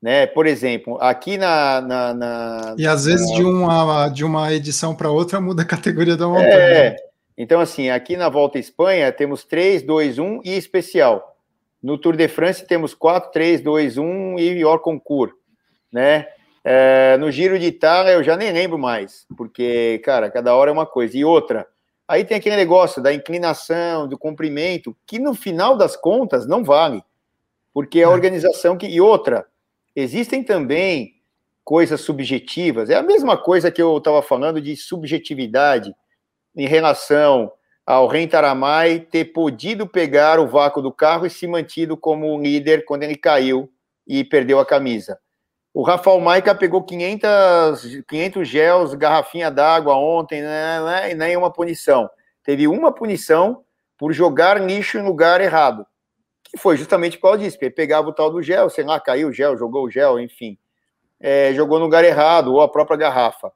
Né? 0.00 0.26
Por 0.26 0.46
exemplo, 0.46 0.98
aqui 1.00 1.38
na. 1.38 1.80
na, 1.80 2.14
na 2.14 2.74
e 2.76 2.86
às 2.86 3.04
vezes 3.04 3.28
na... 3.30 3.36
de, 3.36 3.44
uma, 3.44 4.08
de 4.08 4.24
uma 4.24 4.52
edição 4.52 4.94
para 4.96 5.10
outra 5.10 5.40
muda 5.40 5.62
a 5.62 5.66
categoria 5.66 6.16
da 6.16 6.26
montanha. 6.26 6.48
É, 6.48 6.96
Então, 7.38 7.60
assim, 7.60 7.88
aqui 7.88 8.16
na 8.16 8.28
Volta 8.28 8.58
à 8.58 8.60
Espanha 8.60 9.12
temos 9.12 9.44
3, 9.44 9.82
2, 9.82 10.18
1 10.18 10.40
e 10.44 10.56
especial. 10.56 11.36
No 11.80 11.98
Tour 11.98 12.16
de 12.16 12.28
France 12.28 12.64
temos 12.66 12.94
4, 12.94 13.30
3, 13.32 13.60
2, 13.60 13.98
1 13.98 14.38
e 14.38 14.64
Or 14.64 14.80
Concours, 14.80 15.32
né? 15.92 16.26
É, 16.64 17.16
no 17.18 17.30
Giro 17.30 17.58
de 17.58 17.66
Itália 17.66 18.12
eu 18.12 18.22
já 18.22 18.36
nem 18.36 18.52
lembro 18.52 18.78
mais, 18.78 19.26
porque, 19.36 20.00
cara, 20.04 20.30
cada 20.30 20.54
hora 20.54 20.70
é 20.70 20.72
uma 20.72 20.86
coisa. 20.86 21.16
E 21.16 21.24
outra, 21.24 21.66
aí 22.06 22.24
tem 22.24 22.36
aquele 22.36 22.56
negócio 22.56 23.02
da 23.02 23.12
inclinação, 23.12 24.06
do 24.06 24.16
comprimento, 24.16 24.96
que 25.06 25.18
no 25.18 25.34
final 25.34 25.76
das 25.76 25.96
contas 25.96 26.46
não 26.46 26.62
vale, 26.62 27.02
porque 27.74 28.00
é 28.00 28.04
a 28.04 28.08
é. 28.08 28.10
organização 28.10 28.76
que. 28.76 28.86
E 28.86 29.00
outra, 29.00 29.46
existem 29.94 30.44
também 30.44 31.14
coisas 31.64 32.00
subjetivas, 32.00 32.90
é 32.90 32.96
a 32.96 33.02
mesma 33.02 33.36
coisa 33.36 33.70
que 33.70 33.80
eu 33.80 33.96
estava 33.98 34.22
falando 34.22 34.60
de 34.60 34.76
subjetividade 34.76 35.94
em 36.56 36.66
relação 36.66 37.52
ao 37.86 38.06
Rentaramai 38.06 39.00
ter 39.00 39.26
podido 39.26 39.86
pegar 39.86 40.38
o 40.38 40.46
vácuo 40.46 40.82
do 40.82 40.92
carro 40.92 41.26
e 41.26 41.30
se 41.30 41.46
mantido 41.46 41.96
como 41.96 42.40
líder 42.40 42.84
quando 42.84 43.02
ele 43.02 43.16
caiu 43.16 43.70
e 44.06 44.24
perdeu 44.24 44.58
a 44.58 44.66
camisa. 44.66 45.18
O 45.74 45.82
Rafael 45.82 46.20
Maica 46.20 46.54
pegou 46.54 46.82
500, 46.82 48.02
500 48.06 48.48
gels, 48.48 48.94
garrafinha 48.94 49.50
d'água 49.50 49.96
ontem, 49.96 50.42
né, 50.42 50.80
né, 50.84 51.10
e 51.12 51.14
nenhuma 51.14 51.50
punição. 51.50 52.10
Teve 52.44 52.68
uma 52.68 52.92
punição 52.92 53.64
por 53.96 54.12
jogar 54.12 54.60
lixo 54.60 54.98
em 54.98 55.02
lugar 55.02 55.40
errado, 55.40 55.86
que 56.42 56.58
foi 56.58 56.76
justamente 56.76 57.16
por 57.16 57.28
causa 57.28 57.38
disso, 57.38 57.56
ele 57.60 57.70
pegava 57.70 58.08
o 58.08 58.12
tal 58.12 58.30
do 58.30 58.42
gel, 58.42 58.68
sei 58.68 58.84
lá, 58.84 59.00
caiu 59.00 59.28
o 59.28 59.32
gel, 59.32 59.56
jogou 59.56 59.84
o 59.84 59.90
gel, 59.90 60.20
enfim. 60.20 60.58
É, 61.18 61.54
jogou 61.54 61.78
no 61.78 61.84
lugar 61.84 62.04
errado, 62.04 62.52
ou 62.52 62.60
a 62.60 62.68
própria 62.68 62.96
garrafa. 62.96 63.52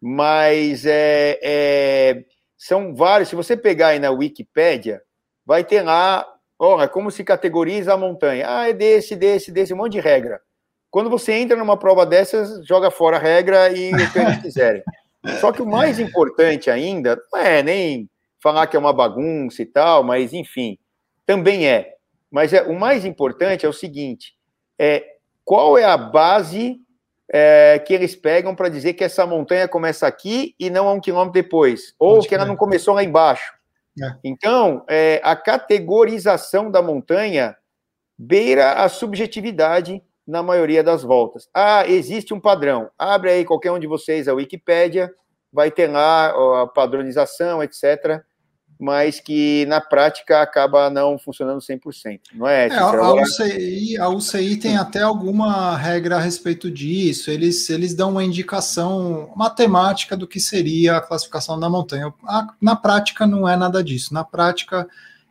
Mas 0.00 0.86
é, 0.86 1.40
é, 1.42 2.24
são 2.56 2.94
vários, 2.94 3.30
se 3.30 3.34
você 3.34 3.56
pegar 3.56 3.88
aí 3.88 3.98
na 3.98 4.10
Wikipédia, 4.10 5.02
vai 5.44 5.64
ter 5.64 5.82
lá, 5.82 6.26
olha, 6.58 6.86
como 6.86 7.10
se 7.10 7.24
categoriza 7.24 7.94
a 7.94 7.96
montanha. 7.96 8.46
Ah, 8.48 8.68
é 8.68 8.72
desse, 8.72 9.16
desse, 9.16 9.50
desse, 9.50 9.72
um 9.72 9.78
monte 9.78 9.92
de 9.92 10.00
regra. 10.00 10.40
Quando 10.90 11.10
você 11.10 11.32
entra 11.32 11.56
numa 11.56 11.76
prova 11.76 12.06
dessas, 12.06 12.66
joga 12.66 12.90
fora 12.90 13.16
a 13.16 13.20
regra 13.20 13.70
e 13.70 13.92
o 13.92 14.12
que 14.12 14.18
eles 14.18 14.38
quiserem. 14.42 14.82
Só 15.40 15.52
que 15.52 15.62
o 15.62 15.66
mais 15.66 15.98
importante 15.98 16.70
ainda, 16.70 17.20
não 17.32 17.40
é 17.40 17.62
nem 17.62 18.08
falar 18.40 18.66
que 18.66 18.76
é 18.76 18.78
uma 18.78 18.92
bagunça 18.92 19.62
e 19.62 19.66
tal, 19.66 20.02
mas 20.02 20.32
enfim, 20.32 20.78
também 21.26 21.68
é. 21.68 21.94
Mas 22.30 22.52
é, 22.52 22.62
o 22.62 22.78
mais 22.78 23.04
importante 23.04 23.66
é 23.66 23.68
o 23.68 23.72
seguinte: 23.72 24.34
é 24.78 25.04
qual 25.44 25.76
é 25.76 25.84
a 25.84 25.96
base 25.96 26.80
é, 27.30 27.78
que 27.78 27.92
eles 27.92 28.14
pegam 28.16 28.54
para 28.54 28.68
dizer 28.68 28.94
que 28.94 29.04
essa 29.04 29.26
montanha 29.26 29.68
começa 29.68 30.06
aqui 30.06 30.54
e 30.58 30.70
não 30.70 30.88
a 30.88 30.92
um 30.92 31.00
quilômetro 31.00 31.32
depois, 31.32 31.94
ou 31.98 32.20
que 32.20 32.34
ela 32.34 32.46
não 32.46 32.56
começou 32.56 32.94
lá 32.94 33.04
embaixo. 33.04 33.52
É. 34.00 34.14
Então, 34.24 34.84
é, 34.88 35.20
a 35.24 35.34
categorização 35.34 36.70
da 36.70 36.80
montanha 36.80 37.56
beira 38.16 38.72
a 38.72 38.88
subjetividade 38.88 40.02
na 40.28 40.42
maioria 40.42 40.84
das 40.84 41.02
voltas. 41.02 41.48
Ah, 41.54 41.88
existe 41.88 42.32
um 42.32 42.40
padrão. 42.40 42.90
Abre 42.96 43.30
aí 43.30 43.44
qualquer 43.44 43.72
um 43.72 43.78
de 43.78 43.86
vocês 43.86 44.28
a 44.28 44.34
Wikipédia, 44.34 45.10
vai 45.52 45.70
ter 45.70 45.88
lá 45.88 46.62
a 46.62 46.66
padronização, 46.66 47.62
etc 47.62 48.22
mas 48.78 49.18
que 49.18 49.66
na 49.66 49.80
prática 49.80 50.40
acaba 50.40 50.88
não 50.88 51.18
funcionando 51.18 51.58
100%, 51.60 52.20
não 52.34 52.46
é? 52.46 52.68
é 52.68 52.78
a, 52.78 53.12
UCI, 53.12 53.98
a 53.98 54.08
UCI 54.08 54.56
tem 54.56 54.76
até 54.76 55.02
alguma 55.02 55.76
regra 55.76 56.16
a 56.16 56.20
respeito 56.20 56.70
disso, 56.70 57.30
eles, 57.30 57.68
eles 57.68 57.92
dão 57.92 58.10
uma 58.10 58.22
indicação 58.22 59.32
matemática 59.34 60.16
do 60.16 60.28
que 60.28 60.38
seria 60.38 60.96
a 60.96 61.00
classificação 61.00 61.58
da 61.58 61.68
montanha. 61.68 62.14
Na 62.60 62.76
prática 62.76 63.26
não 63.26 63.48
é 63.48 63.56
nada 63.56 63.82
disso, 63.82 64.14
na 64.14 64.22
prática 64.22 64.86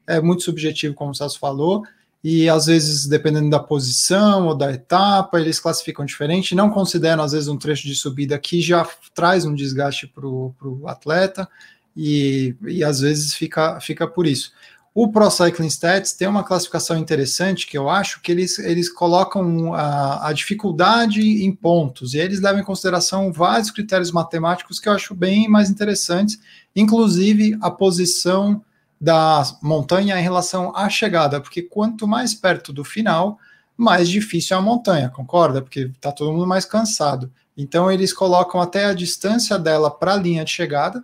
é 0.06 0.20
muito 0.20 0.44
subjetivo, 0.44 0.94
como 0.94 1.12
o 1.12 1.16
Celso 1.16 1.40
falou, 1.40 1.84
e 2.24 2.50
às 2.50 2.66
vezes, 2.66 3.06
dependendo 3.06 3.50
da 3.50 3.60
posição 3.60 4.48
ou 4.48 4.56
da 4.56 4.72
etapa, 4.72 5.40
eles 5.40 5.60
classificam 5.60 6.06
diferente, 6.06 6.56
não 6.56 6.70
consideram, 6.70 7.24
às 7.24 7.32
vezes, 7.32 7.48
um 7.48 7.58
trecho 7.58 7.88
de 7.88 7.96
subida 7.96 8.38
que 8.38 8.62
já 8.62 8.88
traz 9.14 9.46
um 9.46 9.54
desgaste 9.54 10.08
para 10.08 10.26
o 10.26 10.84
atleta, 10.86 11.48
e, 11.96 12.56
e 12.68 12.84
às 12.84 13.00
vezes 13.00 13.34
fica, 13.34 13.80
fica 13.80 14.08
por 14.08 14.28
isso. 14.28 14.52
O 15.00 15.12
Pro 15.12 15.30
Cycling 15.30 15.68
Stats 15.68 16.14
tem 16.14 16.28
uma 16.28 16.44
classificação 16.44 16.98
interessante 16.98 17.68
que 17.68 17.78
eu 17.78 17.88
acho 17.88 18.20
que 18.20 18.32
eles, 18.32 18.58
eles 18.58 18.90
colocam 18.90 19.72
a, 19.76 20.28
a, 20.28 20.34
dificuldade 20.34 21.22
em 21.22 21.54
pontos. 21.54 22.16
E 22.16 22.18
eles 22.18 22.42
levam 22.42 22.62
em 22.62 22.66
consideração 22.66 23.32
vários 23.32 23.70
critérios 23.70 24.12
matemáticos 24.12 24.80
que 24.80 24.90
eu 24.90 24.94
acho 24.94 25.14
bem 25.14 25.48
mais 25.48 25.70
interessantes, 25.70 26.40
inclusive 26.76 27.56
a 27.62 27.70
posição 27.70 28.64
da 29.00 29.44
montanha 29.62 30.20
em 30.20 30.24
relação 30.24 30.76
à 30.76 30.90
chegada, 30.90 31.40
porque 31.40 31.62
quanto 31.62 32.08
mais 32.08 32.34
perto 32.34 32.74
do 32.74 32.84
final, 32.84 33.38
mais 33.76 34.10
difícil 34.10 34.56
é 34.56 34.60
a 34.60 34.64
montanha, 34.64 35.10
concorda? 35.10 35.62
Porque 35.62 35.82
está 35.82 36.12
todo 36.12 36.32
mundo 36.32 36.48
mais 36.48 36.66
cansado. 36.66 37.32
Então 37.56 37.92
eles 37.92 38.12
colocam 38.12 38.60
até 38.60 38.86
a 38.86 38.94
distância 38.94 39.58
dela 39.58 39.92
para 39.92 40.14
a 40.14 40.18
linha 40.18 40.44
de 40.44 40.52
chegada 40.52 41.04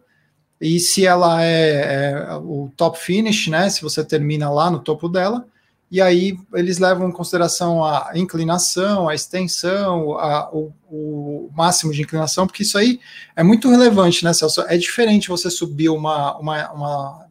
e 0.60 0.80
se 0.80 1.06
ela 1.06 1.44
é, 1.44 2.14
é, 2.16 2.36
o 2.36 2.72
top 2.76 2.98
finish, 2.98 3.48
né? 3.48 3.70
Se 3.70 3.82
você 3.82 4.04
termina 4.04 4.50
lá 4.50 4.72
no 4.72 4.80
topo 4.80 5.10
dela, 5.10 5.46
e 5.92 6.02
aí 6.02 6.36
eles 6.56 6.80
levam 6.80 7.08
em 7.08 7.12
consideração 7.12 7.84
a 7.84 8.14
inclinação, 8.16 9.08
a 9.08 9.14
extensão, 9.14 10.18
a, 10.18 10.50
o, 10.52 10.74
o, 10.90 11.52
máximo 11.54 11.92
de 11.92 12.02
inclinação, 12.02 12.48
porque 12.48 12.64
isso 12.64 12.78
aí 12.80 13.00
é 13.36 13.44
muito 13.44 13.70
relevante, 13.70 14.26
né, 14.26 14.34
Celso? 14.34 14.62
É 14.62 14.76
diferente 14.76 15.30
você 15.30 15.52
subir 15.52 15.90
uma, 15.90 16.36
uma, 16.38 16.72
uma 16.72 17.23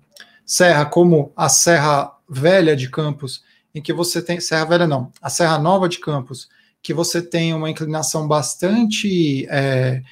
serra 0.53 0.85
como 0.85 1.33
a 1.35 1.49
Serra 1.49 2.13
Velha 2.29 2.77
de 2.77 2.91
Campos, 2.91 3.43
em 3.75 3.81
que 3.81 3.91
você 3.91 4.21
tem. 4.21 4.39
Serra 4.39 4.67
Velha 4.67 4.87
não, 4.87 5.11
a 5.23 5.31
Serra 5.31 5.59
Nova 5.59 5.89
de 5.89 5.99
Campos, 5.99 6.47
que 6.83 6.93
você 6.93 7.23
tem 7.23 7.55
uma 7.55 7.71
inclinação 7.71 8.29
bastante. 8.29 9.47
É, 9.49 10.03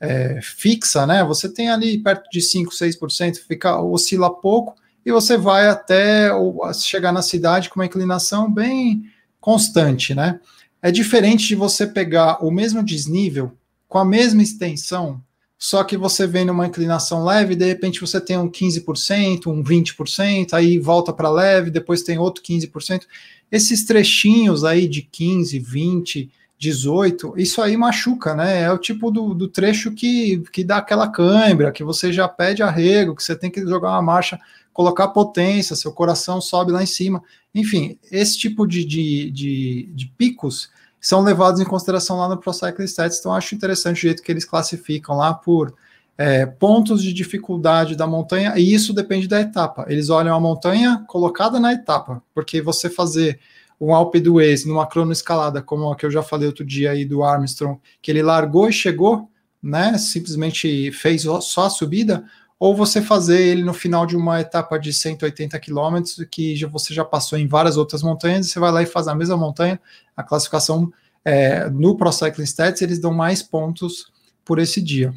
é, 0.00 0.40
fixa, 0.42 1.06
né? 1.06 1.22
Você 1.22 1.48
tem 1.48 1.70
ali 1.70 1.98
perto 1.98 2.28
de 2.28 2.40
5, 2.40 2.72
6%, 2.72 3.36
fica, 3.46 3.80
oscila 3.80 4.28
pouco, 4.28 4.74
e 5.06 5.12
você 5.12 5.36
vai 5.36 5.68
até 5.68 6.30
chegar 6.72 7.12
na 7.12 7.22
cidade 7.22 7.68
com 7.68 7.78
uma 7.78 7.86
inclinação 7.86 8.52
bem 8.52 9.04
constante, 9.40 10.12
né? 10.12 10.40
É 10.82 10.90
diferente 10.90 11.46
de 11.46 11.54
você 11.54 11.86
pegar 11.86 12.44
o 12.44 12.50
mesmo 12.50 12.82
desnível 12.82 13.52
com 13.86 13.98
a 13.98 14.04
mesma 14.04 14.42
extensão, 14.42 15.22
só 15.64 15.82
que 15.82 15.96
você 15.96 16.26
vem 16.26 16.44
numa 16.44 16.66
inclinação 16.66 17.24
leve, 17.24 17.56
de 17.56 17.64
repente 17.64 17.98
você 17.98 18.20
tem 18.20 18.36
um 18.36 18.50
15%, 18.50 19.46
um 19.46 19.64
20%, 19.64 20.52
aí 20.52 20.78
volta 20.78 21.10
para 21.10 21.30
leve, 21.30 21.70
depois 21.70 22.02
tem 22.02 22.18
outro 22.18 22.44
15%. 22.44 23.04
Esses 23.50 23.86
trechinhos 23.86 24.62
aí 24.62 24.86
de 24.86 25.00
15, 25.00 25.58
20, 25.58 26.30
18, 26.58 27.32
isso 27.38 27.62
aí 27.62 27.78
machuca, 27.78 28.34
né? 28.34 28.60
É 28.60 28.70
o 28.70 28.76
tipo 28.76 29.10
do, 29.10 29.32
do 29.32 29.48
trecho 29.48 29.90
que, 29.92 30.42
que 30.52 30.62
dá 30.62 30.76
aquela 30.76 31.08
cãibra, 31.08 31.72
que 31.72 31.82
você 31.82 32.12
já 32.12 32.28
pede 32.28 32.62
arrego, 32.62 33.16
que 33.16 33.24
você 33.24 33.34
tem 33.34 33.50
que 33.50 33.62
jogar 33.62 33.92
uma 33.92 34.02
marcha, 34.02 34.38
colocar 34.70 35.08
potência, 35.08 35.74
seu 35.74 35.92
coração 35.92 36.42
sobe 36.42 36.72
lá 36.72 36.82
em 36.82 36.86
cima. 36.86 37.22
Enfim, 37.54 37.98
esse 38.12 38.36
tipo 38.36 38.66
de, 38.66 38.84
de, 38.84 39.30
de, 39.30 39.88
de 39.94 40.06
picos 40.08 40.68
são 41.04 41.20
levados 41.20 41.60
em 41.60 41.66
consideração 41.66 42.16
lá 42.16 42.26
no 42.26 42.38
Pro 42.38 42.50
Cycling 42.50 42.86
Stats, 42.86 43.18
então 43.18 43.34
acho 43.34 43.54
interessante 43.54 43.98
o 43.98 44.00
jeito 44.00 44.22
que 44.22 44.32
eles 44.32 44.46
classificam 44.46 45.14
lá 45.14 45.34
por 45.34 45.74
é, 46.16 46.46
pontos 46.46 47.02
de 47.02 47.12
dificuldade 47.12 47.94
da 47.94 48.06
montanha, 48.06 48.54
e 48.56 48.72
isso 48.72 48.94
depende 48.94 49.28
da 49.28 49.38
etapa. 49.38 49.84
Eles 49.86 50.08
olham 50.08 50.34
a 50.34 50.40
montanha 50.40 51.04
colocada 51.06 51.60
na 51.60 51.74
etapa, 51.74 52.22
porque 52.34 52.62
você 52.62 52.88
fazer 52.88 53.38
um 53.78 53.94
Alpe 53.94 54.18
d'Huez 54.18 54.64
numa 54.64 54.86
cronoescalada, 54.86 55.60
como 55.60 55.92
a 55.92 55.94
que 55.94 56.06
eu 56.06 56.10
já 56.10 56.22
falei 56.22 56.46
outro 56.46 56.64
dia 56.64 56.92
aí 56.92 57.04
do 57.04 57.22
Armstrong, 57.22 57.78
que 58.00 58.10
ele 58.10 58.22
largou 58.22 58.70
e 58.70 58.72
chegou, 58.72 59.28
né, 59.62 59.98
simplesmente 59.98 60.90
fez 60.90 61.26
só 61.42 61.66
a 61.66 61.70
subida, 61.70 62.24
ou 62.64 62.74
você 62.74 63.02
fazer 63.02 63.42
ele 63.42 63.62
no 63.62 63.74
final 63.74 64.06
de 64.06 64.16
uma 64.16 64.40
etapa 64.40 64.78
de 64.78 64.90
180 64.90 65.60
quilômetros, 65.60 66.24
que 66.30 66.56
já, 66.56 66.66
você 66.66 66.94
já 66.94 67.04
passou 67.04 67.38
em 67.38 67.46
várias 67.46 67.76
outras 67.76 68.02
montanhas, 68.02 68.46
e 68.46 68.48
você 68.48 68.58
vai 68.58 68.72
lá 68.72 68.82
e 68.82 68.86
faz 68.86 69.06
a 69.06 69.14
mesma 69.14 69.36
montanha, 69.36 69.78
a 70.16 70.22
classificação 70.22 70.90
é, 71.22 71.68
no 71.68 71.94
Pro 71.94 72.10
Cycling 72.10 72.44
Stats, 72.44 72.80
eles 72.80 72.98
dão 72.98 73.12
mais 73.12 73.42
pontos 73.42 74.10
por 74.42 74.58
esse 74.58 74.80
dia. 74.80 75.12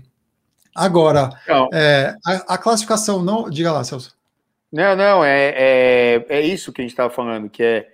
Agora, 0.76 1.30
é, 1.72 2.16
a, 2.26 2.56
a, 2.56 2.58
classificação 2.58 3.24
não. 3.24 3.50
Diga 3.50 3.72
lá, 3.72 3.82
Celso. 3.82 4.14
Não, 4.70 4.94
não, 4.98 5.24
é, 5.24 5.54
é, 5.56 6.26
é 6.28 6.42
isso 6.42 6.74
que 6.74 6.82
a 6.82 6.84
gente 6.84 6.92
estava 6.92 7.10
falando, 7.10 7.50
que 7.50 7.64
é 7.64 7.88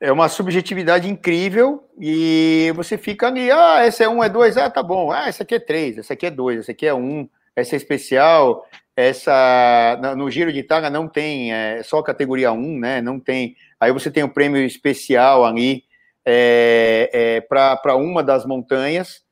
é 0.00 0.10
uma 0.12 0.28
subjetividade 0.28 1.06
incrível 1.06 1.84
e 2.00 2.72
você 2.76 2.96
fica 2.96 3.26
ali, 3.26 3.50
ah, 3.50 3.84
esse 3.84 4.02
é 4.02 4.08
um, 4.08 4.22
é 4.22 4.28
dois, 4.28 4.56
ah, 4.56 4.70
tá 4.70 4.80
bom, 4.80 5.10
ah, 5.10 5.28
esse 5.28 5.42
aqui 5.42 5.56
é 5.56 5.58
três, 5.58 5.98
esse 5.98 6.12
aqui 6.12 6.24
é 6.26 6.30
dois, 6.30 6.60
esse 6.60 6.70
aqui 6.70 6.86
é 6.86 6.94
um, 6.94 7.28
essa 7.60 7.76
especial, 7.76 8.64
essa 8.96 9.98
no 10.16 10.30
Giro 10.30 10.52
de 10.52 10.60
Itália 10.60 10.90
não 10.90 11.08
tem, 11.08 11.52
é 11.52 11.82
só 11.82 12.02
categoria 12.02 12.52
1, 12.52 12.78
né? 12.78 13.00
Não 13.00 13.18
tem. 13.18 13.56
Aí 13.80 13.92
você 13.92 14.10
tem 14.10 14.22
o 14.22 14.32
prêmio 14.32 14.62
especial 14.62 15.44
ali 15.44 15.84
é, 16.24 17.10
é, 17.12 17.40
para 17.40 17.96
uma 17.96 18.22
das 18.22 18.44
montanhas. 18.46 19.22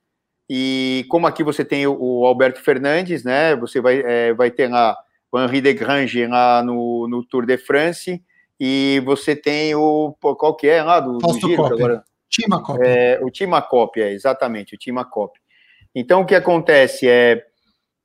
E 0.49 1.05
como 1.09 1.27
aqui 1.27 1.43
você 1.43 1.65
tem 1.65 1.85
o, 1.87 1.97
o 1.99 2.25
Alberto 2.25 2.61
Fernandes, 2.61 3.23
né? 3.23 3.55
Você 3.55 3.81
vai, 3.81 4.01
é, 4.05 4.33
vai 4.33 4.51
ter 4.51 4.69
lá 4.69 4.97
o 5.31 5.39
Henri 5.39 5.61
de 5.61 5.73
Grange 5.73 6.25
lá 6.25 6.63
no, 6.63 7.07
no 7.07 7.23
Tour 7.23 7.45
de 7.45 7.57
France, 7.57 8.23
e 8.59 9.01
você 9.05 9.35
tem 9.35 9.75
o, 9.75 10.15
qual 10.19 10.55
que 10.55 10.67
é 10.67 10.81
lá 10.81 10.99
do, 10.99 11.17
do 11.17 11.33
Giro, 11.33 11.65
agora? 11.65 12.03
Timacop. 12.29 12.79
É, 12.81 13.19
o 13.21 13.29
Timacop, 13.29 14.01
é, 14.01 14.11
exatamente, 14.11 14.75
o 14.75 14.77
Timacop. 14.77 15.37
Então, 15.93 16.21
o 16.21 16.25
que 16.25 16.35
acontece 16.35 17.07
é, 17.07 17.43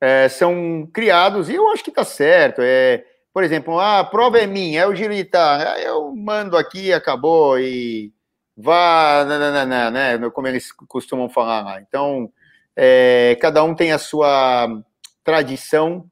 é, 0.03 0.27
são 0.27 0.85
criados, 0.93 1.47
e 1.47 1.55
eu 1.55 1.71
acho 1.71 1.81
que 1.81 1.89
está 1.89 2.03
certo, 2.03 2.59
é, 2.61 3.05
por 3.33 3.41
exemplo, 3.41 3.79
ah, 3.79 3.99
a 3.99 4.03
prova 4.03 4.37
é 4.37 4.45
minha, 4.45 4.81
é 4.81 4.85
o 4.85 4.93
Giro 4.93 5.13
de 5.13 5.21
Itália, 5.21 5.81
eu 5.81 6.13
mando 6.13 6.57
aqui, 6.57 6.91
acabou, 6.91 7.57
e 7.57 8.11
vá, 8.53 9.23
nananana, 9.25 9.89
né, 9.89 10.29
como 10.31 10.45
eles 10.45 10.73
costumam 10.73 11.29
falar 11.29 11.61
lá. 11.61 11.79
Então, 11.79 12.29
é, 12.75 13.37
cada 13.39 13.63
um 13.63 13.73
tem 13.73 13.93
a 13.93 13.97
sua 13.97 14.67
tradição, 15.23 16.05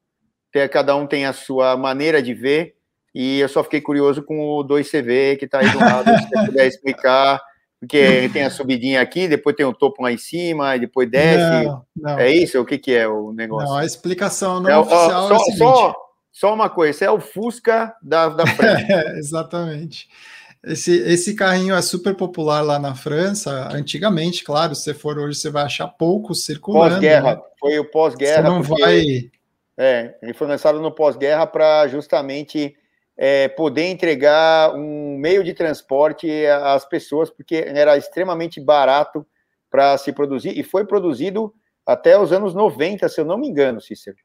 cada 0.70 0.96
um 0.96 1.06
tem 1.06 1.26
a 1.26 1.34
sua 1.34 1.76
maneira 1.76 2.22
de 2.22 2.32
ver, 2.32 2.74
e 3.14 3.40
eu 3.40 3.48
só 3.48 3.62
fiquei 3.62 3.82
curioso 3.82 4.22
com 4.22 4.40
o 4.40 4.64
2CV 4.64 5.36
que 5.36 5.44
está 5.44 5.58
aí 5.58 5.68
do 5.68 5.78
lado, 5.78 6.16
se 6.16 6.28
você 6.30 6.46
puder 6.46 6.64
explicar, 6.66 7.42
porque 7.82 8.30
tem 8.32 8.44
a 8.44 8.50
subidinha 8.50 9.00
aqui, 9.00 9.26
depois 9.26 9.56
tem 9.56 9.66
o 9.66 9.74
topo 9.74 10.04
lá 10.04 10.12
em 10.12 10.16
cima, 10.16 10.76
e 10.76 10.78
depois 10.78 11.10
desce. 11.10 11.66
Não, 11.66 11.84
não. 11.96 12.16
É 12.16 12.30
isso? 12.30 12.60
O 12.60 12.64
que, 12.64 12.78
que 12.78 12.92
é 12.94 13.08
o 13.08 13.32
negócio? 13.32 13.68
Não, 13.68 13.76
a 13.76 13.84
explicação 13.84 14.60
não 14.60 14.70
é, 14.70 14.78
oficial 14.78 15.28
só, 15.28 15.34
é 15.34 15.56
só, 15.56 15.94
só, 16.30 16.54
uma 16.54 16.70
coisa, 16.70 16.90
esse 16.90 17.04
é 17.04 17.10
o 17.10 17.18
Fusca 17.18 17.92
da, 18.00 18.28
da 18.28 18.46
frente. 18.46 18.86
é, 18.88 19.18
exatamente. 19.18 20.08
Esse, 20.62 20.96
esse 20.96 21.34
carrinho 21.34 21.74
é 21.74 21.82
super 21.82 22.14
popular 22.14 22.60
lá 22.60 22.78
na 22.78 22.94
França, 22.94 23.68
antigamente, 23.72 24.44
claro, 24.44 24.76
se 24.76 24.84
você 24.84 24.94
for 24.94 25.18
hoje, 25.18 25.40
você 25.40 25.50
vai 25.50 25.64
achar 25.64 25.88
poucos 25.88 26.44
circulando. 26.44 26.90
Pós-guerra, 26.90 27.34
né? 27.34 27.42
foi 27.58 27.80
o 27.80 27.90
pós-guerra. 27.90 28.42
Você 28.42 28.48
não 28.48 28.62
porque, 28.62 28.80
vai... 28.80 29.04
É, 29.76 30.14
ele 30.22 30.34
foi 30.34 30.46
lançado 30.46 30.80
no 30.80 30.92
pós-guerra 30.92 31.48
para 31.48 31.88
justamente 31.88 32.76
é, 33.24 33.46
poder 33.46 33.84
entregar 33.84 34.74
um 34.74 35.16
meio 35.16 35.44
de 35.44 35.54
transporte 35.54 36.28
às 36.44 36.84
pessoas, 36.84 37.30
porque 37.30 37.54
era 37.54 37.96
extremamente 37.96 38.60
barato 38.60 39.24
para 39.70 39.96
se 39.96 40.12
produzir, 40.12 40.58
e 40.58 40.64
foi 40.64 40.84
produzido 40.84 41.54
até 41.86 42.18
os 42.18 42.32
anos 42.32 42.52
90, 42.52 43.08
se 43.08 43.20
eu 43.20 43.24
não 43.24 43.38
me 43.38 43.46
engano, 43.46 43.80
Cícero. 43.80 44.16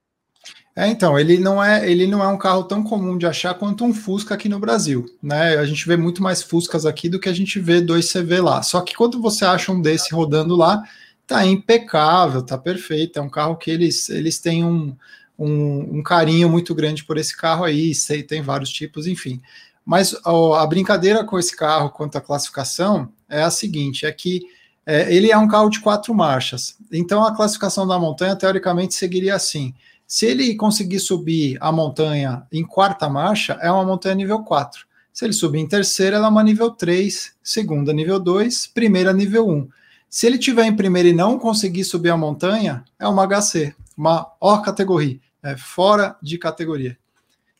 É, 0.76 0.88
então, 0.88 1.18
ele 1.18 1.38
não 1.38 1.64
é, 1.64 1.88
ele 1.88 2.08
não 2.08 2.24
é 2.24 2.28
um 2.28 2.40
carro 2.40 2.64
tão 2.64 2.84
comum 2.84 3.20
de 3.20 3.28
achar 3.28 3.54
quanto 3.54 3.86
um 3.86 3.94
Fusca 3.94 4.34
aqui 4.34 4.50
no 4.50 4.60
Brasil, 4.60 5.06
né? 5.22 5.58
A 5.58 5.66
gente 5.66 5.88
vê 5.88 5.96
muito 5.96 6.24
mais 6.24 6.42
Fuscas 6.42 6.84
aqui 6.84 7.08
do 7.08 7.20
que 7.20 7.30
a 7.30 7.34
gente 7.34 7.60
vê 7.60 7.80
dois 7.80 8.12
CV 8.12 8.42
lá. 8.42 8.64
Só 8.64 8.82
que 8.82 8.96
quando 8.96 9.22
você 9.22 9.46
acha 9.46 9.72
um 9.72 9.80
desse 9.80 10.12
rodando 10.12 10.56
lá, 10.56 10.82
tá 11.28 11.46
impecável, 11.46 12.42
tá 12.42 12.58
perfeito. 12.58 13.20
É 13.20 13.22
um 13.22 13.30
carro 13.30 13.58
que 13.58 13.70
eles, 13.70 14.10
eles 14.10 14.40
têm 14.40 14.66
um, 14.66 14.96
um, 15.38 15.98
um 16.00 16.04
carinho 16.04 16.50
muito 16.50 16.74
grande 16.74 17.04
por 17.04 17.18
esse 17.18 17.36
carro 17.36 17.64
aí, 17.64 17.94
sei, 17.94 18.24
tem 18.24 18.42
vários 18.42 18.70
tipos, 18.70 19.08
enfim. 19.08 19.42
Mas 19.86 20.16
ó, 20.26 20.56
a 20.56 20.66
brincadeira 20.66 21.24
com 21.24 21.40
esse 21.40 21.56
carro 21.56 21.90
quanto 21.90 22.18
à 22.18 22.22
classificação 22.22 23.10
é 23.30 23.42
a 23.42 23.50
seguinte: 23.50 24.06
é 24.06 24.12
que 24.12 24.48
é, 24.86 25.14
ele 25.14 25.32
é 25.32 25.38
um 25.38 25.48
carro 25.48 25.70
de 25.70 25.80
quatro 25.80 26.14
marchas. 26.14 26.78
Então 26.92 27.24
a 27.24 27.36
classificação 27.36 27.88
da 27.88 28.00
montanha, 28.00 28.36
teoricamente, 28.36 28.96
seguiria 28.96 29.36
assim. 29.36 29.74
Se 30.08 30.26
ele 30.26 30.56
conseguir 30.56 31.00
subir 31.00 31.58
a 31.60 31.70
montanha 31.72 32.48
em 32.52 32.64
quarta 32.64 33.10
marcha, 33.10 33.60
é 33.62 33.70
uma 33.70 33.84
montanha 33.84 34.16
nível 34.16 34.40
4. 34.40 34.88
Se 35.12 35.26
ele 35.26 35.34
subir 35.34 35.60
em 35.60 35.68
terceira, 35.68 36.16
ela 36.16 36.28
é 36.28 36.30
uma 36.30 36.44
nível 36.44 36.72
3, 36.72 37.34
segunda 37.44 37.92
nível 37.92 38.20
2, 38.20 38.68
primeira 38.68 39.12
nível 39.12 39.50
1. 39.50 39.68
Se 40.10 40.26
ele 40.26 40.38
tiver 40.38 40.64
em 40.64 40.76
primeira 40.76 41.10
e 41.10 41.14
não 41.14 41.38
conseguir 41.38 41.84
subir 41.84 42.10
a 42.10 42.16
montanha, 42.16 42.86
é 42.98 43.06
uma 43.08 43.28
HC, 43.28 43.76
uma 43.98 44.32
O 44.40 44.58
categoria, 44.60 45.20
é 45.48 45.58
fora 45.58 46.16
de 46.22 46.38
categoria. 46.38 46.98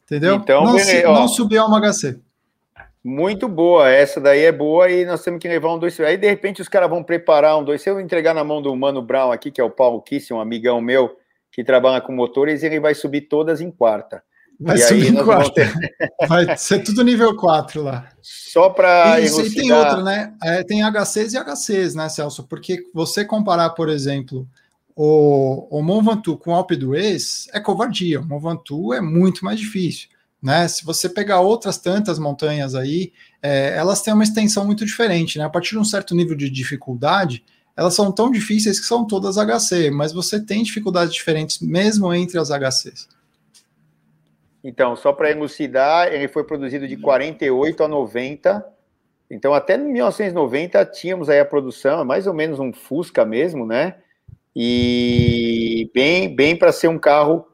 Entendeu? 0.04 0.36
Então, 0.36 0.64
não, 0.64 0.80
se, 0.80 1.04
não 1.04 1.28
subiu 1.28 1.62
a 1.62 1.66
uma 1.66 1.82
HC. 1.82 2.20
Muito 3.04 3.48
boa, 3.48 3.90
essa 3.90 4.20
daí 4.20 4.44
é 4.44 4.52
boa 4.52 4.90
e 4.90 5.06
nós 5.06 5.24
temos 5.24 5.40
que 5.40 5.48
levar 5.48 5.74
um 5.74 5.80
dois. 5.80 5.98
Aí 6.00 6.18
de 6.18 6.28
repente 6.28 6.62
os 6.62 6.68
caras 6.68 6.90
vão 6.90 7.04
preparar 7.04 7.58
um 7.58 7.64
dois. 7.64 7.82
Se 7.82 7.90
eu 7.90 8.00
entregar 8.00 8.34
na 8.34 8.44
mão 8.44 8.62
do 8.62 8.76
Mano 8.76 9.02
Brown 9.02 9.32
aqui, 9.32 9.52
que 9.52 9.62
é 9.62 9.64
o 9.64 9.70
Paulo 9.70 10.02
Kiss, 10.02 10.34
um 10.34 10.40
amigão 10.42 10.82
meu, 10.82 11.18
que 11.52 11.64
trabalha 11.64 12.02
com 12.02 12.12
motores, 12.12 12.64
ele 12.64 12.80
vai 12.80 12.94
subir 12.94 13.22
todas 13.22 13.62
em 13.62 13.72
quarta. 13.72 14.24
Vai 14.60 14.76
e 14.76 14.80
subir 14.80 15.14
em 15.14 15.24
quarta. 15.24 15.54
Ter... 15.54 16.28
Vai 16.28 16.58
ser 16.58 16.84
tudo 16.84 17.04
nível 17.04 17.36
4 17.36 17.82
lá. 17.82 18.10
Só 18.22 18.70
para. 18.70 19.20
Isso, 19.20 19.42
e 19.42 19.54
tem 19.54 19.72
outra, 19.72 20.02
né? 20.02 20.34
É, 20.44 20.64
tem 20.64 20.82
HCs 20.84 21.34
e 21.34 21.38
HCs, 21.38 21.96
né, 21.96 22.10
Celso? 22.10 22.48
Porque 22.48 22.84
você 22.94 23.24
comparar, 23.24 23.70
por 23.72 23.88
exemplo, 23.88 24.48
o, 25.00 25.68
o 25.70 25.84
Mont 25.84 26.04
Ventoux 26.04 26.44
com 26.44 26.50
o 26.50 26.56
Alpe 26.56 26.76
d'Huez 26.76 27.48
é 27.54 27.60
covardia. 27.60 28.20
O 28.20 28.26
Mont 28.26 28.44
Ventoux 28.44 28.98
é 28.98 29.00
muito 29.00 29.46
mais 29.46 29.60
difícil. 29.60 30.10
Né? 30.42 30.68
Se 30.68 30.84
você 30.84 31.08
pegar 31.08 31.40
outras 31.40 31.78
tantas 31.78 32.18
montanhas 32.18 32.74
aí, 32.74 33.14
é, 33.40 33.78
elas 33.78 34.02
têm 34.02 34.12
uma 34.12 34.24
extensão 34.24 34.66
muito 34.66 34.84
diferente. 34.84 35.38
Né? 35.38 35.46
A 35.46 35.50
partir 35.50 35.72
de 35.72 35.78
um 35.78 35.86
certo 35.86 36.16
nível 36.16 36.36
de 36.36 36.50
dificuldade, 36.50 37.46
elas 37.76 37.94
são 37.94 38.12
tão 38.12 38.32
difíceis 38.32 38.80
que 38.80 38.88
são 38.88 39.06
todas 39.06 39.36
HC, 39.38 39.92
mas 39.92 40.12
você 40.12 40.44
tem 40.44 40.64
dificuldades 40.64 41.14
diferentes 41.14 41.60
mesmo 41.60 42.12
entre 42.12 42.40
as 42.40 42.50
HCs. 42.50 43.08
Então, 44.64 44.96
só 44.96 45.14
para 45.14 45.30
elucidar, 45.30 46.08
ele 46.12 46.28
foi 46.28 46.44
produzido 46.44 46.88
de 46.88 46.98
48 46.98 47.84
a 47.84 47.88
90. 47.88 48.66
Então, 49.30 49.54
até 49.54 49.78
1990 49.78 50.84
tínhamos 50.88 51.30
aí 51.30 51.40
a 51.40 51.46
produção, 51.46 52.04
mais 52.04 52.26
ou 52.26 52.34
menos 52.34 52.58
um 52.58 52.74
Fusca 52.74 53.24
mesmo, 53.24 53.64
né? 53.64 53.98
E 54.60 55.92
bem, 55.94 56.36
bem 56.36 56.56
para 56.56 56.72
ser 56.72 56.88
um 56.88 56.98
carro 56.98 57.48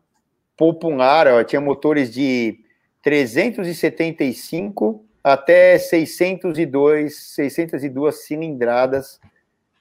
popular, 0.56 1.28
ó, 1.28 1.44
tinha 1.44 1.60
motores 1.60 2.12
de 2.12 2.60
375 3.02 5.04
até 5.22 5.78
602, 5.78 7.18
602 7.36 8.26
cilindradas 8.26 9.20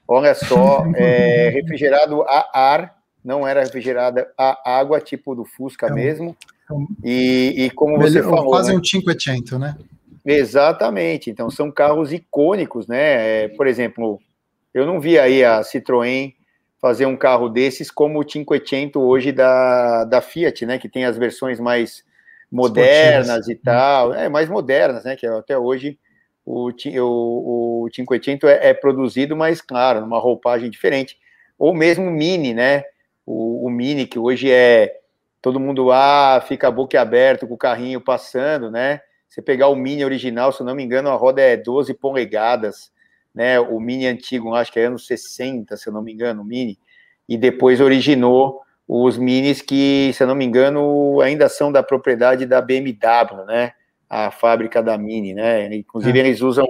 Olha 0.07 0.35
só, 0.35 0.85
é, 0.95 1.51
refrigerado 1.51 2.23
a 2.23 2.51
ar, 2.53 2.97
não 3.25 3.47
era 3.47 3.63
refrigerada 3.63 4.31
a 4.37 4.79
água, 4.79 5.01
tipo 5.01 5.35
do 5.35 5.45
Fusca 5.45 5.87
é 5.87 5.93
mesmo. 5.93 6.37
e, 7.03 7.55
e, 7.57 7.71
como 7.71 7.97
você 7.97 8.19
Melhor, 8.19 8.31
falou. 8.31 8.51
Quase 8.51 8.73
né? 8.73 8.79
um 8.79 8.81
500, 8.81 9.59
né? 9.59 9.77
Exatamente. 10.25 11.31
Então, 11.31 11.51
são 11.51 11.71
carros 11.71 12.13
icônicos, 12.13 12.87
né? 12.87 13.45
É, 13.45 13.49
por 13.49 13.67
exemplo, 13.67 14.21
eu 14.75 14.87
não 14.87 15.01
vi 15.01 15.19
aí 15.19 15.45
a 15.45 15.63
Citroën 15.63 16.35
fazer 16.83 17.07
um 17.07 17.17
carro 17.17 17.49
desses 17.49 17.93
como 17.93 18.21
o 18.21 18.25
500 18.25 19.01
hoje 19.01 19.31
da, 19.31 20.05
da 20.05 20.21
Fiat, 20.21 20.67
né? 20.67 20.79
Que 20.79 20.89
tem 20.89 21.05
as 21.05 21.17
versões 21.17 21.61
mais 21.61 22.05
modernas 22.51 23.49
e 23.49 23.55
tal, 23.55 24.13
é, 24.13 24.29
mais 24.29 24.49
modernas, 24.49 25.05
né? 25.05 25.15
Que 25.15 25.25
até 25.25 25.57
hoje 25.57 25.97
o, 26.45 26.71
o, 26.71 27.85
o 27.85 27.89
Cinquecento 27.95 28.49
é, 28.49 28.71
é, 28.71 28.75
produzido, 28.75 29.37
mas 29.37 29.61
claro, 29.61 30.01
numa 30.01 30.19
roupagem 30.19 30.69
diferente. 30.69 31.17
Ou 31.57 31.73
mesmo 31.73 32.09
o 32.09 32.11
Mini, 32.11 32.53
né? 32.53 32.83
O, 33.25 33.65
o, 33.65 33.71
Mini, 33.71 34.05
que 34.05 34.19
hoje 34.19 34.51
é 34.51 34.93
todo 35.41 35.61
mundo 35.61 35.93
ah, 35.93 36.45
fica 36.47 36.67
a 36.67 36.73
boca 36.73 37.01
aberta 37.01 37.47
com 37.47 37.55
o 37.55 37.59
carrinho 37.59 38.01
passando, 38.01 38.73
né? 38.73 39.01
Você 39.29 39.41
pegar 39.41 39.69
o 39.69 39.77
Mini 39.77 40.05
original, 40.05 40.53
se 40.53 40.65
não 40.65 40.75
me 40.75 40.83
engano, 40.83 41.09
a 41.09 41.15
roda 41.15 41.41
é 41.41 41.57
12 41.57 41.95
polegadas, 41.95 42.92
né? 43.35 43.59
O 43.61 43.81
Mini 43.81 44.07
antigo, 44.07 44.55
acho 44.55 44.73
que 44.73 44.81
é 44.81 44.87
anos 44.87 45.07
60, 45.07 45.77
se 45.77 45.89
eu 45.89 45.93
não 45.93 46.03
me 46.03 46.13
engano, 46.13 46.43
o 46.43 46.45
Mini. 46.45 46.79
E 47.29 47.37
depois 47.37 47.81
originou 47.81 48.61
os 48.87 49.17
Minis 49.17 49.63
que, 49.63 50.13
se 50.13 50.23
eu 50.23 50.27
não 50.27 50.35
me 50.35 50.45
engano, 50.45 51.21
ainda 51.21 51.49
são 51.49 51.73
da 51.73 51.83
propriedade 51.83 52.47
da 52.47 52.61
BMW, 52.61 53.45
né? 53.47 53.73
a 54.13 54.31
fábrica 54.31 54.83
da 54.83 54.99
Mini, 54.99 55.33
né? 55.33 55.75
Inclusive, 55.75 56.19
é. 56.19 56.21
eles 56.21 56.43
usam 56.43 56.67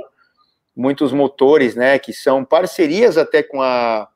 muitos 0.76 1.12
motores, 1.12 1.74
né? 1.74 1.98
Que 1.98 2.12
são 2.12 2.44
parcerias 2.44 3.18
até 3.18 3.42
com 3.42 3.60
a. 3.60 4.08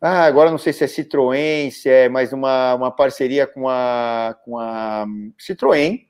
Ah, 0.00 0.24
agora 0.24 0.50
não 0.50 0.58
sei 0.58 0.72
se 0.72 0.82
é 0.82 0.88
Citroën, 0.88 1.70
se 1.70 1.88
é 1.88 2.08
mais 2.08 2.32
uma, 2.32 2.74
uma 2.74 2.90
parceria 2.90 3.46
com 3.46 3.68
a, 3.68 4.36
com 4.44 4.58
a 4.58 5.06
Citroën, 5.38 6.06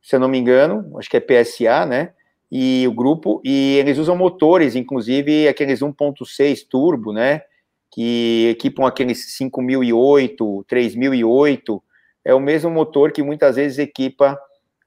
se 0.00 0.14
eu 0.14 0.20
não 0.20 0.28
me 0.28 0.38
engano, 0.38 0.96
acho 0.96 1.10
que 1.10 1.16
é 1.16 1.20
PSA, 1.20 1.84
né? 1.84 2.14
E 2.50 2.86
o 2.86 2.92
grupo, 2.92 3.40
e 3.44 3.76
eles 3.78 3.98
usam 3.98 4.16
motores, 4.16 4.76
inclusive 4.76 5.48
aqueles 5.48 5.80
1.6 5.80 6.66
turbo, 6.68 7.12
né? 7.12 7.42
Que 7.90 8.48
equipam 8.50 8.86
aqueles 8.86 9.36
5008, 9.36 10.64
3008, 10.68 11.82
é 12.24 12.34
o 12.34 12.40
mesmo 12.40 12.70
motor 12.70 13.12
que 13.12 13.22
muitas 13.22 13.56
vezes 13.56 13.78
equipa 13.78 14.38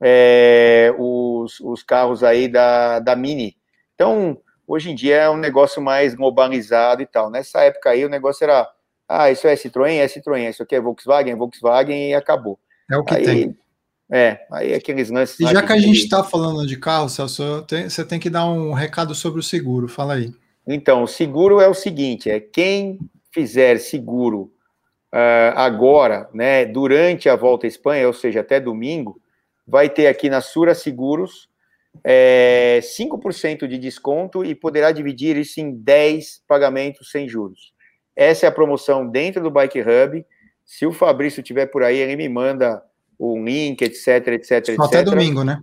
é, 0.01 0.93
os, 0.97 1.59
os 1.59 1.83
carros 1.83 2.23
aí 2.23 2.47
da, 2.47 2.99
da 2.99 3.15
Mini. 3.15 3.55
Então, 3.95 4.39
hoje 4.67 4.91
em 4.91 4.95
dia 4.95 5.15
é 5.15 5.29
um 5.29 5.37
negócio 5.37 5.81
mais 5.81 6.13
globalizado 6.15 7.01
e 7.01 7.05
tal. 7.05 7.29
Nessa 7.29 7.61
época 7.63 7.89
aí 7.89 8.05
o 8.05 8.09
negócio 8.09 8.43
era, 8.43 8.69
ah, 9.07 9.31
isso 9.31 9.47
é 9.47 9.55
Citroën, 9.55 9.99
é 9.99 10.07
Citroën, 10.07 10.49
isso 10.49 10.63
aqui 10.63 10.75
é 10.75 10.81
Volkswagen, 10.81 11.33
é 11.33 11.35
Volkswagen 11.35 12.09
e 12.09 12.13
acabou. 12.13 12.59
É 12.89 12.97
o 12.97 13.03
que 13.03 13.15
aí, 13.15 13.23
tem. 13.23 13.57
É, 14.09 14.39
aí 14.51 14.73
aqueles 14.73 15.09
lances... 15.09 15.39
E 15.39 15.43
já 15.43 15.61
que 15.61 15.73
a 15.73 15.77
gente 15.77 15.99
está 15.99 16.23
falando 16.23 16.65
de 16.65 16.77
carro, 16.77 17.09
Celso, 17.09 17.65
você 17.67 18.05
tem 18.05 18.19
que 18.19 18.29
dar 18.29 18.45
um 18.45 18.71
recado 18.71 19.13
sobre 19.13 19.39
o 19.39 19.43
seguro, 19.43 19.87
fala 19.87 20.13
aí. 20.13 20.31
Então, 20.65 21.03
o 21.03 21.07
seguro 21.07 21.59
é 21.59 21.67
o 21.67 21.73
seguinte, 21.73 22.29
é 22.29 22.39
quem 22.39 22.99
fizer 23.31 23.79
seguro 23.79 24.51
uh, 25.13 25.55
agora, 25.55 26.29
né, 26.33 26.65
durante 26.65 27.27
a 27.27 27.35
volta 27.35 27.65
à 27.65 27.69
Espanha, 27.69 28.07
ou 28.07 28.13
seja, 28.13 28.39
até 28.39 28.59
domingo, 28.59 29.21
vai 29.65 29.89
ter 29.89 30.07
aqui 30.07 30.29
na 30.29 30.41
Sura 30.41 30.73
Seguros 30.73 31.49
é, 32.03 32.79
5% 32.81 33.67
de 33.67 33.77
desconto 33.77 34.43
e 34.43 34.55
poderá 34.55 34.91
dividir 34.91 35.37
isso 35.37 35.59
em 35.59 35.71
10 35.71 36.43
pagamentos 36.47 37.11
sem 37.11 37.27
juros. 37.27 37.73
Essa 38.15 38.45
é 38.45 38.49
a 38.49 38.51
promoção 38.51 39.07
dentro 39.07 39.41
do 39.41 39.51
Bike 39.51 39.81
Hub. 39.81 40.25
Se 40.65 40.85
o 40.85 40.91
Fabrício 40.91 41.43
tiver 41.43 41.67
por 41.67 41.83
aí, 41.83 41.97
ele 41.97 42.15
me 42.15 42.27
manda 42.27 42.81
o 43.17 43.43
link, 43.43 43.81
etc, 43.81 44.27
etc, 44.27 44.75
Só 44.75 44.83
Até 44.83 45.03
domingo, 45.03 45.43
né? 45.43 45.61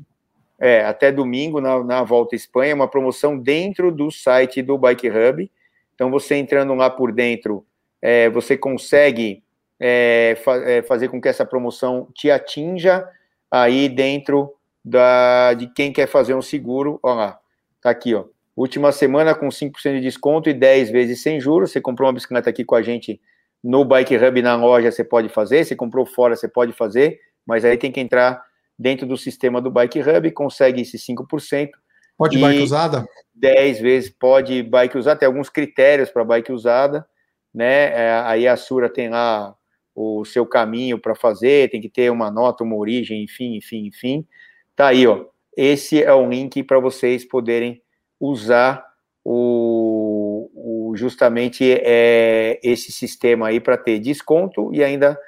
É, 0.59 0.85
até 0.85 1.11
domingo 1.11 1.61
na, 1.61 1.83
na 1.83 2.03
Volta 2.03 2.35
à 2.35 2.37
Espanha, 2.37 2.75
uma 2.75 2.89
promoção 2.89 3.37
dentro 3.37 3.91
do 3.91 4.11
site 4.11 4.63
do 4.63 4.79
Bike 4.79 5.11
Hub. 5.11 5.51
Então, 5.95 6.11
você 6.11 6.37
entrando 6.37 6.75
lá 6.75 6.89
por 6.89 7.13
dentro, 7.13 7.67
é, 8.01 8.29
você 8.31 8.57
consegue 8.57 9.43
é, 9.79 10.37
fa 10.43 10.57
é, 10.57 10.83
fazer 10.83 11.09
com 11.09 11.21
que 11.21 11.29
essa 11.29 11.45
promoção 11.45 12.09
te 12.15 12.31
atinja 12.31 13.07
aí 13.51 13.89
dentro 13.89 14.55
da, 14.85 15.55
de 15.55 15.67
quem 15.69 15.93
quer 15.93 16.07
fazer 16.07 16.35
um 16.35 16.43
seguro. 16.43 16.99
Olha 17.03 17.15
lá, 17.15 17.39
tá 17.81 17.91
aqui, 17.91 18.15
ó. 18.15 18.25
Última 18.57 18.93
semana 18.93 19.35
com 19.35 19.49
5% 19.49 19.95
de 19.95 20.01
desconto 20.01 20.49
e 20.49 20.55
10 20.55 20.91
vezes 20.91 21.23
sem 21.23 21.41
juros. 21.41 21.73
Você 21.73 21.81
comprou 21.81 22.07
uma 22.07 22.15
bicicleta 22.15 22.49
aqui 22.49 22.65
com 22.65 22.77
a 22.77 22.83
gente 22.83 23.21
no 23.63 23.85
Bike 23.85 24.17
Hub 24.17 24.43
na 24.43 24.55
loja, 24.55 24.93
você 24.93 25.03
pode 25.03 25.29
fazer. 25.29 25.65
Você 25.65 25.75
comprou 25.75 26.07
fora, 26.07 26.37
você 26.37 26.47
pode 26.47 26.73
fazer. 26.73 27.19
Mas 27.47 27.65
aí 27.65 27.77
tem 27.77 27.93
que 27.93 28.01
entrar 28.01 28.43
dentro 28.79 29.07
do 29.07 29.17
sistema 29.17 29.61
do 29.61 29.71
Bike 29.71 30.01
Hub, 30.01 30.31
consegue 30.33 30.83
esse 30.83 30.99
5%. 30.99 31.71
Pode 32.17 32.39
bike 32.39 32.63
usada? 32.63 33.05
10 33.35 33.81
vezes 33.81 34.11
pode 34.11 34.63
bike 34.63 34.97
usada, 34.97 35.19
tem 35.21 35.27
alguns 35.27 35.49
critérios 35.49 36.11
para 36.11 36.25
bike 36.25 36.53
usada, 36.53 37.05
né? 37.53 37.93
É, 37.93 38.23
aí 38.25 38.47
a 38.47 38.57
Sura 38.57 38.89
tem 38.89 39.09
lá 39.09 39.55
o 39.95 40.25
seu 40.25 40.47
caminho 40.47 40.99
para 40.99 41.15
fazer, 41.15 41.71
tem 41.71 41.81
que 41.81 41.89
ter 41.89 42.11
uma 42.11 42.31
nota, 42.31 42.65
uma 42.65 42.77
origem, 42.77 43.23
enfim, 43.23 43.57
enfim, 43.57 43.87
enfim. 43.87 44.27
Tá 44.75 44.89
aí, 44.89 45.07
ó. 45.07 45.27
Esse 45.57 46.03
é 46.03 46.13
o 46.13 46.29
link 46.29 46.63
para 46.65 46.81
vocês 46.81 47.25
poderem 47.25 47.81
usar 48.19 48.85
o, 49.25 50.51
o 50.55 50.97
justamente 50.97 51.65
é, 51.65 52.59
esse 52.63 52.91
sistema 52.91 53.49
aí 53.49 53.61
para 53.61 53.77
ter 53.77 54.01
desconto 54.01 54.73
e 54.75 54.83
ainda 54.83 55.19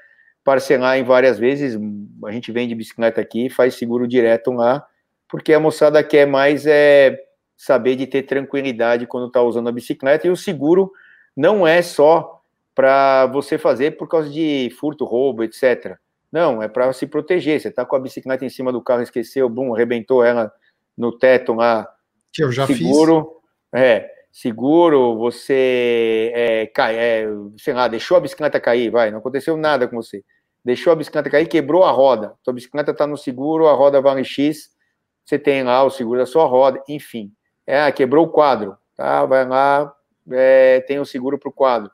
parcelar 0.46 0.96
em 0.96 1.02
várias 1.02 1.40
vezes. 1.40 1.76
A 2.24 2.30
gente 2.30 2.52
vende 2.52 2.72
bicicleta 2.72 3.20
aqui, 3.20 3.50
faz 3.50 3.74
seguro 3.74 4.06
direto 4.06 4.52
lá, 4.52 4.86
porque 5.28 5.52
a 5.52 5.58
moçada 5.58 6.02
quer 6.04 6.24
mais 6.24 6.64
é 6.66 7.18
saber 7.56 7.96
de 7.96 8.06
ter 8.06 8.22
tranquilidade 8.22 9.08
quando 9.08 9.26
está 9.26 9.42
usando 9.42 9.68
a 9.68 9.72
bicicleta. 9.72 10.24
E 10.24 10.30
o 10.30 10.36
seguro 10.36 10.92
não 11.36 11.66
é 11.66 11.82
só 11.82 12.40
para 12.76 13.26
você 13.26 13.58
fazer 13.58 13.96
por 13.96 14.06
causa 14.06 14.30
de 14.30 14.70
furto, 14.78 15.04
roubo, 15.04 15.42
etc. 15.42 15.96
Não, 16.30 16.62
é 16.62 16.68
para 16.68 16.92
se 16.92 17.08
proteger. 17.08 17.60
Você 17.60 17.68
está 17.68 17.84
com 17.84 17.96
a 17.96 18.00
bicicleta 18.00 18.44
em 18.44 18.48
cima 18.50 18.70
do 18.70 18.80
carro, 18.80 19.02
esqueceu, 19.02 19.48
bum, 19.48 19.74
arrebentou 19.74 20.22
ela 20.22 20.52
no 20.96 21.10
teto 21.10 21.54
lá. 21.54 21.88
Eu 22.38 22.52
já 22.52 22.66
seguro, 22.68 23.40
fiz. 23.72 23.82
É, 23.82 24.10
seguro, 24.30 25.16
você 25.16 26.30
é, 26.34 26.66
cai, 26.66 26.96
é, 26.96 27.26
sei 27.58 27.74
lá, 27.74 27.88
deixou 27.88 28.16
a 28.16 28.20
bicicleta 28.20 28.60
cair, 28.60 28.90
vai, 28.90 29.10
não 29.10 29.18
aconteceu 29.18 29.56
nada 29.56 29.88
com 29.88 29.96
você 29.96 30.22
deixou 30.66 30.92
a 30.92 30.96
bicicleta 30.96 31.30
cair, 31.30 31.46
quebrou 31.46 31.84
a 31.84 31.92
roda. 31.92 32.34
Sua 32.42 32.52
bicicleta 32.52 32.90
está 32.90 33.06
no 33.06 33.16
seguro, 33.16 33.68
a 33.68 33.72
roda 33.72 34.00
vale 34.00 34.24
X, 34.24 34.68
você 35.24 35.38
tem 35.38 35.62
lá 35.62 35.84
o 35.84 35.90
seguro 35.90 36.18
da 36.18 36.26
sua 36.26 36.44
roda, 36.44 36.82
enfim. 36.88 37.30
É, 37.64 37.90
quebrou 37.92 38.26
o 38.26 38.28
quadro, 38.28 38.76
tá? 38.96 39.24
Vai 39.24 39.46
lá, 39.46 39.92
é, 40.28 40.80
tem 40.80 40.98
o 40.98 41.04
seguro 41.04 41.38
para 41.38 41.48
o 41.48 41.52
quadro. 41.52 41.88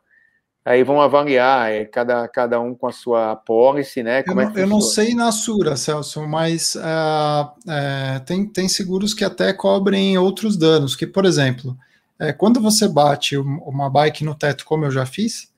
Aí 0.64 0.82
vão 0.84 1.02
avaliar, 1.02 1.70
é, 1.70 1.84
cada, 1.84 2.26
cada 2.28 2.60
um 2.60 2.74
com 2.74 2.86
a 2.86 2.92
sua 2.92 3.36
pólice, 3.36 4.02
né? 4.02 4.22
Como 4.22 4.40
eu, 4.40 4.48
não, 4.48 4.56
é 4.56 4.62
eu 4.62 4.66
não 4.66 4.80
sei 4.80 5.14
na 5.14 5.30
Sura, 5.32 5.76
Celso, 5.76 6.26
mas 6.26 6.74
uh, 6.74 8.24
tem, 8.24 8.46
tem 8.46 8.68
seguros 8.70 9.12
que 9.12 9.24
até 9.24 9.52
cobrem 9.52 10.16
outros 10.16 10.56
danos, 10.56 10.96
que, 10.96 11.06
por 11.06 11.26
exemplo, 11.26 11.76
é, 12.18 12.32
quando 12.32 12.58
você 12.58 12.88
bate 12.88 13.36
uma 13.36 13.90
bike 13.90 14.24
no 14.24 14.34
teto, 14.34 14.64
como 14.64 14.86
eu 14.86 14.90
já 14.90 15.04
fiz, 15.04 15.52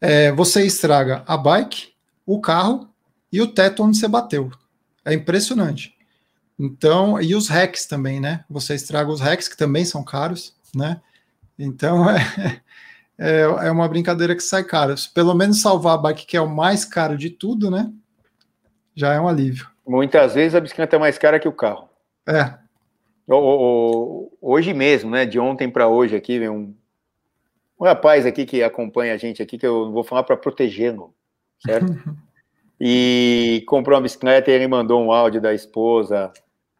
é, 0.00 0.32
você 0.32 0.64
estraga 0.64 1.22
a 1.26 1.36
bike, 1.36 1.97
o 2.28 2.38
carro 2.38 2.86
e 3.32 3.40
o 3.40 3.46
teto 3.46 3.82
onde 3.82 3.96
você 3.96 4.06
bateu. 4.06 4.50
É 5.02 5.14
impressionante. 5.14 5.96
Então, 6.58 7.18
e 7.18 7.34
os 7.34 7.48
hacks 7.48 7.86
também, 7.86 8.20
né? 8.20 8.44
Você 8.50 8.74
estraga 8.74 9.10
os 9.10 9.20
hacks, 9.20 9.48
que 9.48 9.56
também 9.56 9.82
são 9.86 10.04
caros, 10.04 10.54
né? 10.76 11.00
Então, 11.58 12.04
é, 12.10 12.60
é, 13.16 13.40
é 13.40 13.70
uma 13.70 13.88
brincadeira 13.88 14.36
que 14.36 14.42
sai 14.42 14.62
caro. 14.62 14.94
Pelo 15.14 15.34
menos 15.34 15.62
salvar 15.62 15.94
a 15.94 15.98
bike, 15.98 16.26
que 16.26 16.36
é 16.36 16.40
o 16.40 16.48
mais 16.48 16.84
caro 16.84 17.16
de 17.16 17.30
tudo, 17.30 17.70
né? 17.70 17.90
Já 18.94 19.14
é 19.14 19.20
um 19.20 19.28
alívio. 19.28 19.66
Muitas 19.86 20.34
vezes 20.34 20.54
a 20.54 20.60
bicicleta 20.60 20.96
é 20.96 20.98
mais 20.98 21.16
cara 21.16 21.40
que 21.40 21.48
o 21.48 21.52
carro. 21.52 21.88
É. 22.28 22.52
Hoje 24.42 24.74
mesmo, 24.74 25.10
né? 25.10 25.24
De 25.24 25.38
ontem 25.38 25.70
para 25.70 25.88
hoje 25.88 26.14
aqui, 26.14 26.38
vem 26.38 26.50
um, 26.50 26.74
um 27.80 27.84
rapaz 27.84 28.26
aqui 28.26 28.44
que 28.44 28.62
acompanha 28.62 29.14
a 29.14 29.16
gente 29.16 29.42
aqui, 29.42 29.56
que 29.56 29.66
eu 29.66 29.90
vou 29.90 30.04
falar 30.04 30.24
para 30.24 30.36
protegê-lo 30.36 31.14
certo? 31.64 31.86
e 32.80 33.64
comprou 33.66 33.96
uma 33.96 34.02
bicicleta 34.02 34.50
e 34.50 34.54
ele 34.54 34.68
mandou 34.68 35.02
um 35.02 35.12
áudio 35.12 35.40
da 35.40 35.52
esposa. 35.52 36.32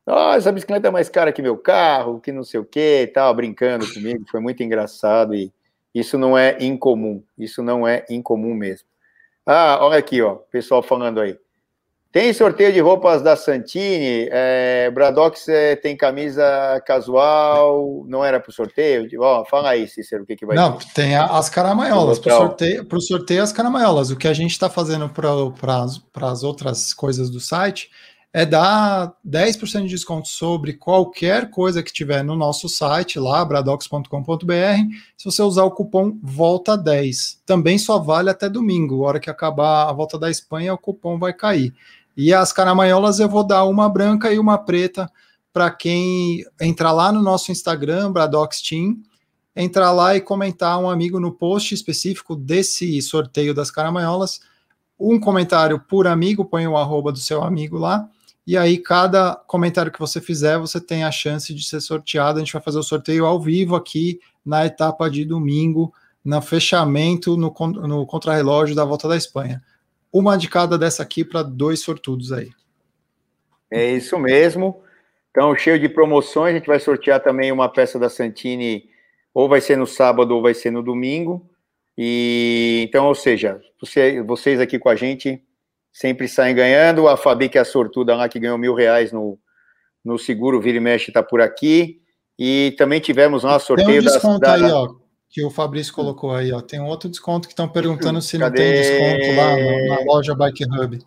Oh, 0.07 0.33
essa 0.33 0.51
bicicleta 0.51 0.89
é 0.89 0.91
mais 0.91 1.09
cara 1.09 1.33
que 1.33 1.43
meu 1.43 1.57
carro, 1.59 2.21
que 2.21 2.33
não 2.33 2.43
sei 2.43 2.61
o 2.61 2.65
que, 2.65 3.11
tal, 3.13 3.35
brincando 3.35 3.93
comigo, 3.93 4.25
foi 4.31 4.41
muito 4.41 4.63
engraçado 4.63 5.35
e 5.35 5.53
isso 5.95 6.17
não 6.17 6.37
é 6.37 6.57
incomum, 6.61 7.23
isso 7.37 7.63
não 7.63 7.87
é 7.87 8.05
incomum 8.09 8.55
mesmo. 8.55 8.89
Ah, 9.45 9.79
olha 9.81 9.99
aqui, 9.99 10.23
ó, 10.23 10.37
pessoal 10.37 10.83
falando 10.83 11.21
aí. 11.21 11.39
Tem 12.11 12.33
sorteio 12.33 12.73
de 12.73 12.81
roupas 12.81 13.21
da 13.21 13.37
Santini. 13.37 14.29
É, 14.31 14.91
Bradox 14.91 15.47
é, 15.47 15.77
tem 15.77 15.95
camisa 15.95 16.83
casual. 16.87 18.05
Não 18.09 18.25
era 18.25 18.41
para 18.41 18.49
o 18.49 18.53
sorteio? 18.53 19.07
Ó, 19.21 19.45
fala 19.45 19.71
aí, 19.71 19.87
Cícero, 19.87 20.23
o 20.23 20.27
que, 20.27 20.35
que 20.35 20.47
vai 20.47 20.57
Não, 20.57 20.79
ter. 20.79 20.87
tem 20.95 21.17
as 21.17 21.51
caramanholas. 21.51 22.19
Para 22.19 22.35
o 22.35 22.39
sorteio, 22.39 22.85
pro 22.87 23.01
sorteio, 23.01 23.43
as 23.43 23.53
caramanholas. 23.53 24.11
O 24.11 24.17
que 24.17 24.27
a 24.27 24.33
gente 24.33 24.53
está 24.53 24.71
fazendo 24.71 25.11
para 25.11 25.85
as 26.31 26.43
outras 26.43 26.95
coisas 26.95 27.29
do 27.29 27.41
site 27.41 27.91
é 28.33 28.45
dar 28.45 29.15
10% 29.27 29.83
de 29.83 29.89
desconto 29.89 30.29
sobre 30.29 30.75
qualquer 30.75 31.51
coisa 31.51 31.83
que 31.83 31.93
tiver 31.93 32.23
no 32.23 32.37
nosso 32.37 32.69
site, 32.69 33.19
lá, 33.19 33.45
bradox.com.br. 33.45 34.05
Se 35.17 35.25
você 35.25 35.43
usar 35.43 35.65
o 35.65 35.71
cupom 35.71 36.19
VOLTA10. 36.21 37.39
Também 37.47 37.79
só 37.79 37.99
vale 37.99 38.31
até 38.31 38.49
domingo. 38.49 39.05
A 39.05 39.09
hora 39.09 39.21
que 39.21 39.31
acabar 39.31 39.89
a 39.89 39.93
volta 39.93 40.19
da 40.19 40.31
Espanha, 40.31 40.75
o 40.75 40.79
cupom 40.79 41.19
vai 41.19 41.33
cair. 41.33 41.75
E 42.19 42.35
as 42.35 42.53
caramanholas 42.53 43.21
eu 43.21 43.29
vou 43.29 43.45
dar 43.45 43.65
uma 43.65 43.89
branca 43.89 44.33
e 44.33 44.41
uma 44.41 44.59
preta 44.59 45.09
para 45.53 45.71
quem 45.71 46.45
entrar 46.61 46.91
lá 46.91 47.13
no 47.13 47.23
nosso 47.23 47.53
Instagram, 47.53 48.11
Bradox 48.11 48.61
Team, 48.61 48.97
entrar 49.55 49.93
lá 49.93 50.17
e 50.17 50.21
comentar 50.21 50.81
um 50.81 50.91
amigo 50.91 51.21
no 51.21 51.31
post 51.31 51.73
específico 51.73 52.35
desse 52.35 53.01
sorteio 53.03 53.55
das 53.55 53.71
caramanholas. 53.71 54.41
Um 54.99 55.21
comentário 55.21 55.79
por 55.79 56.09
amigo, 56.09 56.45
põe 56.45 56.67
o 56.67 56.77
arroba 56.77 57.13
do 57.13 57.21
seu 57.21 57.41
amigo 57.41 57.79
lá. 57.79 58.09
E 58.45 58.57
aí, 58.57 58.79
cada 58.79 59.37
comentário 59.37 59.93
que 59.93 60.01
você 60.01 60.21
fizer, 60.21 60.59
você 60.59 60.81
tem 60.81 61.05
a 61.05 61.13
chance 61.13 61.55
de 61.55 61.65
ser 61.65 61.81
sorteado. 61.81 62.39
A 62.39 62.41
gente 62.43 62.53
vai 62.53 62.63
fazer 62.63 62.81
o 62.81 62.83
sorteio 62.83 63.27
ao 63.27 63.41
vivo 63.41 63.77
aqui 63.77 64.19
na 64.45 64.67
etapa 64.67 65.09
de 65.09 65.25
domingo, 65.25 65.95
no 66.25 66.43
fechamento 66.43 67.37
no, 67.37 67.55
no 67.87 68.05
contrarrelógio 68.07 68.75
da 68.75 68.85
Volta 68.85 69.07
da 69.07 69.17
Espanha 69.17 69.63
uma 70.19 70.37
de 70.37 70.49
cada 70.49 70.79
dessa 70.79 71.03
aqui 71.03 71.25
para 71.25 71.43
dois 71.43 71.81
sortudos 71.81 72.33
aí. 72.33 72.51
É 73.71 73.93
isso 73.93 74.19
mesmo. 74.19 74.83
Então, 75.31 75.55
cheio 75.55 75.79
de 75.79 75.89
promoções, 75.89 76.55
a 76.55 76.59
gente 76.59 76.67
vai 76.67 76.81
sortear 76.81 77.21
também 77.21 77.53
uma 77.53 77.69
peça 77.69 77.99
da 77.99 78.09
Santini, 78.09 78.89
ou 79.33 79.49
vai 79.49 79.61
ser 79.61 79.77
no 79.77 79.87
sábado 79.87 80.35
ou 80.35 80.43
vai 80.43 80.55
ser 80.55 80.71
no 80.71 80.83
domingo. 80.83 81.49
E 81.97 82.85
então, 82.89 83.07
ou 83.07 83.15
seja, 83.15 83.61
você, 83.81 84.23
vocês 84.23 84.61
aqui 84.61 84.79
com 84.79 84.89
a 84.89 84.97
gente 84.97 85.43
sempre 85.93 86.27
saem 86.29 86.55
ganhando. 86.55 87.09
A 87.09 87.17
Fabi, 87.17 87.49
que 87.49 87.59
é 87.59 87.61
a 87.61 87.65
sortuda 87.65 88.17
lá, 88.17 88.29
que 88.29 88.39
ganhou 88.39 88.59
mil 88.59 88.75
reais 88.75 89.13
no, 89.13 89.39
no 90.05 90.19
seguro, 90.19 90.61
vira 90.61 90.79
e 90.79 90.81
mexe, 90.81 91.11
está 91.11 91.23
por 91.23 91.41
aqui. 91.41 92.01
E 92.39 92.75
também 92.79 93.01
tivemos 93.01 93.43
lá 93.43 93.59
sorteio 93.59 93.89
Tem 93.89 93.99
um 94.01 94.03
desconto 94.03 94.41
da, 94.41 94.55
aí, 94.55 94.63
ó 94.63 95.08
que 95.29 95.45
o 95.45 95.51
Fabrício 95.51 95.93
colocou 95.93 96.35
aí, 96.35 96.53
ó. 96.53 96.61
Tem 96.61 96.81
um 96.81 96.87
outro 96.87 97.09
desconto 97.09 97.47
que 97.47 97.53
estão 97.53 97.69
perguntando 97.69 98.21
se 98.23 98.39
Cadê? 98.39 98.59
não 98.59 98.71
tem 98.71 98.83
desconto 98.83 99.37
lá 99.37 99.57
na, 99.57 99.97
na 99.97 100.13
loja 100.13 100.35
Bike 100.35 100.65
Hub. 100.65 100.99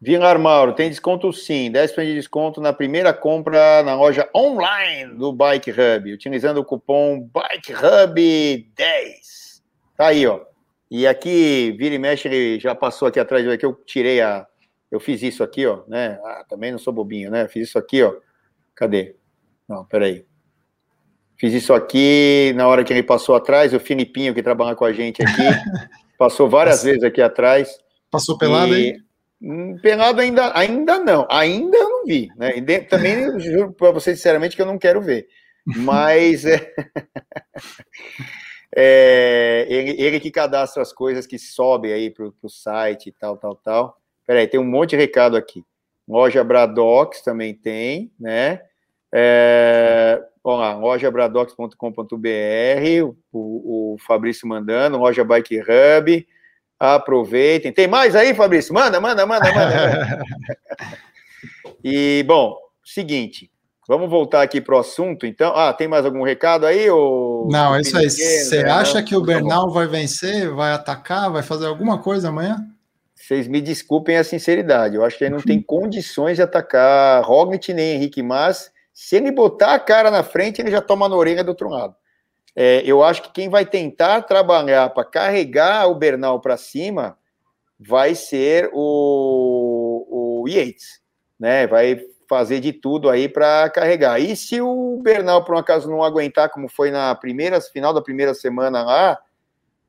Vilar 0.00 0.38
Mauro, 0.38 0.74
tem 0.74 0.90
desconto 0.90 1.32
sim, 1.32 1.72
10% 1.72 2.04
de 2.04 2.14
desconto 2.14 2.60
na 2.60 2.74
primeira 2.74 3.14
compra 3.14 3.82
na 3.82 3.94
loja 3.94 4.28
online 4.36 5.14
do 5.14 5.32
Bike 5.32 5.70
Hub, 5.70 6.12
utilizando 6.12 6.58
o 6.58 6.64
cupom 6.64 7.20
Bike 7.20 7.72
Hub 7.72 8.70
10. 8.76 9.62
Tá 9.96 10.08
aí, 10.08 10.26
ó. 10.26 10.40
E 10.90 11.06
aqui, 11.06 11.74
vira 11.78 11.94
e 11.94 11.98
mexe, 11.98 12.28
ele 12.28 12.60
já 12.60 12.74
passou 12.74 13.08
aqui 13.08 13.18
atrás, 13.18 13.44
que 13.56 13.64
eu 13.64 13.72
tirei 13.86 14.20
a. 14.20 14.46
Eu 14.90 15.00
fiz 15.00 15.22
isso 15.22 15.42
aqui, 15.42 15.66
ó, 15.66 15.82
né? 15.88 16.20
Ah, 16.22 16.44
também 16.48 16.70
não 16.70 16.78
sou 16.78 16.92
bobinho, 16.92 17.30
né? 17.30 17.48
fiz 17.48 17.68
isso 17.68 17.78
aqui, 17.78 18.02
ó. 18.02 18.14
Cadê? 18.74 19.16
Não, 19.66 19.84
peraí. 19.86 20.26
Fiz 21.36 21.52
isso 21.52 21.72
aqui 21.74 22.52
na 22.54 22.66
hora 22.68 22.84
que 22.84 22.92
ele 22.92 23.02
passou 23.02 23.34
atrás, 23.34 23.74
o 23.74 23.80
Filipinho 23.80 24.34
que 24.34 24.42
trabalha 24.42 24.76
com 24.76 24.84
a 24.84 24.92
gente 24.92 25.22
aqui. 25.22 25.32
Passou 26.16 26.48
várias 26.48 26.82
vezes 26.84 27.02
aqui 27.02 27.20
atrás. 27.20 27.76
Passou 28.10 28.38
pelado 28.38 28.72
e... 28.74 28.76
aí? 28.76 28.96
Hum, 29.42 29.76
pelado 29.82 30.20
ainda, 30.20 30.56
ainda 30.56 30.98
não, 31.00 31.26
ainda 31.28 31.76
eu 31.76 31.90
não 31.90 32.04
vi. 32.06 32.28
Né? 32.36 32.52
Também 32.88 33.38
juro 33.40 33.72
para 33.72 33.90
você 33.90 34.14
sinceramente 34.14 34.56
que 34.56 34.62
eu 34.62 34.66
não 34.66 34.78
quero 34.78 35.02
ver. 35.02 35.26
Mas 35.66 36.44
é, 36.46 36.72
é 38.76 39.66
ele, 39.68 40.00
ele, 40.00 40.20
que 40.20 40.30
cadastra 40.30 40.82
as 40.82 40.92
coisas 40.92 41.26
que 41.26 41.38
sobem 41.38 41.92
aí 41.92 42.10
para 42.10 42.26
o 42.26 42.48
site 42.48 43.08
e 43.08 43.12
tal, 43.12 43.36
tal, 43.36 43.56
tal. 43.56 43.98
Peraí, 44.26 44.46
tem 44.46 44.60
um 44.60 44.64
monte 44.64 44.90
de 44.90 44.96
recado 44.96 45.36
aqui. 45.36 45.64
Loja 46.06 46.44
Bradox 46.44 47.22
também 47.22 47.54
tem, 47.54 48.12
né? 48.20 48.60
É, 49.12 50.22
vamos 50.44 50.60
lá, 50.60 50.74
lojabradox.com.br, 50.76 51.76
o, 53.32 53.94
o 53.94 53.96
Fabrício 53.98 54.46
mandando, 54.46 54.98
loja 54.98 55.24
Bike 55.24 55.58
Hub, 55.58 56.26
aproveitem. 56.78 57.72
Tem 57.72 57.88
mais 57.88 58.14
aí, 58.14 58.34
Fabrício? 58.34 58.74
Manda, 58.74 59.00
manda, 59.00 59.24
manda, 59.24 59.50
manda. 59.52 60.24
e, 61.82 62.22
bom, 62.28 62.58
seguinte, 62.84 63.50
vamos 63.88 64.10
voltar 64.10 64.42
aqui 64.42 64.60
para 64.60 64.74
o 64.74 64.78
assunto, 64.78 65.24
então. 65.24 65.56
Ah, 65.56 65.72
tem 65.72 65.88
mais 65.88 66.04
algum 66.04 66.22
recado 66.22 66.66
aí? 66.66 66.90
Ou... 66.90 67.48
Não, 67.50 67.74
é 67.74 67.80
isso 67.80 67.96
aí. 67.96 68.10
Você 68.10 68.58
acha 68.58 69.02
que 69.02 69.16
o 69.16 69.20
tá 69.20 69.26
Bernal 69.26 69.70
vai 69.70 69.86
vencer, 69.86 70.52
vai 70.52 70.72
atacar, 70.72 71.32
vai 71.32 71.42
fazer 71.42 71.66
alguma 71.66 71.98
coisa 71.98 72.28
amanhã? 72.28 72.56
Vocês 73.14 73.48
me 73.48 73.62
desculpem 73.62 74.18
a 74.18 74.24
sinceridade, 74.24 74.96
eu 74.96 75.04
acho 75.04 75.16
que 75.16 75.24
ele 75.24 75.34
não 75.34 75.40
tem 75.40 75.62
condições 75.62 76.36
de 76.36 76.42
atacar 76.42 77.24
Roglic 77.24 77.72
nem 77.72 77.94
Henrique 77.94 78.22
Mas. 78.22 78.73
Se 78.94 79.16
ele 79.16 79.32
botar 79.32 79.74
a 79.74 79.78
cara 79.80 80.08
na 80.08 80.22
frente, 80.22 80.62
ele 80.62 80.70
já 80.70 80.80
toma 80.80 81.08
na 81.08 81.16
orelha 81.16 81.42
do 81.42 81.48
outro 81.48 81.68
lado. 81.68 81.96
É, 82.54 82.80
eu 82.86 83.02
acho 83.02 83.22
que 83.22 83.32
quem 83.32 83.48
vai 83.48 83.66
tentar 83.66 84.22
trabalhar 84.22 84.88
para 84.90 85.04
carregar 85.04 85.88
o 85.88 85.96
Bernal 85.96 86.40
para 86.40 86.56
cima 86.56 87.18
vai 87.78 88.14
ser 88.14 88.70
o, 88.72 90.42
o 90.42 90.48
Yates, 90.48 91.00
né? 91.38 91.66
Vai 91.66 92.00
fazer 92.28 92.60
de 92.60 92.72
tudo 92.72 93.10
aí 93.10 93.28
para 93.28 93.68
carregar. 93.70 94.20
E 94.20 94.36
se 94.36 94.60
o 94.60 95.00
Bernal, 95.02 95.44
por 95.44 95.56
um 95.56 95.58
acaso, 95.58 95.90
não 95.90 96.04
aguentar, 96.04 96.48
como 96.48 96.68
foi 96.68 96.92
na 96.92 97.12
primeira 97.16 97.60
final 97.60 97.92
da 97.92 98.00
primeira 98.00 98.32
semana 98.32 98.84
lá, 98.84 99.18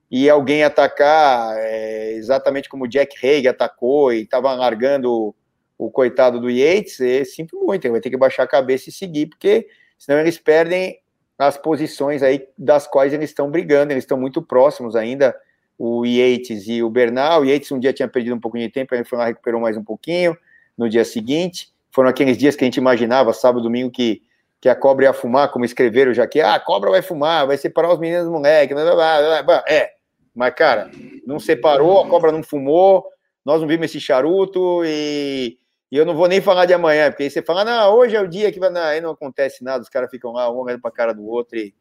e 0.09 0.27
alguém 0.29 0.63
atacar 0.63 1.55
é, 1.57 2.13
exatamente 2.13 2.69
como 2.69 2.85
o 2.85 2.87
Jack 2.87 3.15
Haig 3.23 3.47
atacou 3.47 4.11
e 4.11 4.21
estava 4.21 4.53
largando 4.53 5.35
o, 5.77 5.89
coitado 5.89 6.39
do 6.39 6.49
Yates, 6.49 6.97
sinto 7.33 7.57
muito, 7.63 7.85
ele 7.85 7.93
vai 7.93 8.01
ter 8.01 8.09
que 8.09 8.17
baixar 8.17 8.43
a 8.43 8.47
cabeça 8.47 8.89
e 8.89 8.91
seguir, 8.91 9.27
porque 9.27 9.67
senão 9.97 10.19
eles 10.19 10.37
perdem 10.37 10.99
as 11.37 11.57
posições 11.57 12.23
aí 12.23 12.47
das 12.57 12.87
quais 12.87 13.13
eles 13.13 13.29
estão 13.29 13.49
brigando, 13.49 13.91
eles 13.91 14.03
estão 14.03 14.17
muito 14.17 14.41
próximos 14.41 14.95
ainda, 14.95 15.35
o 15.77 16.05
Yates 16.05 16.67
e 16.67 16.81
o 16.81 16.89
Bernal. 16.89 17.41
O 17.41 17.45
Yates 17.45 17.71
um 17.71 17.79
dia 17.79 17.91
tinha 17.91 18.07
perdido 18.07 18.35
um 18.35 18.39
pouquinho 18.39 18.65
de 18.65 18.73
tempo, 18.73 18.95
ele 18.95 19.03
foi 19.03 19.17
lá, 19.17 19.25
recuperou 19.25 19.59
mais 19.59 19.75
um 19.75 19.83
pouquinho 19.83 20.37
no 20.77 20.89
dia 20.89 21.03
seguinte. 21.03 21.73
Foram 21.91 22.09
aqueles 22.09 22.37
dias 22.37 22.55
que 22.55 22.63
a 22.63 22.67
gente 22.67 22.77
imaginava, 22.77 23.33
sábado, 23.33 23.63
domingo, 23.63 23.91
que, 23.91 24.21
que 24.61 24.69
a 24.69 24.75
cobra 24.75 25.05
ia 25.05 25.13
fumar, 25.13 25.51
como 25.51 25.65
escreveram 25.65 26.13
já 26.13 26.25
que 26.27 26.39
ah, 26.39 26.55
a 26.55 26.59
cobra 26.59 26.89
vai 26.89 27.01
fumar, 27.01 27.47
vai 27.47 27.57
separar 27.57 27.93
os 27.93 27.99
meninos 27.99 28.25
do 28.25 28.31
moleque, 28.31 28.73
blá, 28.73 28.95
blá, 28.95 29.43
blá. 29.43 29.63
é. 29.67 29.91
Mas, 30.33 30.53
cara, 30.53 30.91
não 31.25 31.39
separou, 31.39 32.01
a 32.01 32.07
cobra 32.09 32.29
não 32.29 32.43
fumou, 32.43 33.05
nós 33.45 33.61
não 33.61 33.67
vimos 33.67 33.85
esse 33.85 34.01
charuto 34.01 34.83
e 34.83 35.57
e 35.91 35.97
eu 35.97 36.05
não 36.05 36.15
vou 36.15 36.27
nem 36.27 36.41
falar 36.41 36.65
de 36.65 36.73
amanhã, 36.73 37.09
porque 37.09 37.23
aí 37.23 37.29
você 37.29 37.41
fala, 37.41 37.63
não, 37.63 37.93
hoje 37.93 38.15
é 38.15 38.21
o 38.21 38.27
dia 38.27 38.51
que 38.51 38.59
vai. 38.59 38.69
Não, 38.69 38.81
aí 38.81 38.99
não 38.99 39.11
acontece 39.11 39.63
nada, 39.63 39.83
os 39.83 39.89
caras 39.89 40.09
ficam 40.09 40.31
lá, 40.31 40.51
um 40.51 40.57
olhando 40.57 40.81
para 40.81 40.89
a 40.89 40.93
cara 40.93 41.13
do 41.13 41.25
outro 41.25 41.57
e 41.57 41.73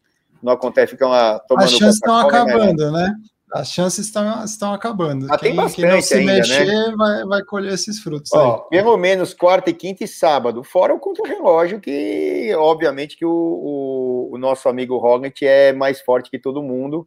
não 0.42 0.52
acontece, 0.52 0.92
ficam 0.92 1.08
lá 1.08 1.38
tomando. 1.40 1.64
As 1.64 1.72
chances 1.72 1.94
estão 1.94 2.16
acabando, 2.16 2.92
né? 2.92 3.14
As 3.52 3.70
chances 3.70 4.06
estão, 4.06 4.44
estão 4.44 4.72
acabando. 4.74 5.26
Ah, 5.30 5.38
quem, 5.38 5.54
quem 5.68 5.86
não 5.86 6.02
se 6.02 6.14
ainda, 6.14 6.32
né? 6.32 6.38
mexer 6.38 6.64
né? 6.66 6.94
vai, 6.96 7.24
vai 7.24 7.42
colher 7.44 7.72
esses 7.72 8.00
frutos. 8.00 8.32
Ó, 8.32 8.58
pelo 8.68 8.96
menos 8.96 9.32
quarta 9.32 9.70
e 9.70 9.74
quinta 9.74 10.02
e 10.02 10.08
sábado, 10.08 10.64
fora 10.64 10.92
o 10.92 10.98
contra-relógio, 10.98 11.80
que 11.80 12.52
obviamente 12.56 13.16
que 13.16 13.24
o, 13.24 13.30
o, 13.30 14.30
o 14.34 14.38
nosso 14.38 14.68
amigo 14.68 14.98
Roglic 14.98 15.46
é 15.46 15.72
mais 15.72 16.00
forte 16.00 16.30
que 16.30 16.38
todo 16.38 16.62
mundo. 16.62 17.06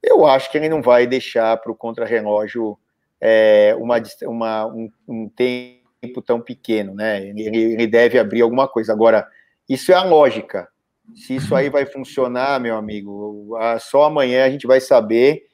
Eu 0.00 0.24
acho 0.24 0.50
que 0.50 0.56
ele 0.56 0.68
não 0.68 0.80
vai 0.80 1.06
deixar 1.06 1.56
para 1.56 1.72
o 1.72 1.76
contra-relógio 1.76 2.78
é, 3.20 3.76
uma, 3.78 3.96
uma, 4.24 4.66
um, 4.66 4.90
um 5.08 5.28
tempo 5.28 5.81
tempo 6.02 6.20
tão 6.20 6.40
pequeno, 6.40 6.94
né? 6.94 7.24
Ele, 7.24 7.42
ele 7.46 7.86
deve 7.86 8.18
abrir 8.18 8.42
alguma 8.42 8.66
coisa. 8.66 8.92
Agora, 8.92 9.26
isso 9.68 9.92
é 9.92 9.94
a 9.94 10.02
lógica. 10.02 10.68
Se 11.14 11.36
isso 11.36 11.54
aí 11.54 11.70
vai 11.70 11.86
funcionar, 11.86 12.60
meu 12.60 12.76
amigo, 12.76 13.56
só 13.80 14.04
amanhã 14.04 14.44
a 14.44 14.50
gente 14.50 14.66
vai 14.66 14.80
saber 14.80 15.46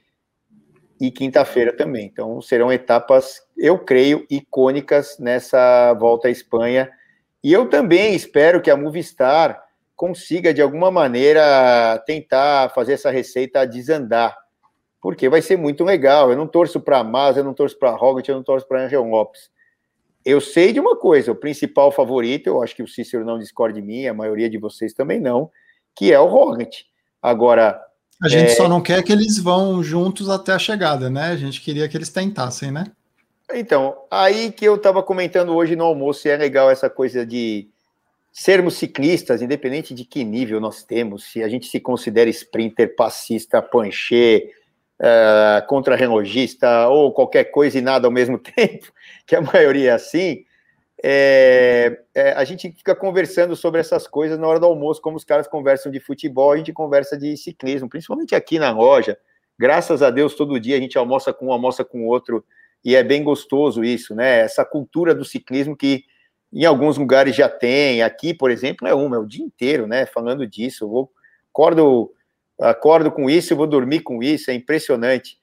e 1.01 1.11
quinta-feira 1.11 1.77
também. 1.77 2.07
Então, 2.07 2.41
serão 2.41 2.73
etapas, 2.73 3.43
eu 3.57 3.79
creio, 3.79 4.27
icônicas 4.31 5.19
nessa 5.19 5.93
volta 5.95 6.29
à 6.29 6.31
Espanha. 6.31 6.91
E 7.45 7.53
eu 7.53 7.69
também 7.69 8.15
espero 8.15 8.63
que 8.63 8.71
a 8.71 8.77
Movistar 8.77 9.63
consiga, 9.95 10.55
de 10.55 10.63
alguma 10.63 10.91
maneira, 10.91 12.03
tentar 12.07 12.71
fazer 12.71 12.95
essa 12.95 13.11
receita 13.11 13.67
desandar, 13.67 14.37
porque 15.01 15.29
vai 15.29 15.43
ser 15.43 15.57
muito 15.57 15.85
legal. 15.85 16.31
Eu 16.31 16.37
não 16.37 16.47
torço 16.47 16.81
para 16.81 16.99
a 16.99 17.05
Mas, 17.05 17.37
eu 17.37 17.45
não 17.45 17.55
torço 17.55 17.79
para 17.79 17.91
a 17.91 17.97
Roglic, 17.97 18.29
eu 18.29 18.37
não 18.37 18.43
torço 18.43 18.67
para 18.67 18.85
Angel 18.85 19.05
Lopes 19.05 19.51
eu 20.25 20.41
sei 20.41 20.73
de 20.73 20.81
uma 20.81 20.97
coisa, 20.97 21.33
o 21.33 21.37
principal 21.37 21.91
favorito, 21.91 22.49
eu 22.49 22.63
acho 22.63 22.75
que 22.75 22.83
o 22.83 22.89
Cícero 22.89 23.25
não 23.25 23.39
discorda 23.39 23.81
de 23.81 23.87
mim, 23.87 24.07
a 24.07 24.15
maioria 24.15 24.51
de 24.51 24.59
vocês 24.59 24.93
também 24.93 25.21
não, 25.21 25.51
que 25.97 26.13
é 26.13 26.21
o 26.21 26.27
Roglic. 26.27 26.85
Agora... 27.23 27.81
A 28.23 28.29
gente 28.29 28.51
é... 28.51 28.55
só 28.55 28.69
não 28.69 28.81
quer 28.81 29.03
que 29.03 29.13
eles 29.13 29.39
vão 29.39 29.83
juntos 29.83 30.29
até 30.29 30.53
a 30.53 30.59
chegada, 30.59 31.09
né? 31.09 31.31
A 31.31 31.37
gente 31.37 31.61
queria 31.61 31.89
que 31.89 31.97
eles 31.97 32.09
tentassem, 32.09 32.71
né? 32.71 32.85
Então, 33.55 33.97
aí 34.11 34.53
que 34.53 34.65
eu 34.65 34.75
estava 34.75 35.03
comentando 35.03 35.55
hoje 35.55 35.75
no 35.75 35.85
almoço, 35.85 36.29
e 36.29 36.31
é 36.31 36.37
legal 36.37 36.71
essa 36.71 36.91
coisa 36.91 37.25
de 37.25 37.69
sermos 38.31 38.75
ciclistas, 38.75 39.41
independente 39.41 39.95
de 39.95 40.05
que 40.05 40.23
nível 40.23 40.61
nós 40.61 40.83
temos, 40.83 41.25
se 41.25 41.43
a 41.43 41.49
gente 41.49 41.67
se 41.67 41.81
considera 41.81 42.29
sprinter, 42.31 42.95
passista, 42.95 43.63
pancher, 43.63 44.51
uh, 45.01 45.67
contra-relogista 45.67 46.89
ou 46.89 47.13
qualquer 47.13 47.45
coisa 47.45 47.79
e 47.79 47.83
nada 47.83 48.07
ao 48.07 48.13
mesmo 48.13 48.39
tempo, 48.57 48.93
que 49.27 49.37
a 49.37 49.41
maioria 49.41 49.91
é 49.91 49.95
assim, 49.95 50.45
é, 51.03 52.01
é, 52.15 52.33
a 52.33 52.45
gente 52.45 52.73
fica 52.73 52.95
conversando 52.95 53.55
sobre 53.55 53.81
essas 53.81 54.07
coisas 54.07 54.39
na 54.39 54.47
hora 54.47 54.59
do 54.59 54.67
almoço, 54.67 55.01
como 55.01 55.17
os 55.17 55.25
caras 55.25 55.47
conversam 55.47 55.93
de 55.93 56.01
futebol, 56.01 56.53
a 56.53 56.57
gente 56.57 56.73
conversa 56.73 57.17
de 57.17 57.37
ciclismo, 57.37 57.89
principalmente 57.89 58.35
aqui 58.35 58.59
na 58.59 58.71
loja. 58.73 59.17
Graças 59.59 60.03
a 60.03 60.11
Deus, 60.11 60.35
todo 60.35 60.59
dia 60.59 60.77
a 60.77 60.81
gente 60.81 60.99
almoça 60.99 61.33
com 61.33 61.47
um, 61.47 61.53
almoça 61.53 61.85
com 61.85 62.07
outro, 62.07 62.45
e 62.85 62.97
é 62.97 63.03
bem 63.03 63.23
gostoso 63.23 63.85
isso, 63.85 64.15
né? 64.15 64.41
Essa 64.41 64.65
cultura 64.65 65.15
do 65.15 65.25
ciclismo 65.25 65.77
que 65.77 66.05
em 66.53 66.65
alguns 66.65 66.97
lugares 66.97 67.37
já 67.37 67.49
tem, 67.49 68.03
aqui, 68.03 68.33
por 68.33 68.51
exemplo, 68.51 68.87
é 68.87 68.95
uma, 68.95 69.17
é 69.17 69.19
o 69.19 69.27
dia 69.27 69.45
inteiro, 69.45 69.87
né? 69.87 70.07
Falando 70.07 70.47
disso. 70.47 70.85
Eu 70.85 70.89
vou, 70.89 71.13
acordo 71.53 72.13
acordo 72.61 73.11
com 73.11 73.29
isso, 73.29 73.57
vou 73.57 73.67
dormir 73.67 74.01
com 74.01 74.23
isso, 74.23 74.51
é 74.51 74.55
impressionante. 74.55 75.39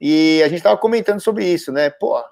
E 0.00 0.42
a 0.42 0.48
gente 0.48 0.58
estava 0.58 0.76
comentando 0.76 1.20
sobre 1.20 1.46
isso, 1.46 1.72
né? 1.72 1.90
Pô, 1.90 2.22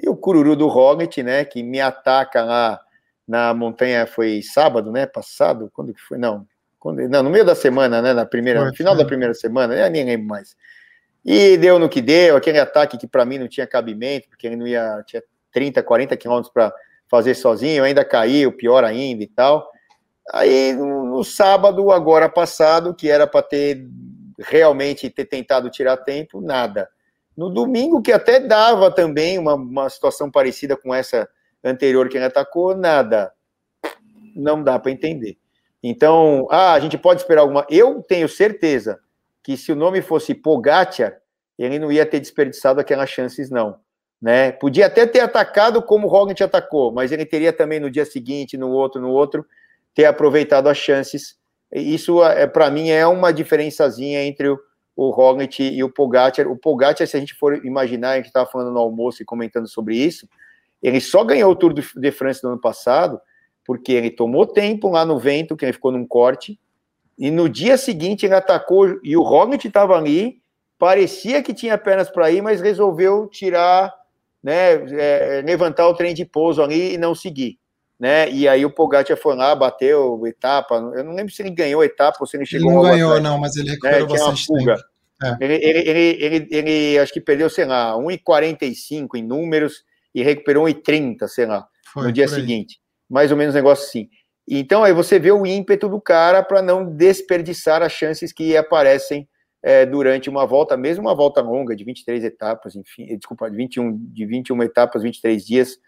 e 0.00 0.08
o 0.08 0.16
cururu 0.16 0.54
do 0.54 0.68
Roglic, 0.68 1.22
né? 1.22 1.44
Que 1.44 1.62
me 1.62 1.80
ataca 1.80 2.44
lá 2.44 2.80
na 3.26 3.52
montanha, 3.52 4.06
foi 4.06 4.40
sábado, 4.42 4.92
né? 4.92 5.06
Passado? 5.06 5.70
Quando 5.72 5.92
que 5.92 6.00
foi? 6.00 6.16
Não, 6.16 6.46
quando, 6.78 7.06
não 7.08 7.22
no 7.22 7.30
meio 7.30 7.44
da 7.44 7.54
semana, 7.54 8.00
né? 8.00 8.12
Na 8.12 8.24
primeira, 8.24 8.64
no 8.64 8.74
final 8.74 8.96
da 8.96 9.04
primeira 9.04 9.34
semana, 9.34 9.74
eu 9.74 9.90
nem 9.90 10.04
lembro 10.04 10.28
mais. 10.28 10.56
E 11.24 11.56
deu 11.56 11.78
no 11.78 11.88
que 11.88 12.00
deu, 12.00 12.36
aquele 12.36 12.58
ataque 12.58 12.96
que 12.96 13.06
para 13.06 13.24
mim 13.24 13.38
não 13.38 13.48
tinha 13.48 13.66
cabimento, 13.66 14.28
porque 14.28 14.46
ele 14.46 14.56
não 14.56 14.66
ia, 14.66 15.02
tinha 15.06 15.22
30, 15.52 15.82
40 15.82 16.16
quilômetros 16.16 16.52
para 16.52 16.72
fazer 17.08 17.34
sozinho, 17.34 17.82
ainda 17.82 18.04
caiu, 18.04 18.52
pior 18.52 18.84
ainda 18.84 19.24
e 19.24 19.26
tal. 19.26 19.68
Aí 20.32 20.72
no, 20.74 21.24
sábado, 21.24 21.90
agora 21.90 22.28
passado, 22.28 22.94
que 22.94 23.10
era 23.10 23.26
para 23.26 23.42
ter 23.42 23.88
realmente 24.38 25.10
ter 25.10 25.24
tentado 25.24 25.70
tirar 25.70 25.96
tempo, 25.98 26.40
nada. 26.40 26.88
No 27.36 27.50
domingo, 27.50 28.02
que 28.02 28.12
até 28.12 28.40
dava 28.40 28.90
também 28.90 29.38
uma, 29.38 29.54
uma 29.54 29.88
situação 29.88 30.30
parecida 30.30 30.76
com 30.76 30.94
essa 30.94 31.28
anterior 31.64 32.08
que 32.08 32.16
ele 32.16 32.26
atacou, 32.26 32.76
nada. 32.76 33.32
Não 34.34 34.62
dá 34.62 34.78
para 34.78 34.92
entender. 34.92 35.38
Então, 35.82 36.46
ah, 36.50 36.72
a 36.72 36.80
gente 36.80 36.98
pode 36.98 37.20
esperar 37.20 37.42
alguma. 37.42 37.66
Eu 37.70 38.02
tenho 38.02 38.28
certeza 38.28 38.98
que 39.42 39.56
se 39.56 39.72
o 39.72 39.76
nome 39.76 40.02
fosse 40.02 40.34
Pogacar, 40.34 41.16
ele 41.58 41.78
não 41.78 41.90
ia 41.90 42.06
ter 42.06 42.20
desperdiçado 42.20 42.80
aquelas 42.80 43.08
chances, 43.08 43.50
não. 43.50 43.78
Né? 44.20 44.52
Podia 44.52 44.86
até 44.86 45.06
ter 45.06 45.20
atacado 45.20 45.80
como 45.80 46.06
o 46.06 46.10
Roglic 46.10 46.42
atacou, 46.42 46.92
mas 46.92 47.12
ele 47.12 47.24
teria 47.24 47.52
também 47.52 47.78
no 47.78 47.90
dia 47.90 48.04
seguinte, 48.04 48.56
no 48.56 48.68
outro, 48.70 49.00
no 49.00 49.10
outro, 49.10 49.46
ter 49.98 50.04
aproveitado 50.04 50.68
as 50.68 50.78
chances. 50.78 51.36
Isso, 51.72 52.22
é, 52.22 52.46
para 52.46 52.70
mim, 52.70 52.88
é 52.88 53.04
uma 53.04 53.32
diferençazinha 53.32 54.22
entre 54.22 54.48
o, 54.48 54.56
o 54.94 55.10
Roglic 55.10 55.60
e 55.60 55.82
o 55.82 55.90
Pogacar. 55.90 56.46
O 56.46 56.56
Pogacar, 56.56 57.04
se 57.04 57.16
a 57.16 57.18
gente 57.20 57.34
for 57.34 57.66
imaginar, 57.66 58.10
a 58.10 58.16
gente 58.18 58.26
estava 58.26 58.48
falando 58.48 58.70
no 58.70 58.78
almoço 58.78 59.20
e 59.20 59.26
comentando 59.26 59.66
sobre 59.66 59.96
isso, 59.96 60.28
ele 60.80 61.00
só 61.00 61.24
ganhou 61.24 61.50
o 61.50 61.56
Tour 61.56 61.74
de 61.74 62.12
France 62.12 62.44
no 62.44 62.50
ano 62.50 62.60
passado 62.60 63.20
porque 63.66 63.90
ele 63.90 64.08
tomou 64.08 64.46
tempo 64.46 64.88
lá 64.88 65.04
no 65.04 65.18
vento, 65.18 65.56
que 65.56 65.64
ele 65.64 65.72
ficou 65.72 65.90
num 65.90 66.06
corte, 66.06 66.56
e 67.18 67.28
no 67.28 67.48
dia 67.48 67.76
seguinte 67.76 68.24
ele 68.24 68.34
atacou, 68.34 69.00
e 69.02 69.16
o 69.16 69.22
Roglic 69.22 69.66
estava 69.66 69.96
ali, 69.96 70.40
parecia 70.78 71.42
que 71.42 71.52
tinha 71.52 71.76
pernas 71.76 72.08
para 72.08 72.30
ir, 72.30 72.40
mas 72.40 72.60
resolveu 72.60 73.26
tirar, 73.26 73.92
né, 74.40 74.74
é, 74.96 75.42
levantar 75.44 75.88
o 75.88 75.94
trem 75.94 76.14
de 76.14 76.24
pouso 76.24 76.62
ali 76.62 76.94
e 76.94 76.98
não 76.98 77.16
seguir. 77.16 77.58
Né? 77.98 78.30
E 78.30 78.46
aí 78.46 78.64
o 78.64 78.70
Pogacar 78.70 79.16
foi 79.16 79.34
lá, 79.34 79.54
bateu 79.54 80.24
etapa. 80.26 80.76
Eu 80.94 81.02
não 81.02 81.14
lembro 81.14 81.32
se 81.32 81.42
ele 81.42 81.50
ganhou 81.50 81.82
etapa 81.82 82.18
ou 82.20 82.26
se 82.26 82.36
ele 82.36 82.46
chegou. 82.46 82.70
Ele 82.70 82.76
não 82.76 82.82
ganhou, 82.82 83.10
atrás. 83.10 83.24
não, 83.24 83.38
mas 83.40 83.56
ele 83.56 83.70
recuperou 83.70 84.06
né? 84.06 84.12
bastante 84.12 84.46
tempo. 84.46 84.70
É. 85.20 85.36
Ele, 85.40 85.54
ele, 85.54 85.78
ele, 85.78 86.24
ele, 86.24 86.48
ele, 86.50 86.98
acho 87.00 87.12
que 87.12 87.20
perdeu, 87.20 87.50
sei 87.50 87.64
lá, 87.64 87.94
1,45 87.94 89.16
em 89.16 89.22
números 89.22 89.82
e 90.14 90.22
recuperou 90.22 90.66
1,30, 90.66 91.26
sei 91.26 91.46
lá, 91.46 91.66
Foi, 91.92 92.04
no 92.04 92.12
dia 92.12 92.28
seguinte. 92.28 92.80
Mais 93.10 93.32
ou 93.32 93.36
menos 93.36 93.54
um 93.54 93.58
negócio 93.58 93.84
assim. 93.84 94.08
Então 94.48 94.84
aí 94.84 94.92
você 94.92 95.18
vê 95.18 95.32
o 95.32 95.44
ímpeto 95.44 95.88
do 95.88 96.00
cara 96.00 96.42
para 96.42 96.62
não 96.62 96.86
desperdiçar 96.86 97.82
as 97.82 97.92
chances 97.92 98.32
que 98.32 98.56
aparecem 98.56 99.28
é, 99.62 99.84
durante 99.84 100.30
uma 100.30 100.46
volta, 100.46 100.76
mesmo 100.76 101.04
uma 101.04 101.14
volta 101.14 101.40
longa 101.40 101.74
de 101.74 101.84
23 101.84 102.24
etapas, 102.24 102.76
enfim, 102.76 103.06
desculpa, 103.16 103.50
de 103.50 103.56
21, 103.56 103.96
de 103.96 104.24
21 104.24 104.62
etapas, 104.62 105.02
23 105.02 105.44
dias. 105.44 105.78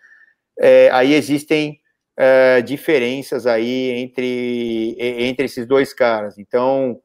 É, 0.58 0.90
aí 0.90 1.14
existem 1.14 1.79
é, 2.22 2.60
diferenças 2.60 3.46
aí 3.46 3.92
entre, 3.92 4.94
entre 5.00 5.46
esses 5.46 5.66
dois 5.66 5.94
caras. 5.94 6.36
Então, 6.38 7.00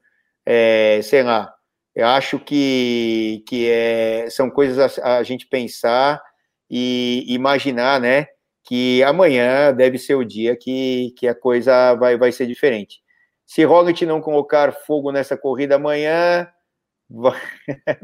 é, 0.46 1.00
sei 1.02 1.24
lá, 1.24 1.54
eu 1.96 2.06
acho 2.08 2.38
que, 2.38 3.42
que 3.48 3.70
é, 3.70 4.30
são 4.30 4.50
coisas 4.50 5.00
a, 5.00 5.20
a 5.20 5.24
gente 5.24 5.48
pensar 5.48 6.22
e 6.70 7.24
imaginar, 7.30 8.02
né? 8.02 8.28
Que 8.66 9.02
amanhã 9.04 9.74
deve 9.74 9.98
ser 9.98 10.16
o 10.16 10.26
dia 10.26 10.58
que, 10.58 11.14
que 11.18 11.28
a 11.30 11.36
coisa 11.36 11.94
vai, 11.96 12.18
vai 12.18 12.34
ser 12.34 12.46
diferente. 12.46 13.00
Se 13.46 13.64
Roglic 13.64 14.06
não 14.06 14.20
colocar 14.20 14.74
fogo 14.74 15.14
nessa 15.14 15.38
corrida 15.38 15.76
amanhã, 15.76 16.46
vai 17.10 17.40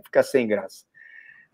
ficar 0.05 0.24
sem 0.24 0.47
graça. 0.47 0.86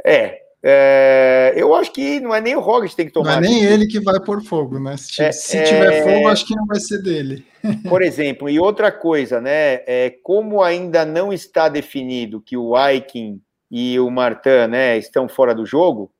É, 0.05 0.39
é, 0.69 1.53
eu 1.55 1.73
acho 1.73 1.93
que 1.93 2.19
não 2.19 2.35
é 2.35 2.41
nem 2.41 2.53
o 2.53 2.59
Roglic 2.59 2.89
que 2.89 2.97
tem 2.97 3.05
que 3.05 3.13
tomar. 3.13 3.39
Não 3.39 3.47
é 3.47 3.49
nem 3.49 3.63
ele 3.63 3.87
que 3.87 4.01
vai 4.01 4.19
pôr 4.19 4.43
fogo, 4.43 4.77
né? 4.77 4.97
Se, 4.97 5.23
é, 5.23 5.31
se 5.31 5.63
tiver 5.63 5.93
é... 5.93 6.03
fogo, 6.03 6.27
acho 6.27 6.45
que 6.45 6.53
não 6.53 6.65
vai 6.65 6.77
ser 6.77 7.01
dele. 7.01 7.45
Por 7.87 8.01
exemplo, 8.01 8.49
e 8.49 8.59
outra 8.59 8.91
coisa, 8.91 9.39
né? 9.39 9.75
É, 9.87 10.13
como 10.21 10.61
ainda 10.61 11.05
não 11.05 11.31
está 11.31 11.69
definido 11.69 12.41
que 12.41 12.57
o 12.57 12.75
Aikin 12.75 13.41
e 13.71 13.97
o 13.97 14.09
Martin 14.11 14.67
né, 14.69 14.97
estão 14.97 15.29
fora 15.29 15.55
do 15.55 15.65
jogo, 15.65 16.11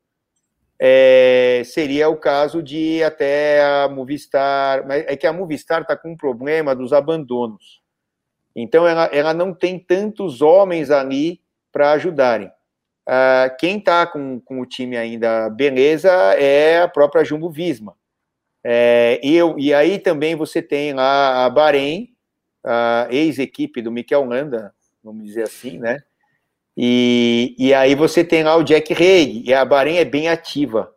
é, 0.79 1.61
seria 1.65 2.07
o 2.07 2.15
caso 2.15 2.63
de 2.63 3.03
até 3.03 3.61
a 3.61 3.89
Movistar. 3.89 4.87
Mas 4.87 5.03
é 5.07 5.17
que 5.17 5.27
a 5.27 5.33
Movistar 5.33 5.81
está 5.81 5.97
com 5.97 6.13
um 6.13 6.17
problema 6.17 6.73
dos 6.73 6.93
abandonos. 6.93 7.81
Então, 8.55 8.87
ela, 8.87 9.09
ela 9.11 9.33
não 9.33 9.53
tem 9.53 9.77
tantos 9.77 10.41
homens 10.41 10.89
ali 10.89 11.41
para 11.69 11.91
ajudarem. 11.91 12.49
Uh, 13.07 13.55
quem 13.57 13.77
está 13.77 14.05
com, 14.05 14.37
com 14.41 14.59
o 14.59 14.65
time 14.65 14.97
ainda 14.97 15.49
beleza 15.49 16.11
é 16.33 16.81
a 16.81 16.89
própria 16.89 17.23
Jumbo 17.23 17.49
Visma. 17.49 17.95
É, 18.61 19.21
e, 19.23 19.33
eu, 19.33 19.57
e 19.57 19.73
aí 19.73 19.97
também 19.97 20.35
você 20.35 20.61
tem 20.61 20.93
lá 20.93 21.45
a 21.45 21.49
Bahrein, 21.49 22.09
a 22.65 23.07
ex-equipe 23.09 23.81
do 23.81 23.89
Mikel 23.89 24.25
Landa, 24.25 24.73
vamos 25.01 25.23
dizer 25.23 25.43
assim, 25.43 25.77
né? 25.79 25.99
E, 26.75 27.55
e 27.57 27.73
aí 27.73 27.95
você 27.95 28.25
tem 28.25 28.43
lá 28.43 28.57
o 28.57 28.63
Jack 28.63 28.93
Haig, 28.93 29.41
e 29.47 29.53
a 29.53 29.63
Bahrein 29.63 29.99
é 29.99 30.05
bem 30.05 30.27
ativa. 30.27 30.93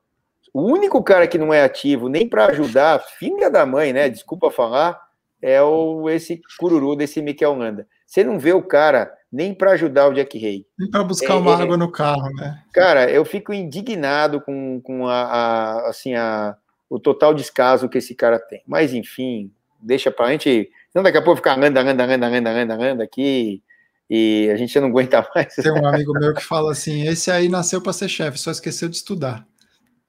O 0.52 0.62
único 0.62 1.00
cara 1.04 1.28
que 1.28 1.38
não 1.38 1.54
é 1.54 1.62
ativo 1.62 2.08
nem 2.08 2.28
para 2.28 2.46
ajudar, 2.46 2.98
filha 2.98 3.48
da 3.48 3.64
mãe, 3.64 3.92
né? 3.92 4.08
Desculpa 4.08 4.50
falar, 4.50 5.00
é 5.40 5.62
o 5.62 6.10
esse 6.10 6.40
cururu 6.58 6.96
desse 6.96 7.22
Mikel 7.22 7.54
Landa. 7.54 7.86
Você 8.10 8.24
não 8.24 8.40
vê 8.40 8.52
o 8.52 8.60
cara 8.60 9.14
nem 9.32 9.54
para 9.54 9.70
ajudar 9.70 10.08
o 10.08 10.12
Jack 10.12 10.36
Hay. 10.44 10.66
Nem 10.76 10.90
para 10.90 11.04
buscar 11.04 11.34
é, 11.34 11.36
uma 11.36 11.52
é, 11.52 11.62
água 11.62 11.76
no 11.76 11.88
carro, 11.88 12.28
né? 12.34 12.60
Cara, 12.74 13.08
eu 13.08 13.24
fico 13.24 13.54
indignado 13.54 14.40
com, 14.40 14.80
com 14.80 15.06
a, 15.06 15.22
a, 15.22 15.88
assim, 15.88 16.14
a, 16.14 16.56
o 16.88 16.98
total 16.98 17.32
descaso 17.32 17.88
que 17.88 17.98
esse 17.98 18.12
cara 18.16 18.40
tem. 18.40 18.64
Mas, 18.66 18.92
enfim, 18.92 19.52
deixa 19.80 20.10
para 20.10 20.26
a 20.26 20.32
gente. 20.32 20.68
Não, 20.92 21.04
daqui 21.04 21.18
a 21.18 21.22
pouco 21.22 21.36
ficar 21.36 21.56
anda, 21.56 21.80
anda, 21.82 22.04
anda, 22.04 22.26
anda, 22.26 22.50
anda, 22.50 22.74
anda 22.74 23.04
aqui 23.04 23.62
e 24.10 24.50
a 24.52 24.56
gente 24.56 24.78
não 24.80 24.88
aguenta 24.88 25.24
mais. 25.32 25.54
Tem 25.54 25.70
um 25.70 25.86
amigo 25.86 26.12
meu 26.18 26.34
que 26.34 26.42
fala 26.42 26.72
assim: 26.72 27.06
esse 27.06 27.30
aí 27.30 27.48
nasceu 27.48 27.80
para 27.80 27.92
ser 27.92 28.08
chefe, 28.08 28.38
só 28.38 28.50
esqueceu 28.50 28.88
de 28.88 28.96
estudar. 28.96 29.46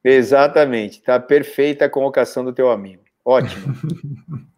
Exatamente, 0.04 1.04
tá 1.04 1.20
perfeita 1.20 1.86
a 1.86 1.90
convocação 1.90 2.44
do 2.44 2.52
teu 2.52 2.72
amigo. 2.72 3.04
Ótimo. 3.24 3.76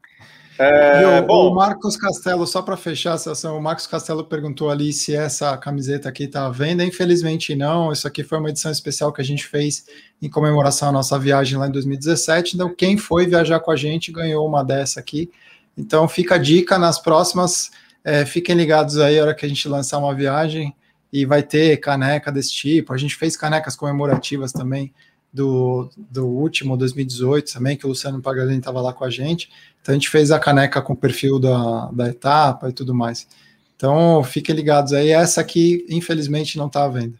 É, 0.57 1.19
o, 1.19 1.25
bom, 1.25 1.49
o, 1.49 1.55
Marcos 1.55 1.97
Castelo, 1.97 2.45
só 2.45 2.61
para 2.61 2.77
fechar 2.77 3.13
a 3.13 3.17
sessão, 3.17 3.57
o 3.57 3.61
Marcos 3.61 3.87
Castelo 3.87 4.23
perguntou 4.23 4.69
ali 4.69 4.93
se 4.93 5.15
essa 5.15 5.57
camiseta 5.57 6.09
aqui 6.09 6.25
está 6.25 6.45
à 6.45 6.49
venda. 6.49 6.83
Infelizmente 6.83 7.55
não, 7.55 7.91
isso 7.91 8.07
aqui 8.07 8.23
foi 8.23 8.37
uma 8.37 8.49
edição 8.49 8.71
especial 8.71 9.11
que 9.11 9.21
a 9.21 9.23
gente 9.23 9.47
fez 9.47 9.85
em 10.21 10.29
comemoração 10.29 10.89
à 10.89 10.91
nossa 10.91 11.17
viagem 11.17 11.57
lá 11.57 11.67
em 11.67 11.71
2017. 11.71 12.55
Então, 12.55 12.73
quem 12.73 12.97
foi 12.97 13.25
viajar 13.25 13.59
com 13.61 13.71
a 13.71 13.75
gente 13.75 14.11
ganhou 14.11 14.47
uma 14.47 14.63
dessa 14.63 14.99
aqui. 14.99 15.31
Então, 15.75 16.07
fica 16.07 16.35
a 16.35 16.37
dica 16.37 16.77
nas 16.77 16.99
próximas. 16.99 17.71
É, 18.03 18.25
fiquem 18.25 18.55
ligados 18.55 18.99
aí 18.99 19.17
a 19.17 19.23
hora 19.23 19.35
que 19.35 19.45
a 19.45 19.49
gente 19.49 19.67
lançar 19.67 19.97
uma 19.97 20.13
viagem 20.13 20.75
e 21.11 21.25
vai 21.25 21.41
ter 21.41 21.77
caneca 21.77 22.31
desse 22.31 22.53
tipo. 22.53 22.93
A 22.93 22.97
gente 22.97 23.15
fez 23.15 23.35
canecas 23.35 23.75
comemorativas 23.75 24.51
também 24.51 24.93
do, 25.33 25.89
do 25.97 26.27
último, 26.27 26.77
2018 26.77 27.53
também, 27.53 27.75
que 27.75 27.85
o 27.85 27.89
Luciano 27.89 28.21
Paganini 28.21 28.59
estava 28.59 28.79
lá 28.79 28.93
com 28.93 29.03
a 29.03 29.09
gente. 29.09 29.49
Então 29.81 29.93
a 29.93 29.95
gente 29.95 30.09
fez 30.09 30.31
a 30.31 30.39
caneca 30.39 30.81
com 30.81 30.93
o 30.93 30.97
perfil 30.97 31.39
da, 31.39 31.89
da 31.91 32.07
etapa 32.07 32.69
e 32.69 32.73
tudo 32.73 32.93
mais. 32.93 33.27
Então 33.75 34.23
fiquem 34.23 34.55
ligados 34.55 34.93
aí. 34.93 35.09
Essa 35.09 35.41
aqui, 35.41 35.85
infelizmente, 35.89 36.57
não 36.57 36.67
está 36.67 36.85
à 36.85 36.87
venda. 36.87 37.17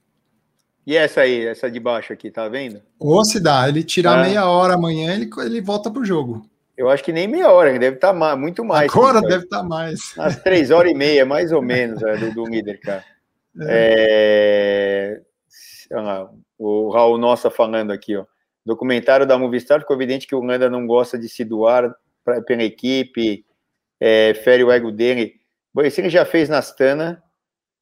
E 0.86 0.96
essa 0.96 1.22
aí, 1.22 1.46
essa 1.46 1.72
de 1.72 1.80
baixo 1.80 2.14
aqui, 2.14 2.30
tá 2.30 2.48
vendo? 2.48 2.82
Ou 3.00 3.24
se 3.24 3.40
dá, 3.40 3.68
ele 3.68 3.84
tirar 3.84 4.20
ah. 4.20 4.22
meia 4.22 4.46
hora 4.46 4.76
amanhã, 4.76 5.14
ele, 5.14 5.30
ele 5.40 5.62
volta 5.62 5.90
pro 5.90 6.06
jogo. 6.06 6.46
Eu 6.78 6.90
acho 6.90 7.04
que 7.04 7.14
nem 7.14 7.28
meia 7.28 7.52
hora, 7.52 7.72
deve 7.80 7.96
estar 7.96 8.14
tá 8.14 8.36
muito 8.36 8.66
mais. 8.66 8.92
Agora 8.92 9.22
deve 9.22 9.46
estar 9.46 9.60
tá 9.60 9.64
mais. 9.64 10.14
Às 10.18 10.42
três 10.42 10.72
horas 10.72 10.92
e 10.92 10.96
meia, 10.96 11.26
mais 11.26 11.52
ou 11.52 11.62
menos, 11.62 12.02
é, 12.04 12.18
do, 12.18 12.34
do 12.34 12.46
líder, 12.46 12.80
cara. 12.80 13.04
É. 13.62 15.22
É... 15.92 16.24
o 16.64 16.90
Raul 16.90 17.18
Nossa 17.18 17.50
falando 17.50 17.92
aqui, 17.92 18.16
ó. 18.16 18.26
Documentário 18.66 19.26
da 19.26 19.38
Movistar 19.38 19.82
ficou 19.82 19.96
evidente 19.96 20.26
que 20.26 20.36
o 20.36 20.42
Landa 20.42 20.70
não 20.70 20.88
gosta 20.88 21.20
de 21.20 21.28
se 21.28 21.44
doar 21.44 21.94
pra, 22.24 22.42
pela 22.42 22.64
equipe, 22.64 23.46
é, 24.00 24.34
fere 24.34 24.64
o 24.64 24.72
ego 24.72 24.92
dele. 24.92 25.34
Bom, 25.74 25.82
ele 25.82 26.10
já 26.10 26.24
fez 26.24 26.48
na 26.48 26.60
Astana, 26.60 27.22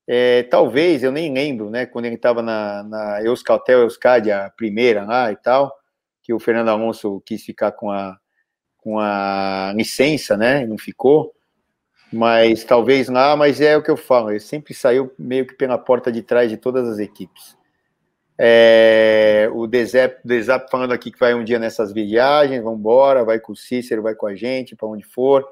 é, 0.08 0.44
talvez, 0.44 1.04
eu 1.04 1.12
nem 1.12 1.32
lembro, 1.32 1.70
né, 1.70 1.86
quando 1.86 2.06
ele 2.06 2.16
estava 2.16 2.42
na, 2.42 2.84
na 2.84 3.24
Euskaltel 3.24 3.82
Euskadi, 3.82 4.32
a 4.32 4.50
primeira 4.50 5.06
lá 5.06 5.32
e 5.32 5.36
tal, 5.36 5.72
que 6.24 6.34
o 6.34 6.40
Fernando 6.40 6.70
Alonso 6.70 7.22
quis 7.26 7.44
ficar 7.44 7.72
com 7.74 7.92
a, 7.92 8.18
com 8.78 8.98
a 9.00 9.72
licença, 9.76 10.36
né, 10.36 10.66
não 10.66 10.78
ficou, 10.78 11.34
mas 12.12 12.64
talvez 12.64 13.10
lá, 13.10 13.36
mas 13.36 13.62
é 13.62 13.78
o 13.78 13.84
que 13.84 13.92
eu 13.92 13.98
falo, 13.98 14.32
ele 14.32 14.40
sempre 14.40 14.74
saiu 14.74 15.14
meio 15.20 15.46
que 15.46 15.54
pela 15.54 15.78
porta 15.78 16.12
de 16.12 16.24
trás 16.24 16.50
de 16.50 16.58
todas 16.58 16.88
as 16.88 16.98
equipes. 16.98 17.56
É, 18.44 19.48
o 19.54 19.68
Desep 19.68 20.20
falando 20.72 20.94
aqui 20.94 21.12
que 21.12 21.20
vai 21.20 21.36
um 21.36 21.44
dia 21.44 21.60
nessas 21.60 21.94
viagens, 21.94 22.64
vamos 22.64 22.80
embora, 22.80 23.24
vai 23.24 23.40
com 23.40 23.52
o 23.52 23.56
Cícero, 23.56 24.02
vai 24.02 24.16
com 24.16 24.26
a 24.26 24.34
gente, 24.34 24.76
para 24.76 24.88
onde 24.88 25.04
for. 25.04 25.48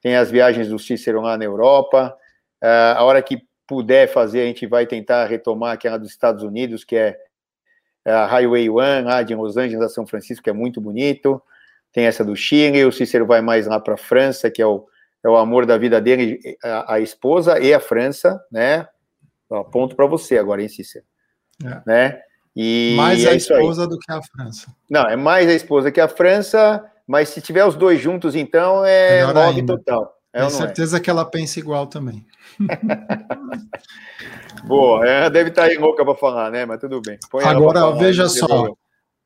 Tem 0.00 0.16
as 0.16 0.28
viagens 0.28 0.68
do 0.68 0.76
Cícero 0.76 1.20
lá 1.20 1.38
na 1.38 1.44
Europa. 1.44 2.12
É, 2.60 2.94
a 2.96 3.04
hora 3.04 3.22
que 3.22 3.46
puder 3.64 4.08
fazer, 4.08 4.40
a 4.40 4.46
gente 4.46 4.66
vai 4.66 4.88
tentar 4.88 5.24
retomar 5.26 5.74
aquela 5.74 5.96
dos 5.96 6.10
Estados 6.10 6.42
Unidos, 6.42 6.82
que 6.82 6.96
é 6.96 7.16
a 8.04 8.26
Highway 8.26 8.68
One, 8.68 9.04
lá 9.04 9.22
de 9.22 9.36
Los 9.36 9.56
Angeles 9.56 9.80
a 9.80 9.88
São 9.88 10.04
Francisco, 10.04 10.42
que 10.42 10.50
é 10.50 10.52
muito 10.52 10.80
bonito. 10.80 11.40
Tem 11.92 12.06
essa 12.06 12.24
do 12.24 12.34
Chile, 12.34 12.84
o 12.84 12.90
Cícero 12.90 13.24
vai 13.24 13.40
mais 13.40 13.68
lá 13.68 13.78
para 13.78 13.94
a 13.94 13.98
França, 13.98 14.50
que 14.50 14.60
é 14.60 14.66
o, 14.66 14.84
é 15.22 15.28
o 15.28 15.36
amor 15.36 15.64
da 15.64 15.78
vida 15.78 16.00
dele, 16.00 16.40
a, 16.60 16.94
a 16.94 17.00
esposa 17.00 17.60
e 17.60 17.72
a 17.72 17.78
França, 17.78 18.44
né? 18.50 18.88
ponto 19.70 19.94
para 19.94 20.06
você 20.06 20.38
agora, 20.38 20.60
hein, 20.60 20.68
Cícero? 20.68 21.04
É. 21.64 21.82
Né? 21.86 22.22
E 22.54 22.94
mais 22.96 23.24
é 23.24 23.30
a 23.30 23.34
esposa 23.34 23.86
do 23.86 23.98
que 23.98 24.12
a 24.12 24.20
França. 24.22 24.74
Não, 24.90 25.02
é 25.02 25.16
mais 25.16 25.48
a 25.48 25.54
esposa 25.54 25.90
que 25.90 26.00
a 26.00 26.08
França, 26.08 26.84
mas 27.06 27.30
se 27.30 27.40
tiver 27.40 27.64
os 27.64 27.74
dois 27.74 28.00
juntos, 28.00 28.34
então 28.34 28.84
é 28.84 29.24
nove 29.32 29.62
total. 29.62 30.18
É 30.32 30.38
Tenho 30.38 30.48
é? 30.48 30.50
certeza 30.50 30.96
é? 30.96 31.00
que 31.00 31.10
ela 31.10 31.24
pensa 31.24 31.58
igual 31.58 31.86
também. 31.86 32.24
Boa, 34.64 35.06
ela 35.06 35.28
deve 35.28 35.50
estar 35.50 35.64
aí 35.64 35.76
louca 35.76 36.04
para 36.04 36.14
falar, 36.14 36.50
né? 36.50 36.64
Mas 36.64 36.80
tudo 36.80 37.00
bem. 37.00 37.18
Põe 37.30 37.44
Agora, 37.44 37.80
falar, 37.80 37.98
veja 37.98 38.28
só: 38.28 38.74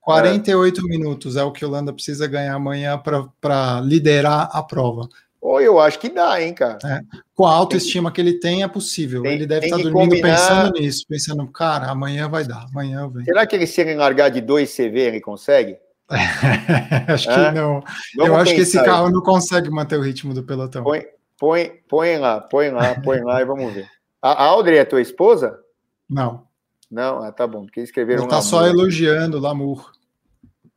48 0.01 0.81
é. 0.81 0.89
minutos 0.89 1.37
é 1.37 1.43
o 1.43 1.53
que 1.53 1.65
o 1.65 1.69
Holanda 1.69 1.93
precisa 1.93 2.27
ganhar 2.27 2.55
amanhã 2.55 3.01
para 3.41 3.81
liderar 3.81 4.49
a 4.53 4.63
prova. 4.63 5.09
Ou 5.41 5.61
eu 5.61 5.79
acho 5.79 5.99
que 5.99 6.09
dá, 6.09 6.41
hein, 6.43 6.53
cara. 6.55 6.79
É. 6.85 7.01
Com 7.35 7.47
a 7.47 7.53
autoestima 7.53 8.11
que 8.11 8.21
ele 8.21 8.41
tem, 8.41 8.63
é 8.63 8.69
possível. 8.69 9.23
Tem, 9.23 9.35
ele 9.35 9.47
deve 9.47 9.67
estar 9.67 9.77
tá 9.77 9.83
dormindo 9.83 10.11
combinar... 10.11 10.29
pensando 10.29 10.73
nisso, 10.73 11.05
pensando, 11.09 11.47
cara, 11.49 11.87
amanhã 11.87 12.29
vai 12.29 12.45
dar, 12.45 12.67
amanhã 12.71 13.09
venho. 13.09 13.25
Será 13.25 13.47
que 13.47 13.55
ele, 13.55 13.67
se 13.67 13.81
ele 13.81 13.95
largar 13.95 14.29
de 14.29 14.41
2 14.41 14.75
CV, 14.75 14.99
ele 15.01 15.21
consegue? 15.21 15.79
acho 17.09 17.29
que 17.29 17.51
não. 17.53 17.83
Vamos 18.17 18.29
eu 18.29 18.37
acho 18.37 18.55
que 18.55 18.61
esse 18.61 18.83
carro 18.83 19.07
aí. 19.07 19.13
não 19.13 19.23
consegue 19.23 19.71
manter 19.71 19.97
o 19.97 20.03
ritmo 20.03 20.33
do 20.33 20.43
pelotão. 20.43 20.85
Põe, 20.85 21.05
põe, 21.39 21.73
põe 21.89 22.19
lá, 22.19 22.41
põe 22.41 22.71
lá, 22.71 22.95
põe 23.01 23.21
lá 23.21 23.41
e 23.41 23.45
vamos 23.45 23.73
ver. 23.73 23.89
A 24.23 24.45
Audrey 24.45 24.79
é 24.79 24.85
tua 24.85 25.01
esposa? 25.01 25.59
Não. 26.09 26.45
Não? 26.91 27.23
Ah, 27.23 27.33
tá 27.33 27.47
bom. 27.47 27.65
Porque 27.65 27.81
escreveram. 27.81 28.23
Ele 28.23 28.31
tá 28.31 28.41
só 28.41 28.67
elogiando 28.67 29.37
o 29.39 29.41
Lamour. 29.41 29.93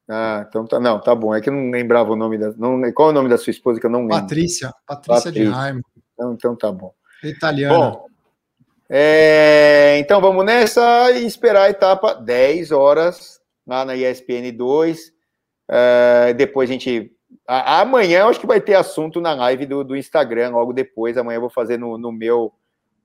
Ah, 0.10 0.43
então 0.47 0.66
tá. 0.66 0.80
Não, 0.80 0.99
tá 0.99 1.14
bom. 1.14 1.36
É 1.36 1.39
que 1.39 1.49
eu 1.49 1.53
não 1.53 1.70
lembrava 1.70 2.12
o 2.12 2.16
nome 2.16 2.38
da. 2.38 2.51
Não, 2.57 2.82
qual 2.93 3.10
é 3.10 3.12
o 3.12 3.14
nome 3.14 3.30
da 3.30 3.38
sua 3.38 3.51
esposa 3.51 3.80
que 3.80 3.86
eu 3.86 3.91
não 3.91 4.01
lembro? 4.01 4.22
Patrícia. 4.22 4.74
Patrícia, 4.88 5.24
Patrícia. 5.26 5.32
de 5.32 5.49
Raimo. 5.49 5.82
Então, 6.14 6.34
então 6.34 6.55
tá 6.55 6.72
bom. 6.72 6.91
Italiana. 7.24 7.78
Bom, 7.78 8.05
é, 8.89 9.99
então 9.99 10.20
vamos 10.20 10.43
nessa 10.43 11.12
e 11.12 11.24
esperar 11.24 11.66
a 11.66 11.70
etapa 11.70 12.16
10 12.16 12.72
horas 12.72 13.39
lá 13.68 13.86
na 13.86 13.95
ESPN 13.95 14.51
2. 14.51 15.14
É, 15.70 16.34
depois 16.34 16.68
a 16.70 16.74
gente. 16.74 17.16
A, 17.47 17.82
amanhã 17.82 18.22
eu 18.22 18.30
acho 18.30 18.39
que 18.39 18.47
vai 18.47 18.60
ter 18.60 18.74
assunto 18.74 19.22
na 19.22 19.36
live 19.36 19.68
do, 19.68 19.84
do 19.84 19.95
Instagram, 19.95 20.49
logo 20.49 20.74
depois. 20.74 21.18
Amanhã 21.18 21.38
eu 21.38 21.41
vou 21.41 21.51
fazer 21.51 21.78
no, 21.78 21.99
no 21.99 22.12
meu 22.12 22.51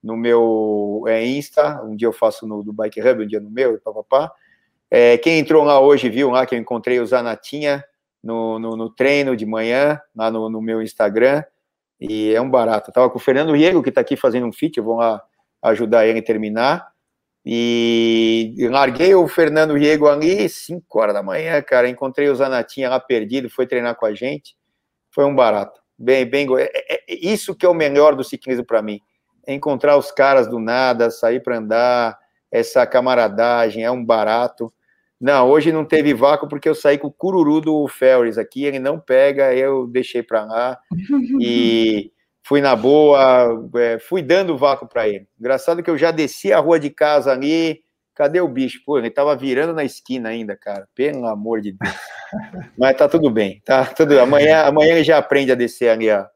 no 0.03 0.17
meu 0.17 1.05
é, 1.07 1.27
Insta. 1.27 1.83
Um 1.83 1.95
dia 1.95 2.09
eu 2.09 2.13
faço 2.15 2.47
no 2.47 2.63
do 2.63 2.73
Bike 2.73 3.01
Hub, 3.03 3.23
um 3.23 3.27
dia 3.27 3.41
no 3.41 3.51
meu, 3.51 3.79
papapá. 3.79 4.33
É, 4.97 5.19
quem 5.19 5.41
entrou 5.41 5.65
lá 5.65 5.81
hoje 5.81 6.09
viu 6.09 6.31
lá 6.31 6.47
que 6.47 6.55
eu 6.55 6.59
encontrei 6.61 7.01
o 7.01 7.07
Zanatinha 7.07 7.85
no, 8.23 8.61
no, 8.61 8.77
no 8.77 8.89
treino 8.89 9.37
de 9.37 9.45
manhã, 9.45 10.01
lá 10.15 10.31
no, 10.31 10.49
no, 10.49 10.63
meu 10.63 10.81
Instagram. 10.81 11.43
E 12.01 12.33
é 12.33 12.41
um 12.41 12.49
barato. 12.49 12.91
Eu 12.91 12.95
tava 12.95 13.11
com 13.11 13.19
o 13.19 13.21
Fernando 13.21 13.57
Riego, 13.57 13.83
que 13.83 13.89
está 13.89 14.03
aqui 14.03 14.15
fazendo 14.15 14.47
um 14.47 14.53
fit, 14.53 14.79
eu 14.79 14.85
vou 14.85 14.99
lá 14.99 15.21
ajudar 15.63 16.07
ele 16.07 16.21
a 16.21 16.23
terminar. 16.23 16.87
E 17.45 18.55
larguei 18.71 19.17
o 19.17 19.27
Fernando 19.27 19.75
Riego 19.75 20.07
ali, 20.07 20.49
5 20.49 20.87
horas 20.97 21.13
da 21.13 21.25
manhã, 21.25 21.61
cara. 21.61 21.89
Encontrei 21.89 22.29
o 22.29 22.37
Zanatinha 22.37 22.89
lá 22.89 23.01
perdido, 23.01 23.51
foi 23.51 23.67
treinar 23.67 23.97
com 23.97 24.07
a 24.07 24.15
gente. 24.15 24.55
Foi 25.11 25.25
um 25.25 25.35
barato. 25.35 25.81
Bem, 25.99 26.25
bem. 26.25 26.47
É, 26.57 26.71
é, 26.95 26.95
é 26.95 27.05
isso 27.09 27.53
que 27.53 27.67
é 27.67 27.69
o 27.69 27.75
melhor 27.75 28.15
do 28.15 28.23
ciclismo 28.23 28.65
para 28.65 28.81
mim. 28.81 29.01
É 29.45 29.55
encontrar 29.55 29.97
os 29.97 30.13
caras 30.13 30.47
do 30.47 30.61
nada, 30.61 31.11
sair 31.11 31.43
para 31.43 31.59
andar, 31.59 32.17
essa 32.49 32.87
camaradagem, 32.87 33.83
é 33.83 33.91
um 33.91 34.05
barato. 34.05 34.73
Não, 35.25 35.49
hoje 35.49 35.73
não 35.73 35.87
teve 35.87 36.13
vácuo 36.13 36.47
porque 36.47 36.69
eu 36.69 36.75
saí 36.75 36.99
com 36.99 37.07
o 37.07 37.11
cururu 37.11 37.59
do 37.59 37.89
Ferris 37.89 38.37
aqui, 38.37 38.67
ele 38.67 38.79
não 38.79 39.01
pega, 39.01 39.55
eu 39.55 39.87
deixei 39.87 40.23
para 40.23 40.45
lá. 40.45 40.79
E 41.41 42.13
fui 42.45 42.61
na 42.61 42.77
boa, 42.77 43.71
é, 43.77 43.99
fui 43.99 44.21
dando 44.21 44.59
vácuo 44.59 44.87
para 44.87 45.09
ele. 45.09 45.27
Engraçado 45.41 45.83
que 45.83 45.89
eu 45.89 45.97
já 45.97 46.11
desci 46.11 46.53
a 46.53 46.59
rua 46.59 46.79
de 46.79 46.91
casa 46.91 47.33
ali, 47.33 47.81
cadê 48.15 48.39
o 48.39 48.47
bicho? 48.47 48.83
Pô, 48.85 48.99
ele 48.99 49.09
tava 49.09 49.35
virando 49.35 49.73
na 49.73 49.83
esquina 49.83 50.29
ainda, 50.29 50.55
cara, 50.59 50.87
pelo 50.95 51.27
amor 51.27 51.63
de 51.63 51.73
Deus. 51.73 51.95
Mas 52.77 52.95
tá 52.95 53.09
tudo 53.09 53.31
bem, 53.31 53.63
tá 53.65 53.87
tudo 53.87 54.21
Amanhã, 54.21 54.65
amanhã 54.65 54.93
ele 54.93 55.05
já 55.05 55.17
aprende 55.17 55.51
a 55.51 55.55
descer 55.55 55.89
ali, 55.89 56.11
ó. 56.11 56.27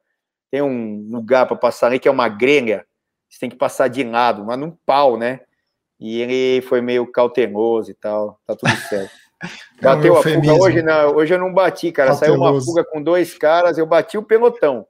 Tem 0.50 0.62
um 0.62 1.06
lugar 1.10 1.46
para 1.46 1.58
passar 1.58 1.88
ali 1.88 1.98
que 1.98 2.08
é 2.08 2.10
uma 2.10 2.30
grelha, 2.30 2.86
você 3.28 3.40
tem 3.40 3.50
que 3.50 3.56
passar 3.56 3.88
de 3.88 4.02
lado, 4.02 4.46
mas 4.46 4.58
num 4.58 4.70
pau, 4.86 5.18
né? 5.18 5.40
E 6.00 6.20
ele 6.20 6.62
foi 6.62 6.80
meio 6.80 7.10
cauteloso 7.10 7.90
e 7.90 7.94
tal, 7.94 8.40
tá 8.46 8.54
tudo 8.54 8.70
certo. 8.88 9.12
Bateu 9.80 10.16
a 10.16 10.22
fuga 10.22 10.52
hoje, 10.54 10.82
não, 10.82 11.16
hoje 11.16 11.34
eu 11.34 11.38
não 11.38 11.52
bati, 11.52 11.92
cara. 11.92 12.10
Cauteloso. 12.10 12.40
Saiu 12.40 12.52
uma 12.52 12.60
fuga 12.60 12.84
com 12.84 13.02
dois 13.02 13.36
caras, 13.38 13.78
eu 13.78 13.86
bati 13.86 14.18
o 14.18 14.22
pelotão 14.22 14.86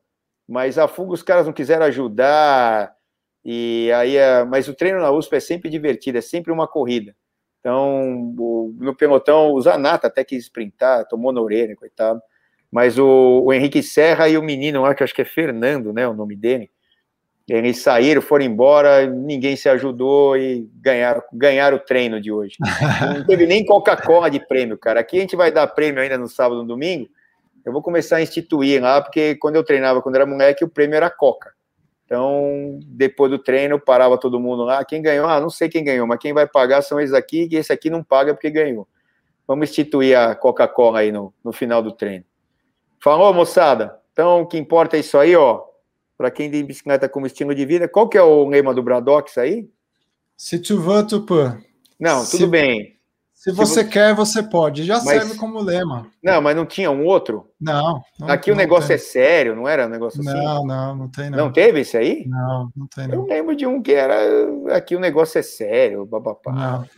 mas 0.49 0.79
a 0.79 0.89
fuga 0.89 1.13
os 1.13 1.23
caras 1.23 1.45
não 1.45 1.53
quiseram 1.53 1.85
ajudar. 1.87 2.95
E 3.45 3.93
aí, 3.95 4.17
é, 4.17 4.45
mas 4.45 4.67
o 4.67 4.75
treino 4.75 4.99
na 5.01 5.11
USP 5.11 5.37
é 5.37 5.41
sempre 5.41 5.69
divertido, 5.69 6.17
é 6.19 6.23
sempre 6.23 6.51
uma 6.51 6.67
corrida. 6.67 7.15
Então, 7.61 8.35
no 8.79 8.95
pelotão, 8.97 9.53
o 9.53 9.61
Zanata 9.61 10.07
até 10.07 10.25
quis 10.25 10.45
sprintar, 10.45 11.07
tomou 11.07 11.33
na 11.33 11.41
orelha, 11.41 11.77
coitado. 11.77 12.21
Mas 12.71 12.99
o, 12.99 13.43
o, 13.45 13.53
Henrique 13.53 13.83
Serra 13.83 14.29
e 14.29 14.39
o 14.39 14.43
menino 14.43 14.83
lá, 14.83 14.95
que 14.95 15.05
acho 15.05 15.15
que 15.15 15.23
é 15.23 15.25
Fernando, 15.25 15.93
né, 15.93 16.07
o 16.09 16.15
nome 16.15 16.37
dele, 16.37 16.71
eles 17.49 17.79
saíram, 17.79 18.21
foram 18.21 18.45
embora, 18.45 19.07
ninguém 19.07 19.57
se 19.57 19.69
ajudou 19.71 20.37
e 20.37 20.69
ganharam, 20.75 21.23
ganharam 21.33 21.79
o 21.79 21.81
treino 21.81 22.21
de 22.21 22.31
hoje. 22.31 22.57
Não 23.17 23.25
teve 23.25 23.47
nem 23.47 23.65
Coca-Cola 23.65 24.31
de 24.31 24.39
prêmio, 24.39 24.77
cara. 24.77 25.01
Aqui 25.01 25.17
a 25.17 25.21
gente 25.21 25.35
vai 25.35 25.51
dar 25.51 25.67
prêmio 25.69 26.03
ainda 26.03 26.19
no 26.19 26.29
sábado 26.29 26.61
e 26.61 26.63
no 26.63 26.69
domingo, 26.69 27.09
eu 27.65 27.73
vou 27.73 27.83
começar 27.83 28.17
a 28.17 28.23
instituir 28.23 28.83
lá, 28.83 29.01
porque 29.01 29.35
quando 29.37 29.57
eu 29.57 29.65
treinava, 29.65 30.03
quando 30.03 30.17
era 30.17 30.27
moleque, 30.27 30.65
o 30.65 30.69
prêmio 30.69 30.97
era 30.97 31.11
Coca. 31.11 31.53
Então, 32.05 32.79
depois 32.87 33.31
do 33.31 33.39
treino, 33.39 33.79
parava 33.79 34.17
todo 34.17 34.41
mundo 34.41 34.65
lá. 34.65 34.83
Quem 34.85 35.03
ganhou? 35.03 35.27
Ah, 35.27 35.41
não 35.41 35.51
sei 35.51 35.69
quem 35.69 35.85
ganhou, 35.85 36.07
mas 36.07 36.19
quem 36.19 36.33
vai 36.33 36.47
pagar 36.47 36.81
são 36.81 36.99
esses 36.99 37.15
aqui, 37.15 37.47
e 37.51 37.57
esse 37.57 37.71
aqui 37.71 37.91
não 37.91 38.03
paga 38.03 38.33
porque 38.33 38.51
ganhou. 38.51 38.89
Vamos 39.47 39.69
instituir 39.69 40.19
a 40.19 40.35
Coca-Cola 40.35 41.01
aí 41.01 41.13
no, 41.13 41.33
no 41.45 41.53
final 41.53 41.83
do 41.83 41.93
treino. 41.93 42.25
Falou, 43.01 43.33
moçada? 43.33 43.99
Então, 44.13 44.41
o 44.41 44.47
que 44.47 44.57
importa 44.57 44.97
é 44.97 45.01
isso 45.01 45.19
aí, 45.19 45.37
ó. 45.37 45.68
Para 46.19 46.31
quem 46.31 46.51
tem 46.51 46.65
bicicleta 46.65 47.09
como 47.09 47.27
estilo 47.27 47.55
de 47.55 47.65
vida. 47.65 47.89
Qual 47.89 48.09
que 48.09 48.19
é 48.19 48.23
o 48.23 48.47
lema 48.49 48.75
do 48.75 48.83
Bradox 48.83 49.39
aí? 49.39 49.71
Se 50.37 50.59
tu 50.59 50.81
veux, 50.81 51.07
tu 51.07 51.23
peux. 51.23 51.57
Não, 51.99 52.25
tudo 52.25 52.45
Se... 52.45 52.47
bem. 52.47 52.99
Se 53.39 53.53
você 53.53 53.85
quer, 53.85 54.17
você 54.17 54.43
pode. 54.43 54.83
Já 54.83 54.97
mas, 54.97 55.05
serve 55.05 55.37
como 55.37 55.61
lema. 55.61 56.11
Não, 56.21 56.43
mas 56.43 56.57
não 56.57 56.67
tinha 56.67 56.91
um 56.91 57.05
outro? 57.07 57.49
Não. 57.61 58.03
não 58.19 58.29
Aqui 58.29 58.51
não 58.51 58.57
o 58.57 58.59
negócio 58.59 58.93
é 58.93 58.99
sério, 58.99 59.55
não 59.55 59.69
era 59.69 59.87
um 59.87 59.89
negócio 59.89 60.21
assim? 60.21 60.29
Não, 60.29 60.67
não, 60.67 60.97
não 60.97 61.09
tem 61.09 61.31
não. 61.31 61.39
Não 61.39 61.53
teve 61.53 61.81
esse 61.81 61.97
aí? 61.97 62.27
Não, 62.27 62.69
não 62.77 62.87
tem 62.89 63.07
não. 63.07 63.15
Eu 63.15 63.27
lembro 63.27 63.55
de 63.55 63.65
um 63.65 63.81
que 63.81 63.93
era 63.93 64.17
aqui 64.75 64.97
o 64.97 65.01
negócio 65.01 65.39
é 65.39 65.43
sério, 65.43 66.05
babapá. 66.05 66.51
Não. 66.51 66.89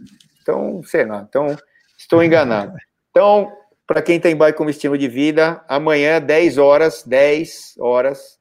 Então, 0.41 0.81
sei 0.83 1.05
lá. 1.05 1.27
Então, 1.29 1.55
estou 1.97 2.25
enganado. 2.25 2.73
Então, 3.13 3.51
para 3.89 4.01
quem 4.01 4.21
tem 4.21 4.37
bike 4.37 4.57
como 4.57 4.71
estilo 4.71 4.97
de 4.97 5.09
vida, 5.09 5.65
amanhã, 5.67 6.21
10 6.21 6.59
horas, 6.59 7.03
10 7.03 7.75
horas, 7.81 8.39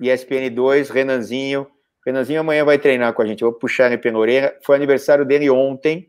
ESPN 0.00 0.50
2, 0.50 0.90
Renanzinho. 0.90 1.66
Renanzinho 2.04 2.40
amanhã 2.40 2.64
vai 2.64 2.78
treinar 2.78 3.12
com 3.12 3.22
a 3.22 3.26
gente. 3.26 3.42
Eu 3.42 3.50
vou 3.50 3.58
puxar 3.58 3.86
ele 3.86 3.98
pela 3.98 4.18
orelha. 4.18 4.56
Foi 4.62 4.76
aniversário 4.76 5.24
dele 5.24 5.50
ontem, 5.50 6.08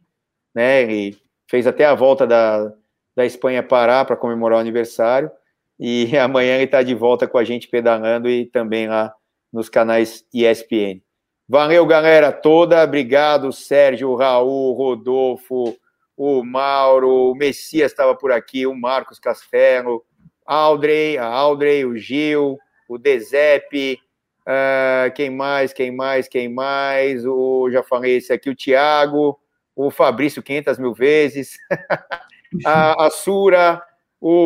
né? 0.53 0.83
Ele 0.83 1.17
fez 1.49 1.65
até 1.65 1.85
a 1.85 1.95
volta 1.95 2.27
da, 2.27 2.71
da 3.15 3.25
Espanha 3.25 3.63
parar 3.63 4.05
para 4.05 4.15
comemorar 4.15 4.57
o 4.57 4.61
aniversário. 4.61 5.31
E 5.79 6.15
amanhã 6.17 6.55
ele 6.55 6.65
está 6.65 6.83
de 6.83 6.93
volta 6.93 7.27
com 7.27 7.37
a 7.37 7.43
gente 7.43 7.67
pedalando 7.67 8.29
e 8.29 8.45
também 8.45 8.87
lá 8.87 9.13
nos 9.51 9.69
canais 9.69 10.25
ESPN. 10.33 11.01
Valeu, 11.49 11.85
galera 11.85 12.31
toda. 12.31 12.83
Obrigado, 12.83 13.53
Sérgio, 13.53 14.13
Raul, 14.15 14.73
Rodolfo, 14.73 15.77
o 16.15 16.43
Mauro, 16.43 17.31
o 17.31 17.35
Messias 17.35 17.91
estava 17.91 18.13
por 18.15 18.31
aqui, 18.31 18.67
o 18.67 18.75
Marcos 18.75 19.17
Castelo, 19.17 20.03
Aldrey, 20.45 21.17
a 21.17 21.25
Aldrey, 21.25 21.85
o 21.85 21.95
Gil, 21.95 22.57
o 22.87 22.97
Dezep, 22.97 23.99
uh, 24.41 25.13
quem 25.13 25.29
mais, 25.29 25.73
quem 25.73 25.91
mais, 25.91 26.27
quem 26.27 26.49
mais? 26.49 27.25
O, 27.25 27.69
já 27.71 27.83
falei 27.83 28.17
esse 28.17 28.31
aqui, 28.31 28.49
o 28.49 28.55
Thiago, 28.55 29.39
o 29.75 29.91
Fabrício 29.91 30.41
500 30.43 30.79
mil 30.79 30.93
vezes, 30.93 31.57
a, 32.65 33.05
a 33.05 33.09
Sura, 33.09 33.81
o, 34.19 34.45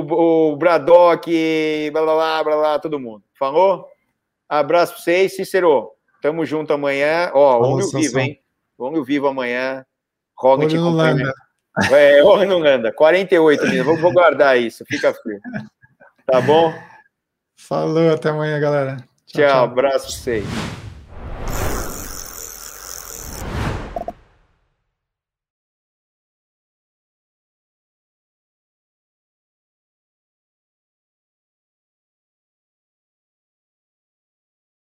o 0.51 0.55
Bradock, 0.57 1.89
blá, 1.91 2.01
blá, 2.01 2.13
blá, 2.13 2.43
blá, 2.43 2.57
blá, 2.57 2.79
todo 2.79 2.99
mundo. 2.99 3.23
Falou? 3.37 3.87
Abraço 4.49 4.93
para 4.93 5.01
vocês, 5.01 5.35
Cícero. 5.35 5.91
Tamo 6.21 6.45
junto 6.45 6.73
amanhã. 6.73 7.31
Ó, 7.33 7.61
homem 7.63 7.89
vivo, 7.89 8.19
hein? 8.19 8.39
Homem 8.77 9.03
vivo 9.03 9.27
amanhã. 9.27 9.85
Roga 10.37 10.67
te 10.67 10.75
acompanha. 10.75 11.31
É, 11.91 12.23
homem 12.23 12.47
não 12.47 12.63
anda. 12.63 12.91
48, 12.91 13.63
menino. 13.63 13.85
Vou, 13.85 13.97
vou 13.97 14.11
guardar 14.11 14.59
isso, 14.59 14.83
fica 14.85 15.13
frio. 15.13 15.39
Tá 16.25 16.41
bom? 16.41 16.73
Falou, 17.67 18.11
até 18.11 18.29
amanhã, 18.29 18.59
galera. 18.59 18.97
Tchau, 19.27 19.41
tchau. 19.41 19.49
tchau. 19.49 19.63
abraço 19.63 20.07
pra 20.07 20.15
vocês. 20.15 20.80